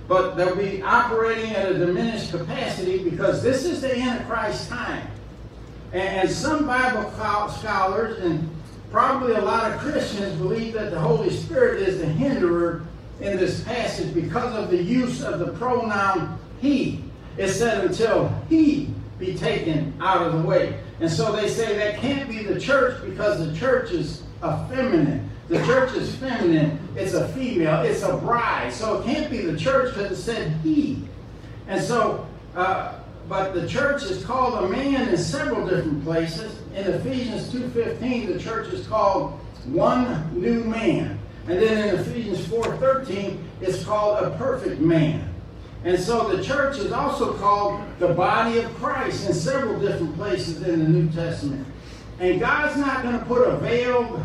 But 0.06 0.34
they'll 0.34 0.54
be 0.54 0.82
operating 0.82 1.52
at 1.52 1.72
a 1.72 1.78
diminished 1.78 2.30
capacity 2.30 3.02
because 3.02 3.42
this 3.42 3.64
is 3.64 3.80
the 3.80 3.98
Antichrist 3.98 4.68
time. 4.68 5.08
And 5.94 6.28
some 6.28 6.66
Bible 6.66 7.08
scholars 7.12 8.18
and 8.18 8.50
probably 8.90 9.34
a 9.34 9.40
lot 9.40 9.70
of 9.70 9.78
Christians 9.78 10.36
believe 10.36 10.74
that 10.74 10.90
the 10.90 10.98
Holy 10.98 11.30
Spirit 11.30 11.82
is 11.88 11.98
the 12.00 12.06
hinderer 12.06 12.84
in 13.20 13.36
this 13.36 13.62
passage 13.62 14.12
because 14.12 14.56
of 14.56 14.70
the 14.70 14.82
use 14.82 15.22
of 15.22 15.38
the 15.38 15.52
pronoun 15.52 16.36
he. 16.60 17.04
It 17.36 17.48
said 17.48 17.84
until 17.84 18.28
he 18.48 18.92
be 19.20 19.34
taken 19.34 19.94
out 20.00 20.26
of 20.26 20.32
the 20.32 20.42
way. 20.46 20.80
And 20.98 21.08
so 21.08 21.30
they 21.30 21.48
say 21.48 21.76
that 21.76 22.00
can't 22.00 22.28
be 22.28 22.42
the 22.42 22.60
church 22.60 23.00
because 23.04 23.46
the 23.46 23.56
church 23.56 23.92
is 23.92 24.24
a 24.42 24.66
feminine. 24.68 25.30
The 25.46 25.64
church 25.64 25.94
is 25.94 26.12
feminine. 26.16 26.76
It's 26.96 27.14
a 27.14 27.28
female. 27.28 27.82
It's 27.82 28.02
a 28.02 28.16
bride. 28.16 28.72
So 28.72 29.00
it 29.00 29.04
can't 29.04 29.30
be 29.30 29.42
the 29.42 29.56
church 29.56 29.94
because 29.94 30.10
it 30.10 30.16
said 30.16 30.56
he. 30.64 31.04
And 31.68 31.80
so, 31.80 32.26
uh, 32.56 32.94
but 33.28 33.54
the 33.54 33.66
church 33.66 34.02
is 34.04 34.24
called 34.24 34.64
a 34.64 34.68
man 34.68 35.08
in 35.08 35.16
several 35.16 35.66
different 35.66 36.04
places. 36.04 36.58
In 36.74 36.84
Ephesians 36.84 37.52
2.15, 37.52 38.34
the 38.34 38.38
church 38.38 38.72
is 38.72 38.86
called 38.86 39.32
one 39.64 40.40
new 40.40 40.64
man. 40.64 41.18
And 41.46 41.60
then 41.60 41.88
in 41.88 42.00
Ephesians 42.00 42.40
4.13, 42.46 43.38
it's 43.60 43.84
called 43.84 44.24
a 44.24 44.30
perfect 44.36 44.80
man. 44.80 45.34
And 45.84 46.00
so 46.00 46.34
the 46.34 46.42
church 46.42 46.78
is 46.78 46.92
also 46.92 47.34
called 47.34 47.82
the 47.98 48.08
body 48.08 48.58
of 48.58 48.74
Christ 48.76 49.28
in 49.28 49.34
several 49.34 49.78
different 49.78 50.16
places 50.16 50.62
in 50.62 50.82
the 50.82 50.88
New 50.88 51.10
Testament. 51.10 51.66
And 52.20 52.40
God's 52.40 52.76
not 52.78 53.02
going 53.02 53.18
to 53.18 53.24
put 53.26 53.46
a 53.46 53.56
veiled 53.58 54.22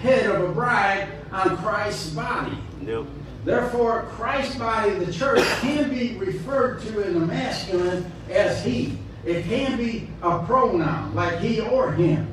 head 0.00 0.30
of 0.30 0.50
a 0.50 0.52
bride 0.52 1.08
on 1.30 1.56
Christ's 1.58 2.10
body. 2.10 2.56
No. 2.80 3.06
Therefore, 3.44 4.02
Christ's 4.10 4.56
body, 4.56 4.92
the 4.92 5.12
church, 5.12 5.44
can 5.60 5.90
be 5.90 6.16
referred 6.16 6.80
to 6.82 7.02
in 7.02 7.14
the 7.14 7.26
masculine 7.26 8.10
as 8.30 8.64
he. 8.64 8.98
It 9.24 9.44
can 9.44 9.76
be 9.76 10.08
a 10.22 10.44
pronoun, 10.44 11.14
like 11.14 11.38
he 11.38 11.60
or 11.60 11.92
him. 11.92 12.32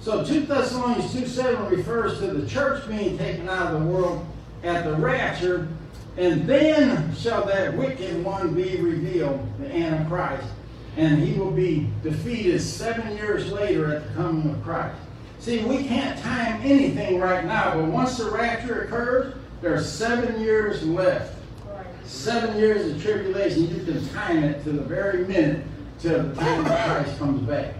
So 0.00 0.24
2 0.24 0.40
Thessalonians 0.42 1.12
2 1.12 1.26
7 1.26 1.76
refers 1.76 2.18
to 2.18 2.26
the 2.28 2.46
church 2.48 2.86
being 2.88 3.16
taken 3.18 3.48
out 3.48 3.74
of 3.74 3.80
the 3.80 3.86
world 3.86 4.24
at 4.62 4.84
the 4.84 4.94
rapture, 4.94 5.68
and 6.16 6.46
then 6.46 7.14
shall 7.14 7.44
that 7.46 7.76
wicked 7.76 8.22
one 8.22 8.54
be 8.54 8.76
revealed, 8.80 9.46
the 9.58 9.74
Antichrist, 9.74 10.46
and 10.96 11.18
he 11.18 11.38
will 11.38 11.50
be 11.50 11.88
defeated 12.02 12.60
seven 12.60 13.16
years 13.16 13.50
later 13.50 13.94
at 13.94 14.08
the 14.08 14.14
coming 14.14 14.50
of 14.50 14.62
Christ. 14.62 14.96
See, 15.38 15.64
we 15.64 15.84
can't 15.84 16.18
time 16.20 16.60
anything 16.62 17.18
right 17.18 17.44
now, 17.44 17.74
but 17.74 17.86
once 17.86 18.18
the 18.18 18.30
rapture 18.30 18.82
occurs, 18.82 19.34
there 19.64 19.74
are 19.74 19.82
seven 19.82 20.42
years 20.42 20.82
left. 20.86 21.34
Seven 22.04 22.58
years 22.58 22.92
of 22.92 23.02
tribulation. 23.02 23.62
You 23.62 23.82
can 23.82 24.08
time 24.10 24.44
it 24.44 24.62
to 24.64 24.72
the 24.72 24.82
very 24.82 25.24
minute 25.24 25.64
till 25.98 26.22
the 26.22 26.34
time 26.34 26.64
Christ 26.66 27.18
comes 27.18 27.40
back. 27.48 27.72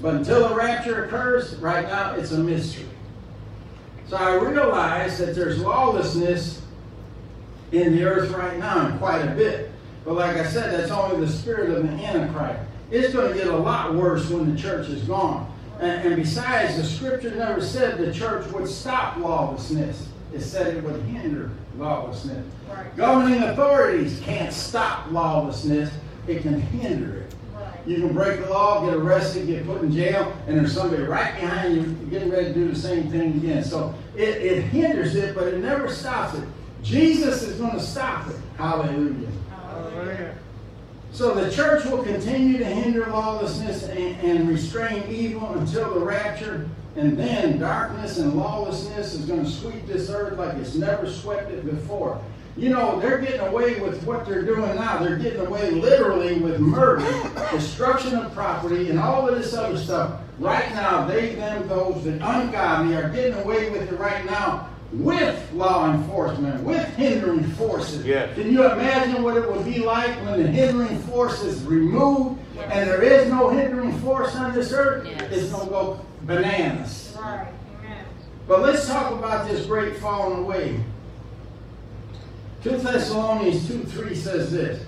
But 0.00 0.14
until 0.14 0.48
the 0.48 0.54
rapture 0.54 1.04
occurs, 1.04 1.56
right 1.56 1.86
now 1.86 2.14
it's 2.14 2.32
a 2.32 2.38
mystery. 2.38 2.88
So 4.08 4.16
I 4.16 4.36
realize 4.36 5.18
that 5.18 5.34
there's 5.34 5.60
lawlessness 5.60 6.62
in 7.70 7.94
the 7.94 8.04
earth 8.04 8.30
right 8.30 8.58
now, 8.58 8.96
quite 8.96 9.20
a 9.20 9.34
bit. 9.34 9.70
But 10.06 10.14
like 10.14 10.36
I 10.36 10.46
said, 10.46 10.72
that's 10.72 10.90
only 10.90 11.26
the 11.26 11.30
spirit 11.30 11.68
of 11.68 11.82
the 11.82 11.92
Antichrist. 12.02 12.60
It's 12.90 13.12
going 13.12 13.30
to 13.30 13.38
get 13.38 13.48
a 13.48 13.56
lot 13.56 13.94
worse 13.94 14.30
when 14.30 14.54
the 14.54 14.58
church 14.58 14.88
is 14.88 15.02
gone. 15.02 15.52
And, 15.80 16.08
and 16.08 16.16
besides, 16.16 16.78
the 16.78 16.84
scripture 16.84 17.34
never 17.34 17.60
said 17.60 17.98
the 17.98 18.10
church 18.10 18.50
would 18.52 18.68
stop 18.68 19.18
lawlessness. 19.18 20.08
It 20.32 20.40
said 20.40 20.76
it 20.76 20.82
would 20.82 21.00
hinder 21.02 21.50
lawlessness. 21.78 22.44
Governing 22.96 23.42
authorities 23.42 24.20
can't 24.20 24.52
stop 24.52 25.10
lawlessness. 25.10 25.90
It 26.26 26.42
can 26.42 26.60
hinder 26.60 27.22
it. 27.22 27.34
You 27.86 27.96
can 27.98 28.12
break 28.12 28.40
the 28.40 28.50
law, 28.50 28.84
get 28.84 28.94
arrested, 28.94 29.46
get 29.46 29.64
put 29.64 29.82
in 29.82 29.92
jail, 29.92 30.36
and 30.46 30.58
there's 30.58 30.74
somebody 30.74 31.04
right 31.04 31.34
behind 31.40 31.76
you 31.76 31.82
getting 32.10 32.30
ready 32.30 32.46
to 32.46 32.54
do 32.54 32.68
the 32.68 32.76
same 32.78 33.08
thing 33.10 33.36
again. 33.36 33.62
So 33.62 33.94
it, 34.16 34.42
it 34.42 34.62
hinders 34.64 35.14
it, 35.14 35.36
but 35.36 35.46
it 35.46 35.58
never 35.58 35.88
stops 35.88 36.36
it. 36.36 36.44
Jesus 36.82 37.42
is 37.42 37.58
going 37.58 37.72
to 37.72 37.80
stop 37.80 38.28
it. 38.28 38.36
Hallelujah. 38.56 39.28
So 41.12 41.34
the 41.34 41.50
church 41.50 41.84
will 41.86 42.02
continue 42.02 42.58
to 42.58 42.64
hinder 42.64 43.06
lawlessness 43.06 43.84
and, 43.84 44.20
and 44.20 44.48
restrain 44.48 45.04
evil 45.08 45.54
until 45.54 45.94
the 45.94 46.00
rapture, 46.00 46.68
and 46.96 47.16
then 47.16 47.58
darkness 47.58 48.18
and 48.18 48.34
lawlessness 48.34 49.12
is 49.14 49.26
going 49.26 49.44
to 49.44 49.50
sweep 49.50 49.86
this 49.86 50.08
earth 50.08 50.38
like 50.38 50.56
it's 50.56 50.74
never 50.74 51.10
swept 51.10 51.50
it 51.50 51.64
before. 51.64 52.20
You 52.56 52.70
know, 52.70 52.98
they're 52.98 53.18
getting 53.18 53.40
away 53.40 53.78
with 53.80 54.02
what 54.04 54.24
they're 54.24 54.42
doing 54.42 54.76
now. 54.76 54.96
They're 54.96 55.18
getting 55.18 55.40
away 55.40 55.72
literally 55.72 56.38
with 56.38 56.58
murder, 56.58 57.04
destruction 57.50 58.14
of 58.14 58.32
property, 58.32 58.88
and 58.88 58.98
all 58.98 59.28
of 59.28 59.36
this 59.36 59.52
other 59.52 59.76
stuff. 59.76 60.20
Right 60.38 60.70
now, 60.70 61.06
they, 61.06 61.34
them, 61.34 61.68
those, 61.68 62.02
that 62.04 62.14
ungodly 62.14 62.96
are 62.96 63.10
getting 63.10 63.34
away 63.40 63.68
with 63.70 63.92
it 63.92 63.98
right 63.98 64.24
now 64.24 64.70
with 64.92 65.52
law 65.52 65.92
enforcement, 65.92 66.62
with 66.62 66.86
hindering 66.94 67.44
forces. 67.52 68.06
Yes. 68.06 68.34
Can 68.34 68.50
you 68.50 68.64
imagine 68.70 69.22
what 69.22 69.36
it 69.36 69.50
would 69.50 69.64
be 69.64 69.80
like 69.80 70.14
when 70.24 70.42
the 70.42 70.48
hindering 70.48 70.98
force 71.00 71.42
is 71.42 71.62
removed 71.64 72.40
and 72.56 72.88
there 72.88 73.02
is 73.02 73.28
no 73.28 73.50
hindering 73.50 73.98
force 73.98 74.34
on 74.34 74.54
this 74.54 74.72
earth? 74.72 75.06
Yes. 75.06 75.30
It's 75.30 75.50
going 75.50 75.66
to 75.66 75.70
go 75.70 76.00
bananas. 76.26 77.16
Right. 77.20 77.48
Amen. 77.78 78.04
But 78.48 78.62
let's 78.62 78.86
talk 78.86 79.12
about 79.12 79.48
this 79.48 79.66
great 79.66 79.96
falling 79.96 80.40
away. 80.40 80.80
2 82.62 82.78
Thessalonians 82.78 83.68
2 83.68 83.84
3 83.84 84.14
says 84.14 84.52
this 84.52 84.84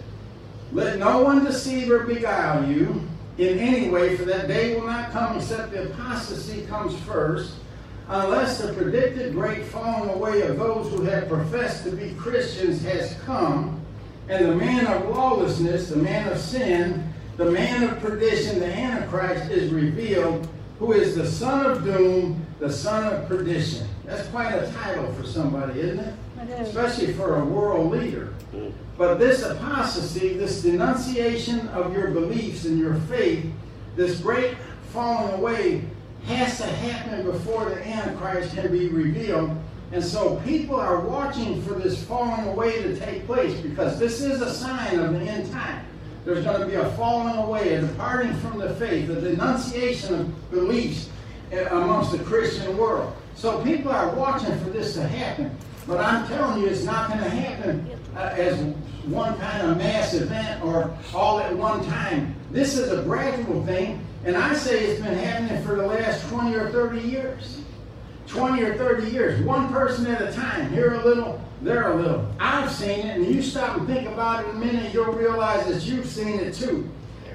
Let 0.72 0.98
no 0.98 1.22
one 1.22 1.44
deceive 1.44 1.90
or 1.90 2.00
beguile 2.00 2.68
you 2.68 3.08
in 3.38 3.58
any 3.60 3.88
way, 3.88 4.16
for 4.16 4.24
that 4.24 4.48
day 4.48 4.74
will 4.74 4.86
not 4.86 5.12
come 5.12 5.36
except 5.36 5.70
the 5.70 5.90
apostasy 5.92 6.66
comes 6.66 6.98
first, 7.02 7.54
unless 8.08 8.60
the 8.60 8.72
predicted 8.72 9.32
great 9.32 9.64
falling 9.64 10.10
away 10.10 10.42
of 10.42 10.58
those 10.58 10.90
who 10.90 11.02
have 11.02 11.28
professed 11.28 11.84
to 11.84 11.92
be 11.92 12.14
Christians 12.14 12.82
has 12.82 13.16
come, 13.24 13.80
and 14.28 14.44
the 14.44 14.56
man 14.56 14.86
of 14.88 15.08
lawlessness, 15.08 15.88
the 15.88 15.96
man 15.96 16.28
of 16.32 16.38
sin, 16.38 17.12
the 17.36 17.50
man 17.50 17.84
of 17.84 18.00
perdition, 18.00 18.58
the 18.58 18.66
Antichrist, 18.66 19.50
is 19.52 19.72
revealed, 19.72 20.48
who 20.78 20.92
is 20.92 21.16
the 21.16 21.26
son 21.26 21.66
of 21.66 21.84
doom, 21.84 22.46
the 22.60 22.72
son 22.72 23.12
of 23.12 23.28
perdition. 23.28 23.86
That's 24.04 24.28
quite 24.28 24.52
a 24.52 24.70
title 24.72 25.12
for 25.14 25.24
somebody, 25.24 25.80
isn't 25.80 25.98
it? 25.98 26.14
It 26.42 26.60
is. 26.60 26.68
Especially 26.68 27.12
for 27.12 27.40
a 27.40 27.44
world 27.44 27.90
leader. 27.90 28.32
But 28.96 29.18
this 29.18 29.42
apostasy, 29.42 30.34
this 30.34 30.62
denunciation 30.62 31.68
of 31.68 31.92
your 31.92 32.10
beliefs 32.10 32.64
and 32.64 32.78
your 32.78 32.94
faith, 32.94 33.46
this 33.96 34.20
great 34.20 34.56
falling 34.92 35.34
away 35.34 35.84
has 36.26 36.58
to 36.58 36.66
happen 36.66 37.24
before 37.24 37.66
the 37.66 37.86
Antichrist 37.86 38.54
can 38.54 38.70
be 38.72 38.88
revealed. 38.88 39.56
And 39.92 40.04
so 40.04 40.36
people 40.44 40.76
are 40.76 41.00
watching 41.00 41.62
for 41.62 41.74
this 41.74 42.02
falling 42.04 42.48
away 42.48 42.82
to 42.82 42.98
take 42.98 43.26
place 43.26 43.58
because 43.60 43.98
this 43.98 44.20
is 44.20 44.42
a 44.42 44.52
sign 44.52 44.98
of 44.98 45.14
the 45.14 45.20
end 45.20 45.50
time. 45.50 45.84
There's 46.28 46.44
going 46.44 46.60
to 46.60 46.66
be 46.66 46.74
a 46.74 46.90
falling 46.90 47.38
away, 47.38 47.72
a 47.72 47.80
departing 47.80 48.34
from 48.34 48.58
the 48.58 48.74
faith, 48.74 49.08
a 49.08 49.18
denunciation 49.18 50.14
of 50.14 50.50
beliefs 50.50 51.08
uh, 51.50 51.64
amongst 51.70 52.12
the 52.12 52.18
Christian 52.18 52.76
world. 52.76 53.16
So 53.34 53.64
people 53.64 53.90
are 53.90 54.14
watching 54.14 54.58
for 54.58 54.68
this 54.68 54.92
to 54.92 55.08
happen. 55.08 55.56
But 55.86 56.04
I'm 56.04 56.28
telling 56.28 56.60
you, 56.60 56.68
it's 56.68 56.84
not 56.84 57.08
going 57.08 57.24
to 57.24 57.30
happen 57.30 57.98
uh, 58.14 58.34
as 58.36 58.60
one 59.06 59.38
kind 59.38 59.70
of 59.70 59.78
mass 59.78 60.12
event 60.12 60.62
or 60.62 60.94
all 61.14 61.40
at 61.40 61.56
one 61.56 61.82
time. 61.86 62.36
This 62.50 62.76
is 62.76 62.92
a 62.92 63.02
gradual 63.04 63.64
thing, 63.64 64.04
and 64.26 64.36
I 64.36 64.52
say 64.52 64.84
it's 64.84 65.00
been 65.00 65.16
happening 65.16 65.62
for 65.62 65.76
the 65.76 65.86
last 65.86 66.28
20 66.28 66.54
or 66.56 66.70
30 66.70 67.00
years. 67.08 67.62
20 68.28 68.62
or 68.62 68.76
30 68.76 69.10
years, 69.10 69.42
one 69.42 69.68
person 69.72 70.06
at 70.06 70.20
a 70.22 70.32
time, 70.32 70.70
here 70.70 70.94
a 70.94 71.04
little, 71.04 71.40
there 71.62 71.90
a 71.92 71.96
little. 71.96 72.30
I've 72.38 72.70
seen 72.70 73.00
it, 73.00 73.16
and 73.16 73.26
you 73.26 73.42
stop 73.42 73.78
and 73.78 73.86
think 73.86 74.06
about 74.08 74.44
it 74.44 74.50
a 74.50 74.54
minute, 74.54 74.92
you'll 74.92 75.12
realize 75.12 75.66
that 75.66 75.82
you've 75.82 76.06
seen 76.06 76.38
it 76.38 76.54
too. 76.54 76.88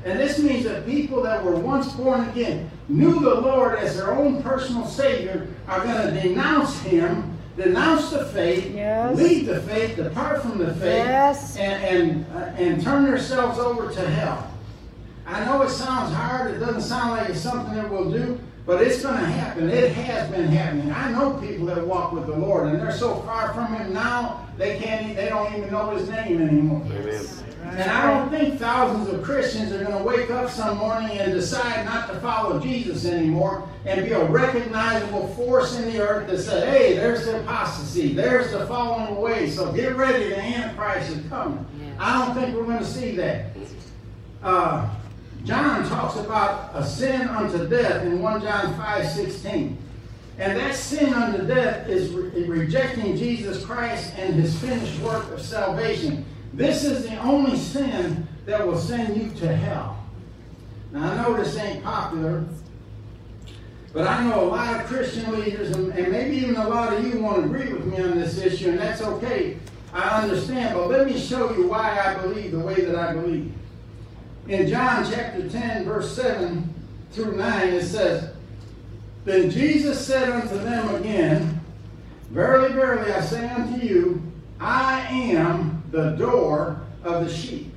And 0.05 0.19
this 0.19 0.37
means 0.39 0.65
that 0.65 0.85
people 0.85 1.23
that 1.23 1.43
were 1.43 1.55
once 1.55 1.91
born 1.93 2.27
again, 2.29 2.69
knew 2.89 3.19
the 3.19 3.35
Lord 3.35 3.79
as 3.79 3.95
their 3.97 4.13
own 4.13 4.43
personal 4.43 4.85
Savior, 4.85 5.47
are 5.67 5.83
going 5.83 6.13
to 6.13 6.21
denounce 6.21 6.79
Him, 6.81 7.37
denounce 7.57 8.09
the 8.11 8.25
faith, 8.25 8.73
Yes. 8.73 9.17
leave 9.17 9.45
the 9.47 9.61
faith, 9.61 9.95
depart 9.95 10.41
from 10.41 10.57
the 10.57 10.73
faith, 10.75 11.05
Yes. 11.05 11.55
and, 11.57 11.83
and, 11.83 12.25
uh, 12.35 12.39
and 12.61 12.83
turn 12.83 13.05
themselves 13.05 13.57
over 13.59 13.91
to 13.91 14.09
hell. 14.09 14.49
I 15.25 15.43
know 15.45 15.61
it 15.61 15.69
sounds 15.69 16.13
hard, 16.13 16.51
it 16.51 16.59
doesn't 16.59 16.81
sound 16.81 17.11
like 17.11 17.29
it's 17.29 17.39
something 17.39 17.73
that 17.75 17.89
we'll 17.89 18.11
do, 18.11 18.37
but 18.65 18.81
it's 18.81 19.01
going 19.03 19.17
to 19.17 19.25
happen. 19.25 19.69
It 19.69 19.91
has 19.93 20.29
been 20.31 20.47
happening. 20.47 20.91
I 20.91 21.11
know 21.11 21.33
people 21.45 21.65
that 21.67 21.85
walk 21.85 22.13
with 22.13 22.27
the 22.27 22.35
Lord, 22.37 22.67
and 22.67 22.79
they're 22.79 22.91
so 22.91 23.15
far 23.21 23.53
from 23.53 23.73
Him 23.73 23.93
now, 23.93 24.47
they 24.57 24.77
can't, 24.79 25.09
e- 25.09 25.13
they 25.13 25.27
don't 25.29 25.53
even 25.55 25.69
know 25.71 25.89
His 25.91 26.09
name 26.09 26.41
anymore. 26.41 26.81
And 27.63 27.89
I 27.89 28.11
don't 28.11 28.29
think 28.29 28.59
thousands 28.59 29.07
of 29.09 29.23
Christians 29.23 29.71
are 29.71 29.83
going 29.83 29.97
to 29.97 30.03
wake 30.03 30.29
up 30.29 30.49
some 30.49 30.77
morning 30.77 31.17
and 31.17 31.31
decide 31.33 31.85
not 31.85 32.07
to 32.09 32.19
follow 32.19 32.59
Jesus 32.59 33.05
anymore 33.05 33.67
and 33.85 34.03
be 34.05 34.11
a 34.11 34.23
recognizable 34.25 35.27
force 35.29 35.77
in 35.77 35.85
the 35.91 35.99
earth 36.01 36.27
that 36.29 36.37
said, 36.39 36.67
hey, 36.69 36.93
there's 36.93 37.25
the 37.25 37.39
apostasy, 37.41 38.13
there's 38.13 38.51
the 38.51 38.65
falling 38.67 39.15
away, 39.15 39.49
so 39.49 39.71
get 39.71 39.95
ready, 39.95 40.29
the 40.29 40.39
Antichrist 40.39 41.11
is 41.11 41.29
coming. 41.29 41.65
I 41.99 42.25
don't 42.25 42.35
think 42.35 42.55
we're 42.55 42.63
going 42.65 42.79
to 42.79 42.85
see 42.85 43.11
that. 43.15 43.47
Uh, 44.41 44.89
John 45.43 45.87
talks 45.89 46.15
about 46.17 46.71
a 46.73 46.85
sin 46.85 47.27
unto 47.27 47.67
death 47.67 48.05
in 48.05 48.21
1 48.21 48.41
John 48.41 48.75
5 48.75 49.09
16. 49.09 49.77
And 50.39 50.57
that 50.59 50.75
sin 50.75 51.13
unto 51.13 51.45
death 51.45 51.87
is 51.87 52.11
re- 52.11 52.45
rejecting 52.45 53.17
Jesus 53.17 53.63
Christ 53.63 54.13
and 54.17 54.33
his 54.33 54.57
finished 54.59 54.99
work 55.01 55.29
of 55.31 55.41
salvation. 55.41 56.25
This 56.53 56.83
is 56.83 57.07
the 57.07 57.17
only 57.17 57.57
sin 57.57 58.27
that 58.45 58.65
will 58.65 58.77
send 58.77 59.15
you 59.15 59.29
to 59.39 59.55
hell. 59.55 59.99
Now, 60.91 61.11
I 61.11 61.15
know 61.17 61.35
this 61.35 61.57
ain't 61.57 61.83
popular, 61.83 62.45
but 63.91 64.07
I 64.07 64.23
know 64.23 64.43
a 64.43 64.49
lot 64.49 64.79
of 64.79 64.87
Christian 64.87 65.39
leaders, 65.39 65.71
and, 65.75 65.91
and 65.93 66.11
maybe 66.11 66.37
even 66.37 66.55
a 66.55 66.69
lot 66.69 66.93
of 66.93 67.05
you 67.05 67.21
won't 67.21 67.45
agree 67.45 67.71
with 67.73 67.85
me 67.85 68.01
on 68.01 68.17
this 68.17 68.37
issue, 68.39 68.69
and 68.69 68.79
that's 68.79 69.01
okay. 69.01 69.57
I 69.91 70.21
understand, 70.23 70.75
but 70.75 70.89
let 70.89 71.05
me 71.05 71.19
show 71.19 71.55
you 71.55 71.67
why 71.67 71.99
I 71.99 72.15
believe 72.21 72.51
the 72.51 72.59
way 72.59 72.75
that 72.85 72.95
I 72.95 73.13
believe. 73.13 73.53
In 74.47 74.67
John 74.67 75.09
chapter 75.09 75.47
10, 75.47 75.85
verse 75.85 76.13
7 76.15 76.73
through 77.11 77.37
9, 77.37 77.67
it 77.69 77.85
says, 77.85 78.33
Then 79.23 79.49
Jesus 79.49 80.05
said 80.05 80.29
unto 80.29 80.57
them 80.57 80.95
again, 80.95 81.61
Verily, 82.29 82.73
verily, 82.73 83.11
I 83.11 83.21
say 83.21 83.47
unto 83.49 83.85
you, 83.85 84.21
I 84.59 85.01
am 85.09 85.83
the 85.91 86.11
door 86.11 86.81
of 87.03 87.25
the 87.25 87.33
sheep. 87.33 87.71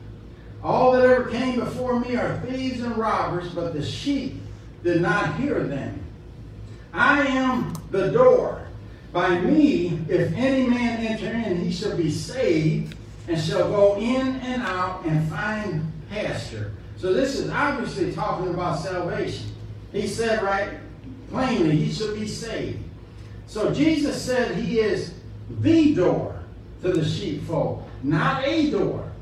All 0.63 0.93
that 0.93 1.05
ever 1.05 1.31
came 1.31 1.61
before 1.61 2.01
me 2.01 2.17
are 2.17 2.41
thieves 2.41 2.81
and 2.81 2.97
robbers, 2.97 3.51
but 3.51 3.73
the 3.73 3.85
sheep 3.85 4.41
did 4.83 5.03
not 5.03 5.37
hear 5.37 5.63
them. 5.63 6.03
I 6.93 7.27
am 7.27 7.75
the 7.91 8.09
door. 8.09 8.67
By 9.13 9.39
me, 9.39 10.01
if 10.09 10.33
any 10.35 10.67
man 10.67 11.07
enter 11.07 11.31
in, 11.31 11.59
he 11.59 11.71
shall 11.71 11.97
be 11.97 12.11
saved, 12.11 12.97
and 13.29 13.41
shall 13.41 13.69
go 13.71 13.97
in 14.01 14.37
and 14.41 14.63
out 14.63 15.05
and 15.05 15.31
find 15.31 15.93
pasture. 16.09 16.73
So 16.97 17.13
this 17.13 17.39
is 17.39 17.51
obviously 17.51 18.13
talking 18.13 18.49
about 18.49 18.79
salvation. 18.79 19.47
He 19.93 20.07
said 20.07 20.43
right 20.43 20.71
plainly, 21.31 21.77
he 21.77 21.93
should 21.93 22.19
be 22.19 22.27
saved. 22.27 22.83
So 23.47 23.73
Jesus 23.73 24.21
said 24.21 24.57
he 24.57 24.81
is 24.81 25.15
the 25.61 25.95
door 25.95 26.41
to 26.83 26.93
the 26.93 27.05
sheepfold, 27.05 27.89
not 28.03 28.45
a 28.47 28.71
door. 28.71 29.13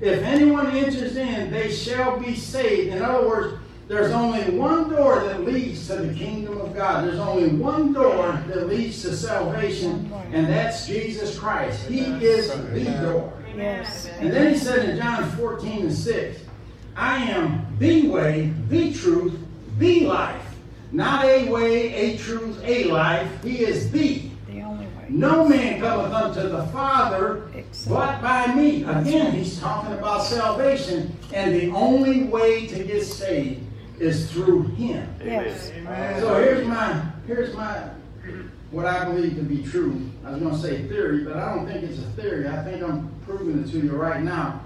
If 0.00 0.22
anyone 0.22 0.76
enters 0.76 1.16
in, 1.16 1.50
they 1.50 1.70
shall 1.70 2.18
be 2.18 2.34
saved. 2.34 2.94
In 2.94 3.02
other 3.02 3.26
words, 3.26 3.58
there's 3.86 4.12
only 4.12 4.42
one 4.56 4.90
door 4.90 5.20
that 5.20 5.44
leads 5.44 5.86
to 5.88 5.96
the 5.96 6.14
kingdom 6.14 6.58
of 6.60 6.74
God. 6.74 7.06
There's 7.06 7.18
only 7.18 7.48
one 7.48 7.92
door 7.92 8.42
that 8.48 8.66
leads 8.66 9.02
to 9.02 9.14
salvation, 9.14 10.10
and 10.32 10.46
that's 10.46 10.86
Jesus 10.86 11.38
Christ. 11.38 11.86
He 11.86 12.00
is 12.00 12.50
the 12.50 12.84
door. 13.02 13.32
Yes. 13.56 14.08
And 14.18 14.32
then 14.32 14.52
he 14.52 14.58
said 14.58 14.88
in 14.88 14.96
John 14.96 15.30
14 15.32 15.82
and 15.82 15.92
6, 15.92 16.40
I 16.96 17.16
am 17.24 17.66
the 17.78 18.08
way, 18.08 18.52
the 18.68 18.92
truth, 18.94 19.38
the 19.78 20.00
life. 20.06 20.40
Not 20.92 21.24
a 21.24 21.48
way, 21.48 21.92
a 21.92 22.16
truth, 22.18 22.60
a 22.62 22.84
life. 22.84 23.28
He 23.42 23.64
is 23.64 23.90
the. 23.90 24.22
The 24.48 24.62
only 24.62 24.86
way. 24.86 25.06
No 25.08 25.48
man 25.48 25.80
cometh 25.80 26.12
unto 26.12 26.48
the 26.48 26.64
Father 26.66 27.48
Except- 27.54 27.90
but 27.90 28.22
by 28.22 28.54
me. 28.54 28.84
Again, 28.84 29.32
he's 29.32 29.58
talking 29.58 29.92
about 29.94 30.22
salvation, 30.22 31.16
and 31.32 31.52
the 31.54 31.70
only 31.70 32.24
way 32.24 32.66
to 32.68 32.84
get 32.84 33.04
saved 33.04 33.60
is 33.98 34.30
through 34.30 34.62
him. 34.74 35.08
Yes. 35.24 35.72
So 36.20 36.34
here's 36.40 36.66
my 36.66 37.02
here's 37.26 37.54
my 37.54 37.88
what 38.74 38.86
I 38.86 39.04
believe 39.04 39.36
to 39.36 39.42
be 39.42 39.62
true. 39.62 40.10
I 40.24 40.32
was 40.32 40.40
going 40.40 40.54
to 40.54 40.60
say 40.60 40.82
theory, 40.88 41.22
but 41.22 41.36
I 41.36 41.54
don't 41.54 41.66
think 41.66 41.84
it's 41.84 41.98
a 41.98 42.10
theory. 42.20 42.48
I 42.48 42.62
think 42.64 42.82
I'm 42.82 43.08
proving 43.24 43.62
it 43.62 43.70
to 43.70 43.78
you 43.78 43.92
right 43.92 44.20
now. 44.20 44.62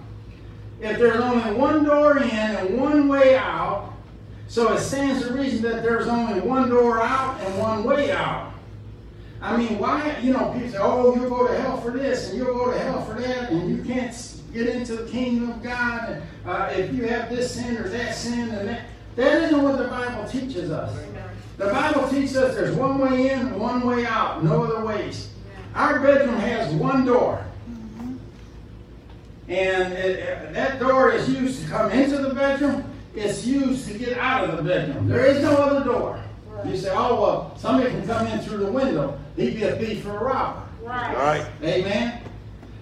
If 0.81 0.99
there's 0.99 1.21
only 1.21 1.55
one 1.55 1.85
door 1.85 2.19
in 2.19 2.31
and 2.31 2.81
one 2.81 3.09
way 3.09 3.37
out, 3.37 3.93
so 4.47 4.73
it 4.73 4.81
stands 4.81 5.27
to 5.27 5.35
reason 5.35 5.61
that 5.63 5.83
there's 5.83 6.07
only 6.07 6.41
one 6.41 6.71
door 6.71 7.03
out 7.03 7.39
and 7.43 7.59
one 7.59 7.85
way 7.85 8.11
out. 8.11 8.55
I 9.43 9.57
mean, 9.57 9.79
why, 9.79 10.17
you 10.23 10.33
know, 10.33 10.53
people 10.53 10.71
say, 10.71 10.79
oh, 10.81 11.15
you'll 11.15 11.29
go 11.29 11.47
to 11.47 11.61
hell 11.61 11.81
for 11.81 11.91
this 11.91 12.31
and 12.31 12.39
you'll 12.39 12.55
go 12.55 12.73
to 12.73 12.79
hell 12.79 13.05
for 13.05 13.15
that 13.21 13.51
and 13.51 13.71
you 13.71 13.85
can't 13.85 14.15
get 14.53 14.69
into 14.69 14.97
the 14.97 15.11
kingdom 15.11 15.51
of 15.51 15.63
God 15.63 16.09
and, 16.11 16.23
uh, 16.47 16.73
if 16.73 16.95
you 16.95 17.07
have 17.07 17.29
this 17.29 17.55
sin 17.55 17.77
or 17.77 17.89
that 17.89 18.15
sin 18.15 18.49
and 18.49 18.69
that. 18.69 18.87
That 19.17 19.43
isn't 19.43 19.63
what 19.63 19.79
the 19.79 19.89
Bible 19.89 20.29
teaches 20.29 20.71
us. 20.71 20.97
The 21.59 21.67
Bible 21.67 22.09
teaches 22.09 22.37
us 22.37 22.55
there's 22.55 22.75
one 22.77 22.99
way 22.99 23.31
in 23.31 23.41
and 23.41 23.61
one 23.61 23.85
way 23.87 24.07
out, 24.07 24.43
no 24.45 24.63
other 24.65 24.85
ways. 24.85 25.29
Our 25.75 26.01
bedroom 26.01 26.37
has 26.37 26.73
one 26.75 27.05
door. 27.05 27.45
And 29.49 29.93
it, 29.95 30.19
it- 30.21 30.55
that 30.55 30.79
door 30.79 31.11
is 31.13 31.29
used 31.29 31.63
to 31.65 31.69
come 31.69 31.91
into 31.91 32.19
the 32.19 32.33
bedroom. 32.35 32.85
It's 33.15 33.45
used 33.47 33.89
to 33.89 33.99
get 33.99 34.17
out 34.19 34.49
of 34.49 34.57
the 34.57 34.63
bedroom. 34.63 35.09
There 35.09 35.27
is 35.27 35.43
no 35.43 35.53
other 35.57 35.85
door. 35.85 36.23
You 36.65 36.77
say, 36.77 36.91
oh, 36.93 37.21
well, 37.21 37.57
somebody 37.59 37.91
can 37.91 38.07
come 38.07 38.27
in 38.27 38.39
through 38.41 38.59
the 38.59 38.71
window. 38.73 39.19
He'd 39.37 39.55
be 39.55 39.63
a 39.65 39.77
thief 39.77 40.05
or 40.07 40.17
a 40.19 40.25
robber. 40.25 40.63
Right. 40.83 41.47
Amen. 41.63 42.21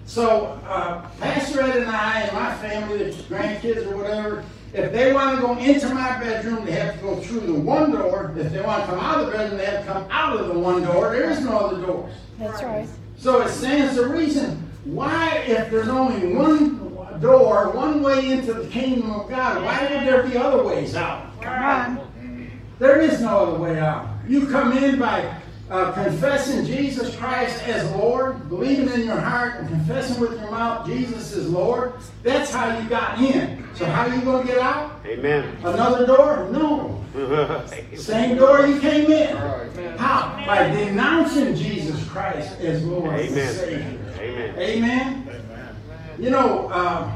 So, 0.06 0.58
uh, 0.66 1.06
Pastor 1.20 1.60
Ed 1.62 1.76
and 1.78 1.90
I 1.90 2.20
and 2.22 2.32
my 2.32 2.54
family, 2.56 2.98
the 2.98 3.10
grandkids 3.24 3.90
or 3.90 3.96
whatever, 3.96 4.44
if 4.76 4.92
they 4.92 5.12
want 5.14 5.34
to 5.34 5.40
go 5.40 5.56
into 5.56 5.88
my 5.94 6.20
bedroom, 6.20 6.66
they 6.66 6.72
have 6.72 6.96
to 6.96 7.00
go 7.00 7.16
through 7.16 7.40
the 7.40 7.54
one 7.54 7.92
door. 7.92 8.34
If 8.36 8.52
they 8.52 8.60
want 8.60 8.82
to 8.82 8.90
come 8.90 9.00
out 9.00 9.20
of 9.20 9.26
the 9.26 9.32
bedroom, 9.32 9.56
they 9.58 9.64
have 9.64 9.86
to 9.86 9.92
come 9.92 10.06
out 10.10 10.36
of 10.36 10.48
the 10.48 10.58
one 10.58 10.82
door. 10.82 11.12
There 11.12 11.30
is 11.30 11.40
no 11.40 11.58
other 11.58 11.86
doors. 11.86 12.12
That's 12.38 12.62
right. 12.62 12.86
So 13.16 13.40
it 13.40 13.48
stands 13.48 13.94
to 13.96 14.08
reason 14.08 14.70
why, 14.84 15.44
if 15.46 15.70
there's 15.70 15.88
only 15.88 16.34
one 16.34 17.20
door, 17.20 17.70
one 17.70 18.02
way 18.02 18.32
into 18.32 18.52
the 18.52 18.68
kingdom 18.68 19.10
of 19.12 19.30
God, 19.30 19.62
why 19.62 19.80
would 19.80 20.06
there 20.06 20.22
be 20.22 20.36
other 20.36 20.62
ways 20.62 20.94
out? 20.94 21.40
Come 21.40 21.64
on. 21.64 22.50
There 22.78 23.00
is 23.00 23.22
no 23.22 23.38
other 23.38 23.58
way 23.58 23.78
out. 23.78 24.06
You 24.28 24.46
come 24.46 24.76
in 24.76 24.98
by 24.98 25.40
uh, 25.70 25.92
confessing 25.92 26.64
Jesus 26.64 27.14
Christ 27.16 27.62
as 27.66 27.90
Lord, 27.92 28.48
believing 28.48 28.88
in 28.88 29.06
your 29.06 29.20
heart 29.20 29.56
and 29.56 29.68
confessing 29.68 30.20
with 30.20 30.40
your 30.40 30.50
mouth 30.50 30.86
Jesus 30.86 31.32
is 31.32 31.48
Lord, 31.48 31.94
that's 32.22 32.52
how 32.52 32.78
you 32.78 32.88
got 32.88 33.18
in. 33.18 33.64
So 33.74 33.84
how 33.84 34.06
are 34.06 34.14
you 34.14 34.20
going 34.22 34.46
to 34.46 34.52
get 34.52 34.60
out? 34.60 35.00
Amen. 35.04 35.56
Another 35.64 36.06
door? 36.06 36.48
No. 36.50 37.04
Same 37.96 38.36
door 38.36 38.66
you 38.66 38.78
came 38.80 39.10
in. 39.10 39.34
Right. 39.34 39.98
How? 39.98 40.44
By 40.46 40.70
denouncing 40.70 41.56
Jesus 41.56 42.06
Christ 42.08 42.60
as 42.60 42.84
Lord 42.84 43.18
and 43.18 43.30
Amen. 43.30 43.54
Savior. 43.54 44.14
Amen. 44.18 44.58
Amen. 44.58 45.76
You 46.18 46.30
know, 46.30 46.68
uh, 46.68 47.10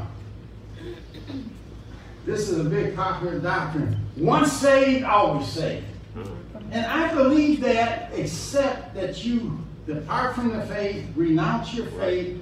this 2.25 2.49
is 2.49 2.59
a 2.59 2.69
big 2.69 2.95
popular 2.95 3.39
doctrine. 3.39 3.97
Once 4.17 4.51
saved, 4.51 5.03
always 5.03 5.47
saved. 5.47 5.85
And 6.71 6.85
I 6.85 7.13
believe 7.13 7.59
that, 7.61 8.11
except 8.13 8.95
that 8.95 9.23
you 9.25 9.59
depart 9.85 10.35
from 10.35 10.55
the 10.55 10.65
faith, 10.67 11.05
renounce 11.15 11.73
your 11.73 11.87
faith, 11.87 12.41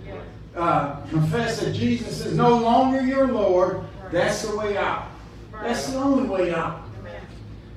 uh, 0.56 1.02
confess 1.08 1.60
that 1.62 1.74
Jesus 1.74 2.26
is 2.26 2.36
no 2.36 2.58
longer 2.58 3.02
your 3.02 3.28
Lord, 3.28 3.84
that's 4.12 4.44
the 4.44 4.56
way 4.56 4.78
out. 4.78 5.08
That's 5.52 5.88
the 5.88 5.98
only 5.98 6.30
way 6.30 6.54
out. 6.54 6.84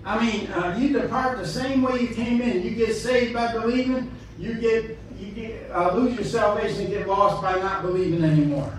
I 0.05 0.25
mean, 0.25 0.51
uh, 0.51 0.77
you 0.79 0.93
depart 0.93 1.39
the 1.39 1.47
same 1.47 1.83
way 1.83 2.01
you 2.01 2.09
came 2.09 2.41
in. 2.41 2.63
You 2.63 2.73
get 2.73 2.95
saved 2.95 3.33
by 3.33 3.53
believing. 3.53 4.11
You 4.39 4.55
get 4.55 4.99
you 5.19 5.31
get 5.31 5.71
uh, 5.71 5.95
lose 5.95 6.17
your 6.17 6.25
salvation 6.25 6.81
and 6.81 6.89
get 6.89 7.07
lost 7.07 7.41
by 7.41 7.55
not 7.61 7.83
believing 7.83 8.25
anymore. 8.25 8.77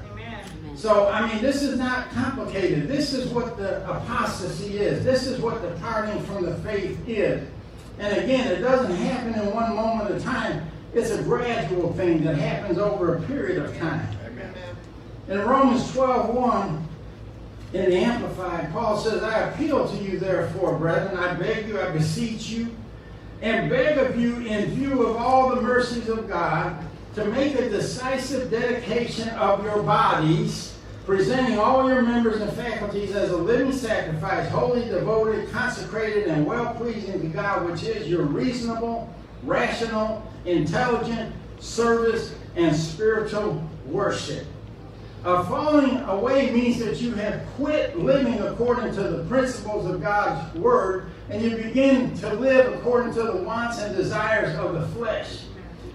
So 0.75 1.07
I 1.07 1.31
mean, 1.31 1.41
this 1.41 1.61
is 1.61 1.79
not 1.79 2.09
complicated. 2.11 2.89
This 2.89 3.13
is 3.13 3.29
what 3.29 3.57
the 3.57 3.89
apostasy 3.89 4.79
is. 4.79 5.05
This 5.05 5.25
is 5.25 5.39
what 5.39 5.61
departing 5.61 6.21
from 6.23 6.43
the 6.43 6.55
faith 6.55 6.99
is. 7.07 7.47
And 7.99 8.17
again, 8.17 8.47
it 8.51 8.61
doesn't 8.61 8.95
happen 8.95 9.35
in 9.35 9.53
one 9.53 9.75
moment 9.75 10.11
of 10.11 10.23
time. 10.23 10.69
It's 10.93 11.11
a 11.11 11.23
gradual 11.23 11.93
thing 11.93 12.23
that 12.23 12.35
happens 12.35 12.77
over 12.77 13.15
a 13.15 13.21
period 13.23 13.63
of 13.63 13.77
time. 13.77 14.07
In 15.27 15.39
Romans 15.39 15.91
12, 15.93 16.35
1, 16.35 16.87
in 17.73 17.89
the 17.89 17.97
Amplified, 17.97 18.71
Paul 18.71 18.97
says, 18.97 19.23
I 19.23 19.49
appeal 19.49 19.87
to 19.87 20.03
you, 20.03 20.19
therefore, 20.19 20.77
brethren, 20.77 21.17
I 21.17 21.33
beg 21.33 21.67
you, 21.67 21.81
I 21.81 21.89
beseech 21.91 22.49
you, 22.49 22.69
and 23.41 23.69
beg 23.69 23.97
of 23.97 24.19
you, 24.19 24.37
in 24.45 24.71
view 24.71 25.07
of 25.07 25.17
all 25.17 25.55
the 25.55 25.61
mercies 25.61 26.07
of 26.09 26.27
God, 26.27 26.75
to 27.15 27.25
make 27.25 27.55
a 27.55 27.69
decisive 27.69 28.51
dedication 28.51 29.29
of 29.29 29.63
your 29.63 29.81
bodies, 29.81 30.77
presenting 31.05 31.59
all 31.59 31.89
your 31.89 32.01
members 32.01 32.41
and 32.41 32.51
faculties 32.53 33.15
as 33.15 33.31
a 33.31 33.37
living 33.37 33.71
sacrifice, 33.71 34.49
wholly 34.49 34.85
devoted, 34.85 35.49
consecrated, 35.51 36.27
and 36.27 36.45
well 36.45 36.73
pleasing 36.75 37.19
to 37.21 37.27
God, 37.27 37.69
which 37.69 37.83
is 37.83 38.07
your 38.07 38.23
reasonable, 38.23 39.13
rational, 39.43 40.25
intelligent 40.45 41.33
service 41.59 42.35
and 42.55 42.75
spiritual 42.75 43.61
worship. 43.85 44.45
Uh, 45.25 45.41
falling 45.45 46.01
away 46.01 46.51
means 46.51 46.79
that 46.79 46.99
you 46.99 47.13
have 47.13 47.45
quit 47.55 47.97
living 47.97 48.39
according 48.41 48.93
to 48.93 49.03
the 49.03 49.23
principles 49.25 49.89
of 49.89 50.01
God's 50.01 50.53
Word 50.57 51.11
and 51.29 51.41
you 51.41 51.55
begin 51.55 52.15
to 52.17 52.33
live 52.33 52.73
according 52.73 53.13
to 53.13 53.23
the 53.23 53.37
wants 53.37 53.79
and 53.79 53.95
desires 53.95 54.57
of 54.59 54.73
the 54.73 54.87
flesh. 54.89 55.39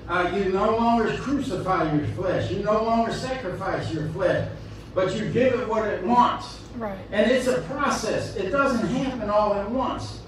Uh, 0.09 0.33
you 0.35 0.51
no 0.51 0.75
longer 0.75 1.15
crucify 1.19 1.93
your 1.95 2.07
flesh. 2.09 2.51
You 2.51 2.63
no 2.63 2.83
longer 2.83 3.13
sacrifice 3.13 3.93
your 3.93 4.09
flesh, 4.09 4.49
but 4.95 5.15
you 5.17 5.31
give 5.31 5.55
it 5.55 5.69
what 5.69 5.87
it 5.87 6.05
wants. 6.05 6.59
Right. 6.77 6.99
And 7.11 7.31
it's 7.31 7.47
a 7.47 7.61
process. 7.63 8.37
It 8.37 8.51
doesn't 8.51 8.87
happen 8.89 9.29
all 9.31 9.55
at 9.55 9.71
once. 9.71 10.21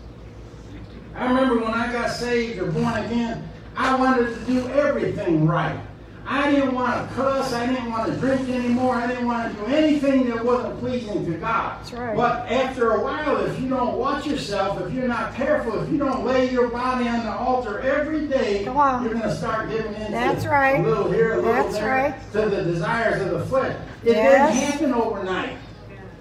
I 1.14 1.28
remember 1.28 1.56
when 1.56 1.74
I 1.74 1.92
got 1.92 2.10
saved 2.10 2.58
or 2.58 2.70
born 2.70 2.94
again, 2.94 3.48
I 3.76 3.94
wanted 3.96 4.34
to 4.34 4.44
do 4.44 4.68
everything 4.68 5.46
right. 5.46 5.80
I 6.26 6.48
didn't 6.52 6.74
want 6.74 7.08
to 7.08 7.14
cuss. 7.16 7.52
I 7.52 7.66
didn't 7.66 7.90
want 7.90 8.12
to 8.12 8.16
drink 8.18 8.48
anymore. 8.48 8.94
I 8.94 9.08
didn't 9.08 9.26
want 9.26 9.52
to 9.52 9.60
do 9.60 9.66
anything 9.66 10.28
that 10.30 10.44
wasn't 10.44 10.78
pleasing 10.78 11.24
to 11.24 11.32
God. 11.38 11.80
That's 11.80 11.92
right. 11.92 12.16
But 12.16 12.48
after 12.50 12.92
a 12.92 13.02
while, 13.02 13.38
if 13.38 13.60
you 13.60 13.68
don't 13.68 13.96
watch 13.96 14.26
yourself, 14.26 14.80
if 14.80 14.92
you're 14.92 15.08
not 15.08 15.34
careful, 15.34 15.82
if 15.82 15.90
you 15.90 15.98
don't 15.98 16.24
lay 16.24 16.48
your 16.50 16.68
body 16.68 17.08
on 17.08 17.24
the 17.24 17.32
altar 17.32 17.80
every 17.80 18.28
day, 18.28 18.62
you're 18.62 18.74
going 18.74 19.22
to 19.22 19.34
start 19.34 19.70
giving 19.70 19.94
in 19.94 20.12
That's 20.12 20.44
to 20.44 20.50
right. 20.50 20.78
a 20.78 20.82
little 20.88 21.10
here, 21.10 21.32
a 21.32 21.36
little 21.36 21.52
That's 21.52 21.74
there, 21.74 22.12
right. 22.12 22.32
to 22.32 22.48
the 22.48 22.62
desires 22.62 23.22
of 23.22 23.30
the 23.32 23.46
flesh. 23.46 23.76
It 24.04 24.12
Yes. 24.12 24.54
didn't 24.54 24.70
happen 24.70 24.94
overnight. 24.94 25.56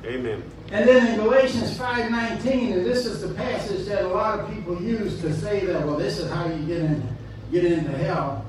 Amen. 0.06 0.44
And 0.72 0.88
then 0.88 1.08
in 1.08 1.20
Galatians 1.20 1.78
5:19, 1.78 2.74
and 2.74 2.86
this 2.86 3.06
is 3.06 3.22
the 3.22 3.34
passage 3.34 3.88
that 3.88 4.04
a 4.04 4.08
lot 4.08 4.40
of 4.40 4.50
people 4.54 4.80
use 4.82 5.20
to 5.22 5.34
say 5.34 5.66
that, 5.66 5.86
well, 5.86 5.96
this 5.98 6.20
is 6.20 6.30
how 6.32 6.46
you 6.46 6.66
get 6.66 6.78
in, 6.82 7.04
get 7.52 7.66
into 7.66 7.92
hell. 7.92 8.46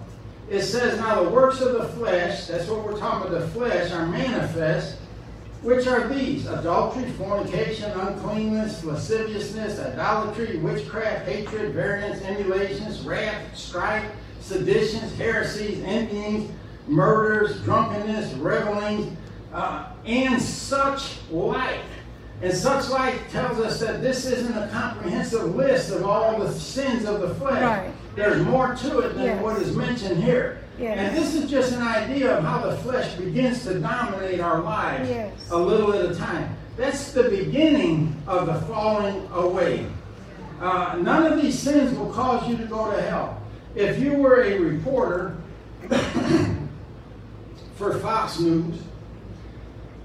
It 0.51 0.63
says, 0.63 0.99
now 0.99 1.23
the 1.23 1.29
works 1.31 1.61
of 1.61 1.75
the 1.75 1.85
flesh, 1.85 2.47
that's 2.47 2.69
what 2.69 2.85
we're 2.85 2.99
talking 2.99 3.29
about, 3.33 3.41
the 3.41 3.49
flesh, 3.49 3.93
are 3.93 4.05
manifest, 4.07 4.97
which 5.63 5.87
are 5.87 6.09
these 6.09 6.47
adultery, 6.47 7.05
fornication, 7.13 7.91
uncleanness, 7.93 8.83
lasciviousness, 8.85 9.79
idolatry, 9.79 10.59
witchcraft, 10.59 11.29
hatred, 11.29 11.73
variance, 11.73 12.21
emulations, 12.23 13.01
wrath, 13.03 13.43
strife, 13.55 14.05
seditions, 14.41 15.17
heresies, 15.17 15.85
envyings, 15.85 16.51
murders, 16.91 17.61
drunkenness, 17.63 18.33
revelings, 18.35 19.17
uh, 19.53 19.87
and 20.05 20.41
such 20.41 21.19
like. 21.31 21.81
And 22.43 22.53
such 22.55 22.89
like 22.89 23.31
tells 23.31 23.59
us 23.59 23.81
that 23.81 24.01
this 24.01 24.25
isn't 24.25 24.57
a 24.57 24.67
comprehensive 24.69 25.55
list 25.55 25.93
of 25.93 26.05
all 26.07 26.39
the 26.39 26.51
sins 26.53 27.05
of 27.05 27.21
the 27.21 27.35
flesh. 27.35 27.63
Right. 27.63 27.91
There's 28.17 28.43
more 28.43 28.75
to 28.75 28.99
it 29.01 29.15
than 29.15 29.25
Yes. 29.25 29.43
what 29.43 29.59
is 29.61 29.77
mentioned 29.77 30.23
here. 30.23 30.59
Yes. 30.79 30.99
And 30.99 31.17
this 31.17 31.35
is 31.35 31.51
just 31.51 31.73
an 31.73 31.83
idea 31.83 32.39
of 32.39 32.43
how 32.43 32.61
the 32.61 32.77
flesh 32.79 33.15
begins 33.17 33.63
to 33.65 33.79
dominate 33.79 34.41
our 34.41 34.61
lives 34.63 35.09
Yes. 35.11 35.33
a 35.51 35.57
little 35.59 35.93
at 35.93 36.11
a 36.11 36.15
time. 36.15 36.57
That's 36.79 37.13
the 37.13 37.25
beginning 37.25 38.17
of 38.27 38.47
the 38.47 38.55
falling 38.63 39.29
away. 39.35 39.85
Uh, 40.63 40.97
none 41.03 41.31
of 41.31 41.41
these 41.43 41.59
sins 41.59 41.97
will 41.99 42.11
cause 42.11 42.49
you 42.49 42.57
to 42.57 42.65
go 42.65 42.91
to 42.91 43.03
hell. 43.03 43.37
If 43.75 43.99
you 43.99 44.15
were 44.15 44.43
a 44.45 44.59
reporter 44.59 45.37
for 47.81 47.99
Fox 47.99 48.39
News, 48.39 48.79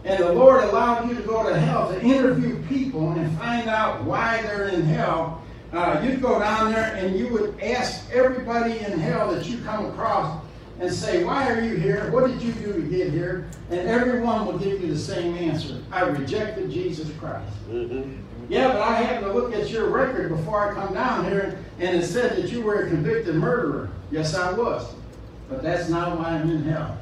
and 0.06 0.24
the 0.24 0.32
Lord 0.32 0.64
allowed 0.64 1.10
you 1.10 1.16
to 1.16 1.22
go 1.24 1.44
to 1.44 1.60
hell 1.60 1.90
to 1.90 2.02
interview 2.02 2.64
people 2.68 3.12
and 3.12 3.38
find 3.38 3.68
out 3.68 4.02
why 4.06 4.42
they're 4.44 4.70
in 4.70 4.84
hell, 4.84 5.44
uh, 5.74 6.02
you'd 6.02 6.22
go 6.22 6.40
down 6.40 6.72
there 6.72 6.96
and 6.96 7.20
you 7.20 7.28
would 7.28 7.60
ask 7.60 8.10
everybody 8.14 8.80
in 8.80 8.98
hell 8.98 9.30
that 9.36 9.46
you 9.46 9.58
come 9.58 9.88
across 9.88 10.42
and 10.80 10.90
say, 10.90 11.26
Why 11.26 11.52
are 11.52 11.60
you 11.60 11.76
here? 11.76 12.10
What 12.12 12.28
did 12.28 12.42
you 12.42 12.54
do 12.54 12.72
to 12.72 12.82
get 12.82 13.12
here? 13.12 13.50
And 13.70 13.82
everyone 13.90 14.46
will 14.46 14.58
give 14.58 14.82
you 14.82 14.88
the 14.88 14.98
same 14.98 15.36
answer 15.36 15.84
I 15.92 16.04
rejected 16.04 16.72
Jesus 16.72 17.12
Christ. 17.20 17.52
Mm-hmm. 17.70 18.22
Yeah, 18.48 18.70
but 18.70 18.84
I 18.84 18.96
happened 19.02 19.26
to 19.26 19.34
look 19.34 19.54
at 19.54 19.70
your 19.70 19.90
record 19.90 20.30
before 20.30 20.72
I 20.72 20.74
come 20.74 20.94
down 20.94 21.26
here, 21.26 21.60
and 21.80 21.98
it 21.98 22.06
said 22.06 22.38
that 22.38 22.50
you 22.50 22.62
were 22.62 22.86
a 22.86 22.88
convicted 22.88 23.36
murderer. 23.36 23.90
Yes, 24.12 24.34
I 24.34 24.54
was. 24.54 24.94
But 25.50 25.62
that's 25.62 25.90
not 25.90 26.18
why 26.18 26.30
I'm 26.30 26.50
in 26.50 26.64
hell. 26.64 26.98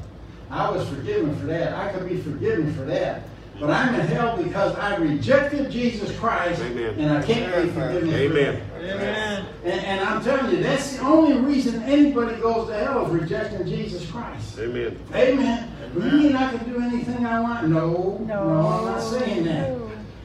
I 0.54 0.70
was 0.70 0.88
forgiven 0.88 1.36
for 1.40 1.48
that. 1.48 1.74
I 1.74 1.92
could 1.92 2.08
be 2.08 2.18
forgiven 2.18 2.74
for 2.76 2.84
that. 2.86 3.24
But 3.60 3.72
I'm 3.72 3.96
in 3.96 4.08
hell 4.08 4.38
because 4.38 4.76
I 4.76 4.96
rejected 4.98 5.72
Jesus 5.72 6.16
Christ, 6.20 6.62
Amen. 6.62 6.96
and 7.00 7.12
I 7.12 7.24
can't 7.24 7.64
be 7.64 7.70
forgiven 7.72 8.10
for 8.10 8.16
Amen. 8.16 8.62
that. 8.74 8.96
Amen. 8.96 9.46
And, 9.64 9.86
and 9.86 10.02
I'm 10.02 10.24
telling 10.24 10.56
you, 10.56 10.62
that's 10.64 10.98
the 10.98 11.04
only 11.04 11.38
reason 11.38 11.82
anybody 11.84 12.36
goes 12.42 12.68
to 12.68 12.74
hell 12.76 13.06
is 13.06 13.12
rejecting 13.22 13.66
Jesus 13.68 14.10
Christ. 14.12 14.60
Amen. 14.60 15.00
Amen. 15.14 15.72
You 15.96 16.02
mean 16.02 16.36
I 16.36 16.56
can 16.56 16.70
do 16.70 16.82
anything 16.82 17.26
I 17.26 17.40
want? 17.40 17.68
No, 17.68 18.18
no, 18.28 18.44
No. 18.48 18.68
I'm 18.68 18.86
not 18.86 19.02
saying 19.02 19.46
that. 19.46 19.78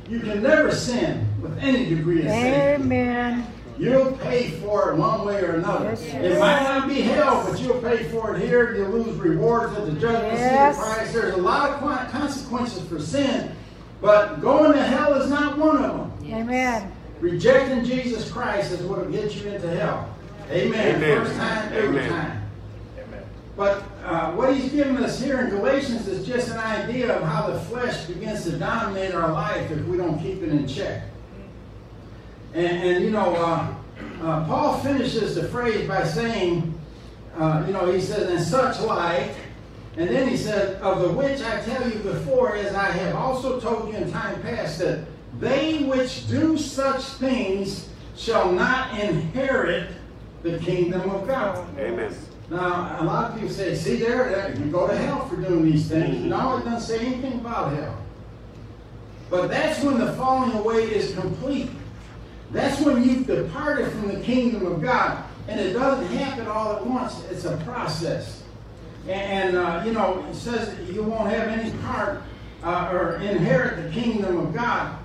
You 0.09 0.21
can 0.21 0.43
never 0.43 0.73
sin 0.73 1.29
with 1.41 1.59
any 1.59 1.89
degree 1.95 2.21
of 2.21 2.29
sin. 2.29 2.83
Amen. 2.83 3.47
You'll 3.79 4.13
pay 4.19 4.51
for 4.61 4.91
it 4.93 4.97
one 4.97 5.25
way 5.25 5.41
or 5.43 5.53
another. 5.57 5.91
Yes, 5.91 6.05
you 6.05 6.11
it 6.21 6.31
will. 6.33 6.41
might 6.41 6.63
not 6.65 6.89
be 6.89 7.01
hell, 7.01 7.47
but 7.49 7.61
you'll 7.61 7.81
pay 7.81 8.05
for 8.11 8.35
it 8.35 8.41
here. 8.43 8.75
You'll 8.75 8.91
lose 8.91 9.17
rewards 9.17 9.77
at 9.77 9.87
the 9.87 9.93
judgment 9.93 10.35
Yes. 10.35 10.77
seat 10.77 10.83
of 10.83 10.87
Christ. 10.95 11.13
There's 11.15 11.35
a 11.35 11.39
lot 11.39 11.71
of 11.71 12.11
consequences 12.11 12.87
for 12.89 13.01
sin, 13.01 13.53
but 14.01 14.41
going 14.41 14.73
to 14.73 14.83
hell 14.83 15.15
is 15.15 15.31
not 15.31 15.57
one 15.59 15.77
of 15.85 15.97
them. 16.23 16.33
Amen. 16.35 16.93
Rejecting 17.21 17.85
Jesus 17.85 18.31
Christ 18.31 18.73
is 18.73 18.83
what 18.83 19.05
will 19.05 19.13
get 19.13 19.35
you 19.37 19.49
into 19.51 19.69
hell. 19.71 20.09
Amen. 20.51 20.97
Amen. 20.97 21.25
First 21.25 21.37
time, 21.37 21.73
every 21.73 21.99
Amen. 21.99 22.11
time. 22.11 22.43
But 23.57 23.83
uh, 24.05 24.33
what 24.33 24.55
he's 24.57 24.71
giving 24.71 24.97
us 24.99 25.21
here 25.21 25.41
in 25.41 25.51
Galatians 25.51 26.07
is 26.07 26.25
just 26.25 26.49
an 26.49 26.59
idea 26.59 27.13
of 27.17 27.25
how 27.25 27.49
the 27.49 27.59
flesh 27.63 28.05
begins 28.05 28.45
to 28.45 28.53
dominate 28.53 29.15
our 29.15 29.33
life 29.33 29.69
if 29.73 29.85
we 29.87 29.97
don't 29.97 30.21
keep 30.21 30.43
it 30.45 30.49
in 30.51 30.67
check. 30.69 31.03
And, 32.55 32.67
and 32.67 33.05
you 33.05 33.11
know, 33.11 33.35
uh, 33.35 33.75
uh, 34.23 34.45
Paul 34.47 34.79
finishes 34.79 35.35
the 35.35 35.49
phrase 35.49 35.87
by 35.87 36.07
saying, 36.07 36.79
uh, 37.37 37.65
you 37.67 37.73
know, 37.73 37.91
he 37.91 38.01
says, 38.01 38.31
in 38.31 38.41
such 38.41 38.81
like, 38.81 39.35
and 39.97 40.09
then 40.09 40.29
he 40.29 40.37
said, 40.37 40.81
of 40.81 41.01
the 41.01 41.09
which 41.11 41.41
I 41.43 41.61
tell 41.61 41.89
you 41.91 41.99
before, 41.99 42.57
as 42.57 42.75
I 42.75 42.91
have 42.91 43.15
also 43.17 43.59
told 43.61 43.89
you 43.89 43.97
in 43.97 44.11
time 44.11 44.41
past, 44.43 44.79
that 44.79 45.05
they 45.41 45.85
which 45.85 46.29
do 46.29 46.57
such 46.57 47.03
things 47.03 47.89
shall 48.17 48.53
not 48.53 48.99
inherit 48.99 49.91
the 50.43 50.59
kingdom 50.59 51.09
of 51.11 51.27
God. 51.27 51.67
Amen. 51.79 52.15
Now, 52.51 52.97
a 53.01 53.05
lot 53.05 53.31
of 53.31 53.35
people 53.35 53.51
say, 53.51 53.75
see 53.75 53.97
there, 53.97 54.31
that 54.31 54.59
you 54.59 54.67
go 54.67 54.87
to 54.87 54.97
hell 54.97 55.29
for 55.29 55.37
doing 55.37 55.65
these 55.65 55.89
things. 55.89 56.25
No, 56.25 56.57
it 56.57 56.65
doesn't 56.65 56.81
say 56.81 57.07
anything 57.07 57.41
about 57.41 57.75
hell. 57.75 57.99
But 59.31 59.49
that's 59.49 59.83
when 59.83 59.99
the 59.99 60.13
falling 60.15 60.53
away 60.53 60.85
is 60.85 61.15
complete. 61.15 61.71
That's 62.51 62.81
when 62.81 63.03
you've 63.05 63.27
departed 63.27 63.91
from 63.93 64.09
the 64.09 64.21
kingdom 64.21 64.67
of 64.67 64.81
God. 64.83 65.25
And 65.49 65.59
it 65.61 65.73
doesn't 65.73 66.07
happen 66.17 66.47
all 66.47 66.77
at 66.77 66.87
once. 66.87 67.23
It's 67.31 67.45
a 67.45 67.57
process. 67.59 68.43
And, 69.07 69.57
uh, 69.57 69.83
you 69.85 69.93
know, 69.93 70.25
it 70.31 70.35
says 70.35 70.75
that 70.77 70.93
you 70.93 71.03
won't 71.03 71.31
have 71.31 71.49
any 71.49 71.71
part 71.79 72.23
uh, 72.63 72.91
or 72.93 73.17
inherit 73.17 73.83
the 73.83 73.91
kingdom 73.91 74.37
of 74.39 74.55
God. 74.55 74.99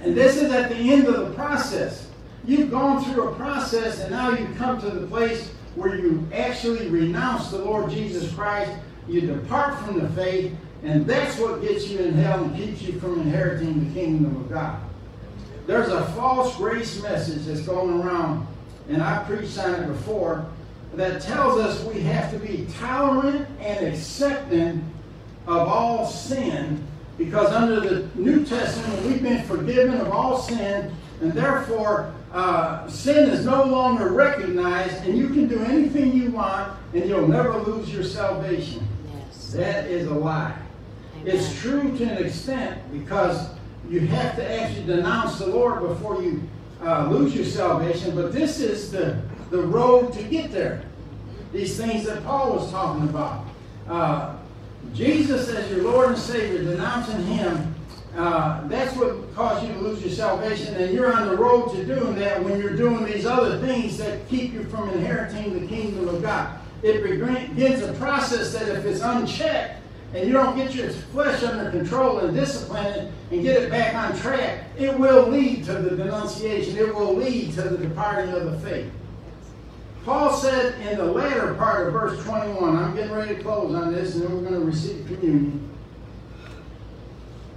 And 0.00 0.16
this 0.16 0.36
is 0.36 0.52
at 0.52 0.68
the 0.68 0.76
end 0.76 1.06
of 1.06 1.28
the 1.28 1.34
process. 1.34 2.08
You've 2.44 2.70
gone 2.70 3.02
through 3.04 3.28
a 3.28 3.34
process 3.34 4.00
and 4.00 4.10
now 4.10 4.30
you've 4.30 4.56
come 4.56 4.80
to 4.80 4.90
the 4.90 5.06
place 5.06 5.50
where 5.74 5.96
you 5.96 6.26
actually 6.32 6.88
renounce 6.88 7.50
the 7.50 7.58
Lord 7.58 7.90
Jesus 7.90 8.32
Christ. 8.34 8.72
You 9.08 9.22
depart 9.22 9.78
from 9.84 10.00
the 10.00 10.08
faith 10.10 10.54
and 10.82 11.06
that's 11.06 11.38
what 11.38 11.60
gets 11.60 11.88
you 11.88 11.98
in 11.98 12.14
hell 12.14 12.44
and 12.44 12.56
keeps 12.56 12.82
you 12.82 12.98
from 13.00 13.20
inheriting 13.20 13.88
the 13.88 14.00
kingdom 14.00 14.36
of 14.36 14.50
God. 14.50 14.80
There's 15.68 15.90
a 15.90 16.02
false 16.12 16.56
grace 16.56 17.02
message 17.02 17.44
that's 17.44 17.60
going 17.60 18.00
around, 18.00 18.46
and 18.88 19.02
I 19.02 19.22
preached 19.24 19.58
on 19.58 19.74
it 19.74 19.86
before, 19.86 20.46
that 20.94 21.20
tells 21.20 21.60
us 21.60 21.84
we 21.84 22.00
have 22.00 22.32
to 22.32 22.38
be 22.38 22.66
tolerant 22.78 23.46
and 23.60 23.86
accepting 23.86 24.82
of 25.46 25.68
all 25.68 26.06
sin 26.06 26.82
because 27.18 27.52
under 27.52 27.80
the 27.80 28.08
New 28.14 28.46
Testament 28.46 29.04
we've 29.04 29.22
been 29.22 29.42
forgiven 29.44 30.00
of 30.00 30.10
all 30.10 30.38
sin, 30.38 30.90
and 31.20 31.32
therefore 31.34 32.14
uh, 32.32 32.88
sin 32.88 33.28
is 33.28 33.44
no 33.44 33.62
longer 33.64 34.10
recognized, 34.10 35.04
and 35.04 35.18
you 35.18 35.28
can 35.28 35.48
do 35.48 35.62
anything 35.64 36.14
you 36.14 36.30
want, 36.30 36.72
and 36.94 37.04
you'll 37.04 37.28
never 37.28 37.58
lose 37.58 37.92
your 37.92 38.04
salvation. 38.04 38.88
Yes. 39.14 39.52
That 39.52 39.84
is 39.88 40.06
a 40.06 40.14
lie. 40.14 40.56
It's 41.26 41.60
true 41.60 41.94
to 41.98 42.04
an 42.04 42.24
extent 42.24 42.90
because 42.90 43.50
you 43.88 44.00
have 44.00 44.36
to 44.36 44.60
actually 44.60 44.86
denounce 44.86 45.38
the 45.38 45.46
Lord 45.46 45.80
before 45.80 46.22
you 46.22 46.42
uh, 46.82 47.08
lose 47.10 47.34
your 47.34 47.44
salvation, 47.44 48.14
but 48.14 48.32
this 48.32 48.60
is 48.60 48.92
the, 48.92 49.20
the 49.50 49.62
road 49.62 50.12
to 50.12 50.22
get 50.24 50.52
there. 50.52 50.82
These 51.52 51.76
things 51.78 52.04
that 52.04 52.22
Paul 52.24 52.56
was 52.56 52.70
talking 52.70 53.08
about. 53.08 53.46
Uh, 53.88 54.36
Jesus 54.92 55.48
as 55.48 55.70
your 55.70 55.82
Lord 55.82 56.10
and 56.10 56.18
Savior, 56.18 56.62
denouncing 56.62 57.24
Him, 57.24 57.74
uh, 58.16 58.66
that's 58.68 58.94
what 58.96 59.34
caused 59.34 59.66
you 59.66 59.72
to 59.72 59.78
lose 59.80 60.02
your 60.02 60.10
salvation. 60.10 60.74
And 60.74 60.92
you're 60.92 61.14
on 61.14 61.28
the 61.28 61.36
road 61.36 61.72
to 61.72 61.84
doing 61.84 62.14
that 62.16 62.42
when 62.42 62.60
you're 62.60 62.76
doing 62.76 63.04
these 63.04 63.26
other 63.26 63.58
things 63.60 63.96
that 63.98 64.28
keep 64.28 64.52
you 64.52 64.64
from 64.64 64.90
inheriting 64.90 65.60
the 65.60 65.66
kingdom 65.66 66.08
of 66.08 66.22
God. 66.22 66.58
It 66.82 67.02
begins 67.02 67.82
a 67.82 67.92
process 67.94 68.52
that 68.52 68.68
if 68.68 68.84
it's 68.84 69.00
unchecked, 69.00 69.82
and 70.14 70.26
you 70.26 70.32
don't 70.32 70.56
get 70.56 70.74
your 70.74 70.88
flesh 70.90 71.42
under 71.42 71.70
control 71.70 72.18
and 72.20 72.34
discipline 72.34 72.86
it 72.86 73.12
and 73.30 73.42
get 73.42 73.62
it 73.62 73.70
back 73.70 73.94
on 73.94 74.18
track, 74.18 74.64
it 74.78 74.98
will 74.98 75.28
lead 75.28 75.64
to 75.64 75.74
the 75.74 75.96
denunciation. 75.96 76.76
It 76.76 76.94
will 76.94 77.14
lead 77.14 77.52
to 77.54 77.62
the 77.62 77.76
departing 77.76 78.32
of 78.32 78.50
the 78.50 78.58
faith. 78.60 78.90
Paul 80.04 80.32
said 80.32 80.80
in 80.86 80.96
the 80.96 81.04
latter 81.04 81.52
part 81.54 81.86
of 81.86 81.92
verse 81.92 82.22
21, 82.24 82.76
I'm 82.76 82.96
getting 82.96 83.12
ready 83.12 83.36
to 83.36 83.42
close 83.42 83.74
on 83.74 83.92
this 83.92 84.14
and 84.14 84.24
then 84.24 84.34
we're 84.34 84.48
going 84.48 84.60
to 84.60 84.66
receive 84.66 85.06
communion. 85.06 85.68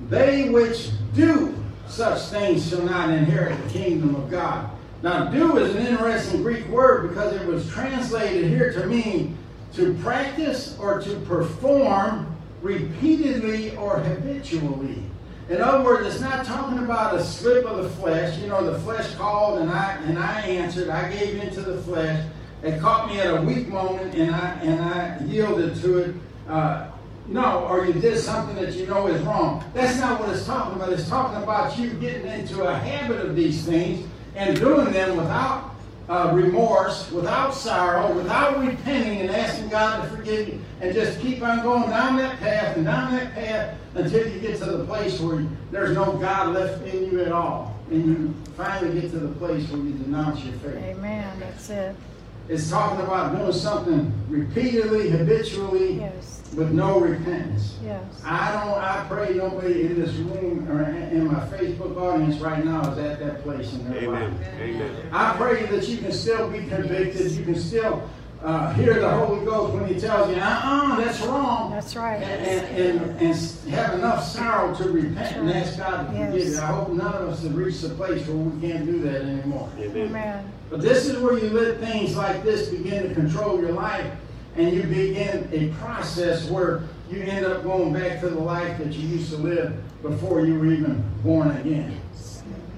They 0.10 0.50
which 0.50 0.90
do 1.14 1.56
such 1.88 2.24
things 2.24 2.68
shall 2.70 2.84
not 2.84 3.10
inherit 3.10 3.62
the 3.64 3.70
kingdom 3.70 4.16
of 4.16 4.30
God. 4.30 4.70
Now, 5.02 5.26
do 5.26 5.58
is 5.58 5.76
an 5.76 5.88
interesting 5.88 6.44
Greek 6.44 6.68
word 6.68 7.10
because 7.10 7.34
it 7.34 7.48
was 7.48 7.68
translated 7.70 8.46
here 8.50 8.74
to 8.74 8.86
mean 8.86 9.38
to 9.74 9.94
practice 9.96 10.78
or 10.80 11.02
to 11.02 11.16
perform 11.22 12.31
repeatedly 12.62 13.76
or 13.78 14.00
habitually. 14.00 15.04
In 15.50 15.60
other 15.60 15.84
words, 15.84 16.08
it's 16.08 16.22
not 16.22 16.46
talking 16.46 16.80
about 16.80 17.16
a 17.16 17.24
slip 17.24 17.66
of 17.66 17.84
the 17.84 17.90
flesh. 17.90 18.38
You 18.40 18.48
know, 18.48 18.64
the 18.72 18.80
flesh 18.80 19.14
called 19.16 19.60
and 19.60 19.70
I 19.70 19.94
and 20.06 20.18
I 20.18 20.42
answered. 20.42 20.90
I 20.90 21.12
gave 21.12 21.44
into 21.44 21.62
the 21.62 21.82
flesh. 21.82 22.26
It 22.64 22.80
caught 22.80 23.10
me 23.10 23.20
at 23.20 23.36
a 23.36 23.42
weak 23.42 23.68
moment 23.68 24.16
and 24.16 24.34
I 24.34 24.54
and 24.62 24.82
I 24.82 25.20
yielded 25.26 25.76
to 25.82 25.98
it. 25.98 26.16
Uh, 26.48 26.88
no, 27.28 27.66
or 27.66 27.86
you 27.86 27.94
did 27.94 28.18
something 28.20 28.56
that 28.56 28.74
you 28.74 28.88
know 28.88 29.08
is 29.08 29.22
wrong. 29.24 29.64
That's 29.74 30.00
not 30.00 30.20
what 30.20 30.30
it's 30.30 30.46
talking 30.46 30.76
about. 30.76 30.94
It's 30.94 31.08
talking 31.08 31.42
about 31.42 31.78
you 31.78 31.92
getting 31.94 32.28
into 32.28 32.64
a 32.64 32.74
habit 32.74 33.20
of 33.26 33.36
these 33.36 33.66
things 33.66 34.08
and 34.36 34.58
doing 34.58 34.92
them 34.92 35.18
without 35.18 35.71
uh, 36.12 36.30
remorse, 36.34 37.10
without 37.10 37.54
sorrow, 37.56 38.14
without 38.14 38.60
repenting 38.60 39.22
and 39.22 39.32
asking 39.32 39.70
God 39.70 40.04
to 40.04 40.10
forgive 40.18 40.50
you, 40.50 40.60
and 40.82 40.94
just 40.94 41.22
keep 41.22 41.42
on 41.42 41.64
going 41.64 41.90
down 41.90 42.18
that 42.18 42.38
path 42.40 42.76
and 42.76 42.86
down 42.86 43.16
that 43.16 43.34
path 43.34 43.78
until 43.96 44.28
you 44.28 44.42
get 44.42 44.58
to 44.58 44.66
the 44.66 44.84
place 44.84 45.22
where 45.22 45.46
there's 45.72 45.96
no 45.96 46.18
God 46.18 46.54
left 46.54 46.86
in 46.86 47.10
you 47.10 47.22
at 47.22 47.32
all. 47.32 47.80
And 47.90 48.06
you 48.06 48.34
finally 48.58 49.00
get 49.00 49.12
to 49.12 49.20
the 49.20 49.34
place 49.36 49.70
where 49.70 49.82
you 49.82 49.94
denounce 49.94 50.44
your 50.44 50.54
faith. 50.56 50.84
Amen. 50.84 51.40
That's 51.40 51.70
it. 51.70 51.96
It's 52.50 52.70
talking 52.70 53.06
about 53.06 53.38
doing 53.38 53.54
something 53.54 54.12
repeatedly, 54.28 55.10
habitually, 55.10 56.00
Yes. 56.00 56.42
with 56.56 56.72
no 56.72 57.00
repentance. 57.00 57.78
Yes. 57.84 58.04
I 58.26 58.52
don't. 58.52 58.78
I 58.78 59.06
pray 59.08 59.36
nobody 59.36 59.86
in 59.86 60.02
this 60.02 60.14
room 60.16 60.68
or 60.70 60.84
in 60.84 61.28
my 61.28 61.40
Facebook 61.48 61.96
audience 61.96 62.42
right 62.42 62.64
now 62.66 62.82
is 62.92 62.98
at 62.98 63.20
that 63.20 63.44
place 63.44 63.72
in 63.74 63.90
their 63.90 64.10
life. 64.12 64.24
Amen. 64.24 64.60
Amen. 64.60 64.92
I 65.14 65.34
pray 65.38 65.66
that 65.68 65.88
you 65.88 65.98
can 66.00 66.12
still 66.12 66.50
be 66.50 66.60
convicted. 66.66 67.32
You 67.32 67.46
can 67.46 67.56
still 67.56 68.04
uh, 68.44 68.74
hear 68.74 69.00
the 69.00 69.10
Holy 69.10 69.46
Ghost 69.46 69.74
when 69.74 69.94
He 69.94 70.00
tells 70.00 70.30
you, 70.30 70.36
"Uh-uh, 70.42 70.96
that's 70.98 71.22
wrong," 71.22 71.72
That's 71.72 71.96
right. 71.96 72.22
and, 72.22 73.02
and, 73.02 73.20
and 73.22 73.70
have 73.74 73.94
enough 73.96 74.24
sorrow 74.24 74.74
to 74.76 74.84
repent 74.90 75.38
and 75.38 75.50
ask 75.52 75.78
God 75.78 76.02
to 76.02 76.06
forgive 76.12 76.34
Yes. 76.36 76.56
you. 76.56 76.62
I 76.62 76.66
hope 76.68 76.90
none 76.90 77.14
of 77.14 77.30
us 77.30 77.44
have 77.44 77.56
reached 77.56 77.82
the 77.82 77.90
place 77.90 78.26
where 78.28 78.38
we 78.38 78.68
can't 78.68 78.86
do 78.86 79.00
that 79.02 79.22
anymore. 79.22 79.70
Amen. 79.78 80.08
Amen. 80.08 80.52
But 80.70 80.82
this 80.82 81.06
is 81.08 81.18
where 81.20 81.38
you 81.38 81.50
let 81.50 81.80
things 81.80 82.16
like 82.16 82.44
this 82.44 82.70
begin 82.70 83.10
to 83.10 83.14
control 83.16 83.60
your 83.60 83.74
life, 83.74 84.12
and 84.56 84.74
you 84.74 84.84
begin 84.84 85.48
a 85.52 85.70
process 85.84 86.50
where 86.50 86.84
you 87.10 87.22
end 87.22 87.46
up 87.46 87.62
going 87.64 87.94
back 87.94 88.22
to 88.22 88.30
the 88.30 88.40
life 88.40 88.78
that 88.78 88.94
you 88.94 89.08
used 89.08 89.30
to 89.32 89.38
live 89.38 89.74
before 90.02 90.46
you 90.46 90.58
were 90.58 90.66
even 90.68 91.04
born 91.24 91.52
again. 91.58 92.00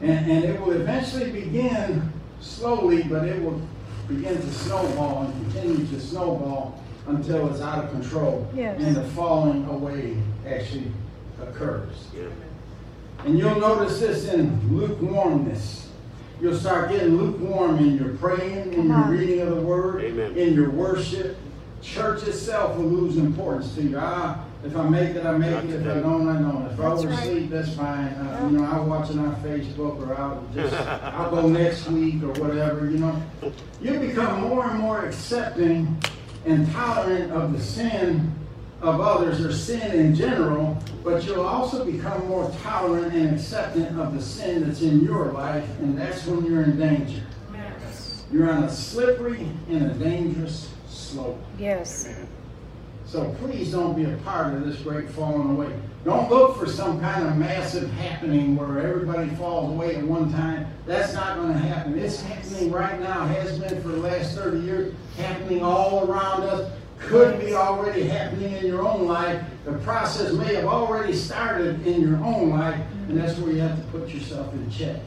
And, 0.02 0.30
and 0.30 0.44
it 0.44 0.60
will 0.60 0.74
eventually 0.74 1.32
begin 1.32 2.12
slowly, 2.42 3.04
but 3.04 3.26
it 3.26 3.42
will 3.42 3.62
begin 4.08 4.36
to 4.36 4.52
snowball 4.52 5.24
and 5.24 5.52
continue 5.52 5.86
to 5.88 6.00
snowball 6.00 6.82
until 7.08 7.50
it's 7.52 7.62
out 7.62 7.84
of 7.84 7.92
control. 7.92 8.50
Yes. 8.56 8.82
And 8.82 8.96
the 8.96 9.04
falling 9.10 9.66
away 9.66 10.18
actually 10.48 10.92
occurs. 11.42 12.08
Yeah. 12.16 12.28
And 13.26 13.38
you'll 13.38 13.60
notice 13.60 14.00
this 14.00 14.28
in 14.28 14.78
lukewarmness. 14.78 15.90
You'll 16.42 16.58
start 16.58 16.90
getting 16.90 17.18
lukewarm 17.18 17.78
in 17.78 17.98
your 17.98 18.16
praying, 18.16 18.74
in 18.74 18.88
your 18.88 19.06
reading 19.06 19.42
of 19.42 19.56
the 19.56 19.62
word, 19.62 20.04
Amen. 20.04 20.36
in 20.36 20.54
your 20.54 20.70
worship. 20.72 21.38
Church 21.82 22.24
itself 22.24 22.78
will 22.78 22.86
lose 22.86 23.18
importance 23.18 23.76
to 23.76 23.84
you. 23.84 23.98
Ah, 24.00 24.44
if 24.64 24.76
I 24.76 24.88
make 24.88 25.16
it, 25.16 25.26
I 25.26 25.38
make 25.38 25.52
Not 25.52 25.66
it. 25.66 25.70
If 25.72 25.88
I 25.88 26.00
don't, 26.00 26.28
I 26.28 26.42
don't. 26.42 26.66
If 26.68 26.80
I 26.80 26.90
That's 26.90 27.06
right. 27.06 27.14
oversleep, 27.14 27.50
that's 27.50 27.74
fine. 27.76 28.08
Uh, 28.08 28.48
You 28.50 28.58
know, 28.58 28.66
I'll 28.66 28.86
watch 28.86 29.10
it 29.10 29.18
on 29.18 29.36
Facebook 29.38 30.08
or 30.08 30.16
I'll 30.16 30.44
just, 30.54 30.74
I'll 30.74 31.32
go 31.32 31.48
next 31.48 31.88
week 31.88 32.24
or 32.24 32.32
whatever, 32.42 32.90
you 32.90 32.98
know. 33.00 33.22
You 33.82 34.00
become 34.00 34.42
more 34.42 34.70
and 34.70 34.80
more 34.80 35.06
accepting 35.06 36.02
and 36.46 36.72
tolerant 36.72 37.32
of 37.32 37.54
the 37.54 37.60
sin 37.60 38.32
of 38.82 39.00
others 39.00 39.44
or 39.46 39.54
sin 39.54 39.92
in 39.98 40.14
general, 40.14 40.78
but 41.04 41.24
you'll 41.26 41.46
also 41.46 41.86
become 41.86 42.28
more 42.28 42.52
tolerant 42.64 43.14
and 43.14 43.34
accepting 43.34 43.86
of 43.98 44.14
the 44.14 44.22
sin 44.22 44.66
that's 44.66 44.82
in 44.82 45.02
your 45.04 45.32
life, 45.32 45.68
and 45.80 45.98
that's 45.98 46.26
when 46.26 46.46
you're 46.46 46.64
in 46.64 46.78
danger. 46.78 47.22
Yes. 47.54 48.26
You're 48.32 48.52
on 48.52 48.64
a 48.64 48.70
slippery 48.70 49.48
and 49.70 49.92
a 49.92 49.94
dangerous 49.94 50.70
slope. 50.90 51.42
Yes. 51.58 52.10
So 53.14 53.30
please 53.40 53.72
don't 53.72 53.96
be 53.96 54.06
a 54.06 54.18
part 54.26 54.56
of 54.56 54.66
this 54.66 54.78
great 54.78 55.08
falling 55.08 55.52
away. 55.52 55.72
Don't 56.04 56.32
look 56.32 56.58
for 56.58 56.66
some 56.66 57.00
kind 57.00 57.28
of 57.28 57.38
massive 57.38 57.92
happening 57.92 58.56
where 58.56 58.80
everybody 58.80 59.30
falls 59.36 59.72
away 59.72 59.98
at 59.98 60.04
one 60.04 60.34
time. 60.34 60.66
That's 60.88 61.14
not 61.14 61.38
going 61.38 61.54
to 61.54 61.60
happen. 61.60 61.96
It's 62.00 62.24
happening 62.24 62.72
right 62.72 63.00
now, 63.00 63.28
has 63.28 63.60
been 63.60 63.80
for 63.84 63.90
the 63.90 63.98
last 63.98 64.34
30 64.34 64.62
years, 64.62 64.96
happening 65.16 65.62
all 65.62 66.10
around 66.10 66.42
us. 66.42 66.72
Could 66.98 67.40
be 67.40 67.54
already 67.54 68.08
happening 68.08 68.52
in 68.52 68.66
your 68.66 68.82
own 68.82 69.06
life. 69.06 69.46
The 69.66 69.74
process 69.74 70.34
may 70.34 70.56
have 70.56 70.66
already 70.66 71.14
started 71.14 71.86
in 71.86 72.02
your 72.02 72.18
own 72.18 72.50
life, 72.50 72.82
and 73.10 73.16
that's 73.16 73.38
where 73.38 73.54
you 73.54 73.60
have 73.60 73.78
to 73.78 73.84
put 73.96 74.10
yourself 74.10 74.52
in 74.54 74.72
check. 74.72 75.00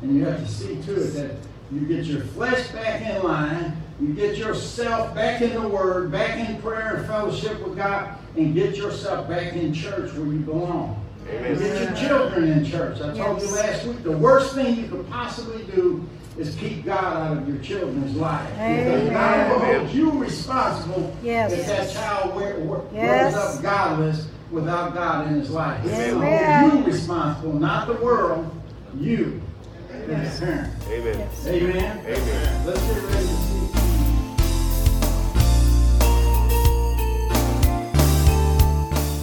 And 0.00 0.16
you 0.16 0.24
have 0.24 0.40
to 0.40 0.48
see 0.50 0.80
to 0.80 0.94
it 0.94 1.08
that 1.08 1.32
you 1.70 1.80
get 1.80 2.06
your 2.06 2.22
flesh 2.22 2.68
back 2.68 3.02
in 3.02 3.22
line, 3.22 3.76
you 4.00 4.12
get 4.14 4.36
yourself 4.36 5.14
back 5.14 5.40
in 5.40 5.52
the 5.54 5.68
Word, 5.68 6.10
back 6.10 6.48
in 6.48 6.60
prayer 6.60 6.96
and 6.96 7.06
fellowship 7.06 7.60
with 7.66 7.76
God, 7.76 8.18
and 8.36 8.54
get 8.54 8.76
yourself 8.76 9.28
back 9.28 9.52
in 9.54 9.72
church 9.72 10.12
where 10.14 10.26
you 10.26 10.40
belong. 10.40 11.00
Amen. 11.28 11.58
Get 11.58 11.80
your 12.00 12.08
children 12.08 12.50
in 12.50 12.64
church. 12.64 13.00
I 13.00 13.16
told 13.16 13.40
you 13.40 13.48
last 13.48 13.86
week 13.86 14.02
the 14.02 14.16
worst 14.16 14.54
thing 14.54 14.76
you 14.76 14.88
could 14.88 15.08
possibly 15.08 15.64
do 15.74 16.04
is 16.36 16.54
keep 16.56 16.84
God 16.84 17.02
out 17.30 17.36
of 17.38 17.48
your 17.48 17.58
children's 17.58 18.14
life. 18.16 18.46
Amen. 18.54 18.84
Because 19.06 19.10
God 19.10 19.50
will 19.50 19.58
hold 19.60 19.90
you 19.90 20.10
responsible 20.10 21.16
Yes. 21.22 21.52
if 21.52 21.66
that 21.66 21.90
child 21.92 22.34
wear, 22.34 22.58
wear, 22.58 22.80
Yes. 22.92 23.32
grows 23.34 23.56
up 23.56 23.62
godless 23.62 24.26
without 24.50 24.94
God 24.94 25.28
in 25.28 25.34
his 25.40 25.50
life. 25.50 25.80
He's 25.82 25.92
going 25.92 26.10
to 26.10 26.16
Amen. 26.26 26.70
hold 26.70 26.86
you 26.86 26.92
responsible, 26.92 27.52
not 27.54 27.86
the 27.86 27.94
world, 27.94 28.50
you 28.98 29.40
as 30.10 30.42
a 30.42 30.44
parent. 30.44 30.72
Amen. 30.90 31.28
Amen? 31.46 31.98
Amen. 32.06 32.66
Let's 32.66 32.82
get 32.82 33.02
ready 33.02 33.26
to 33.26 33.36
see. 33.36 33.83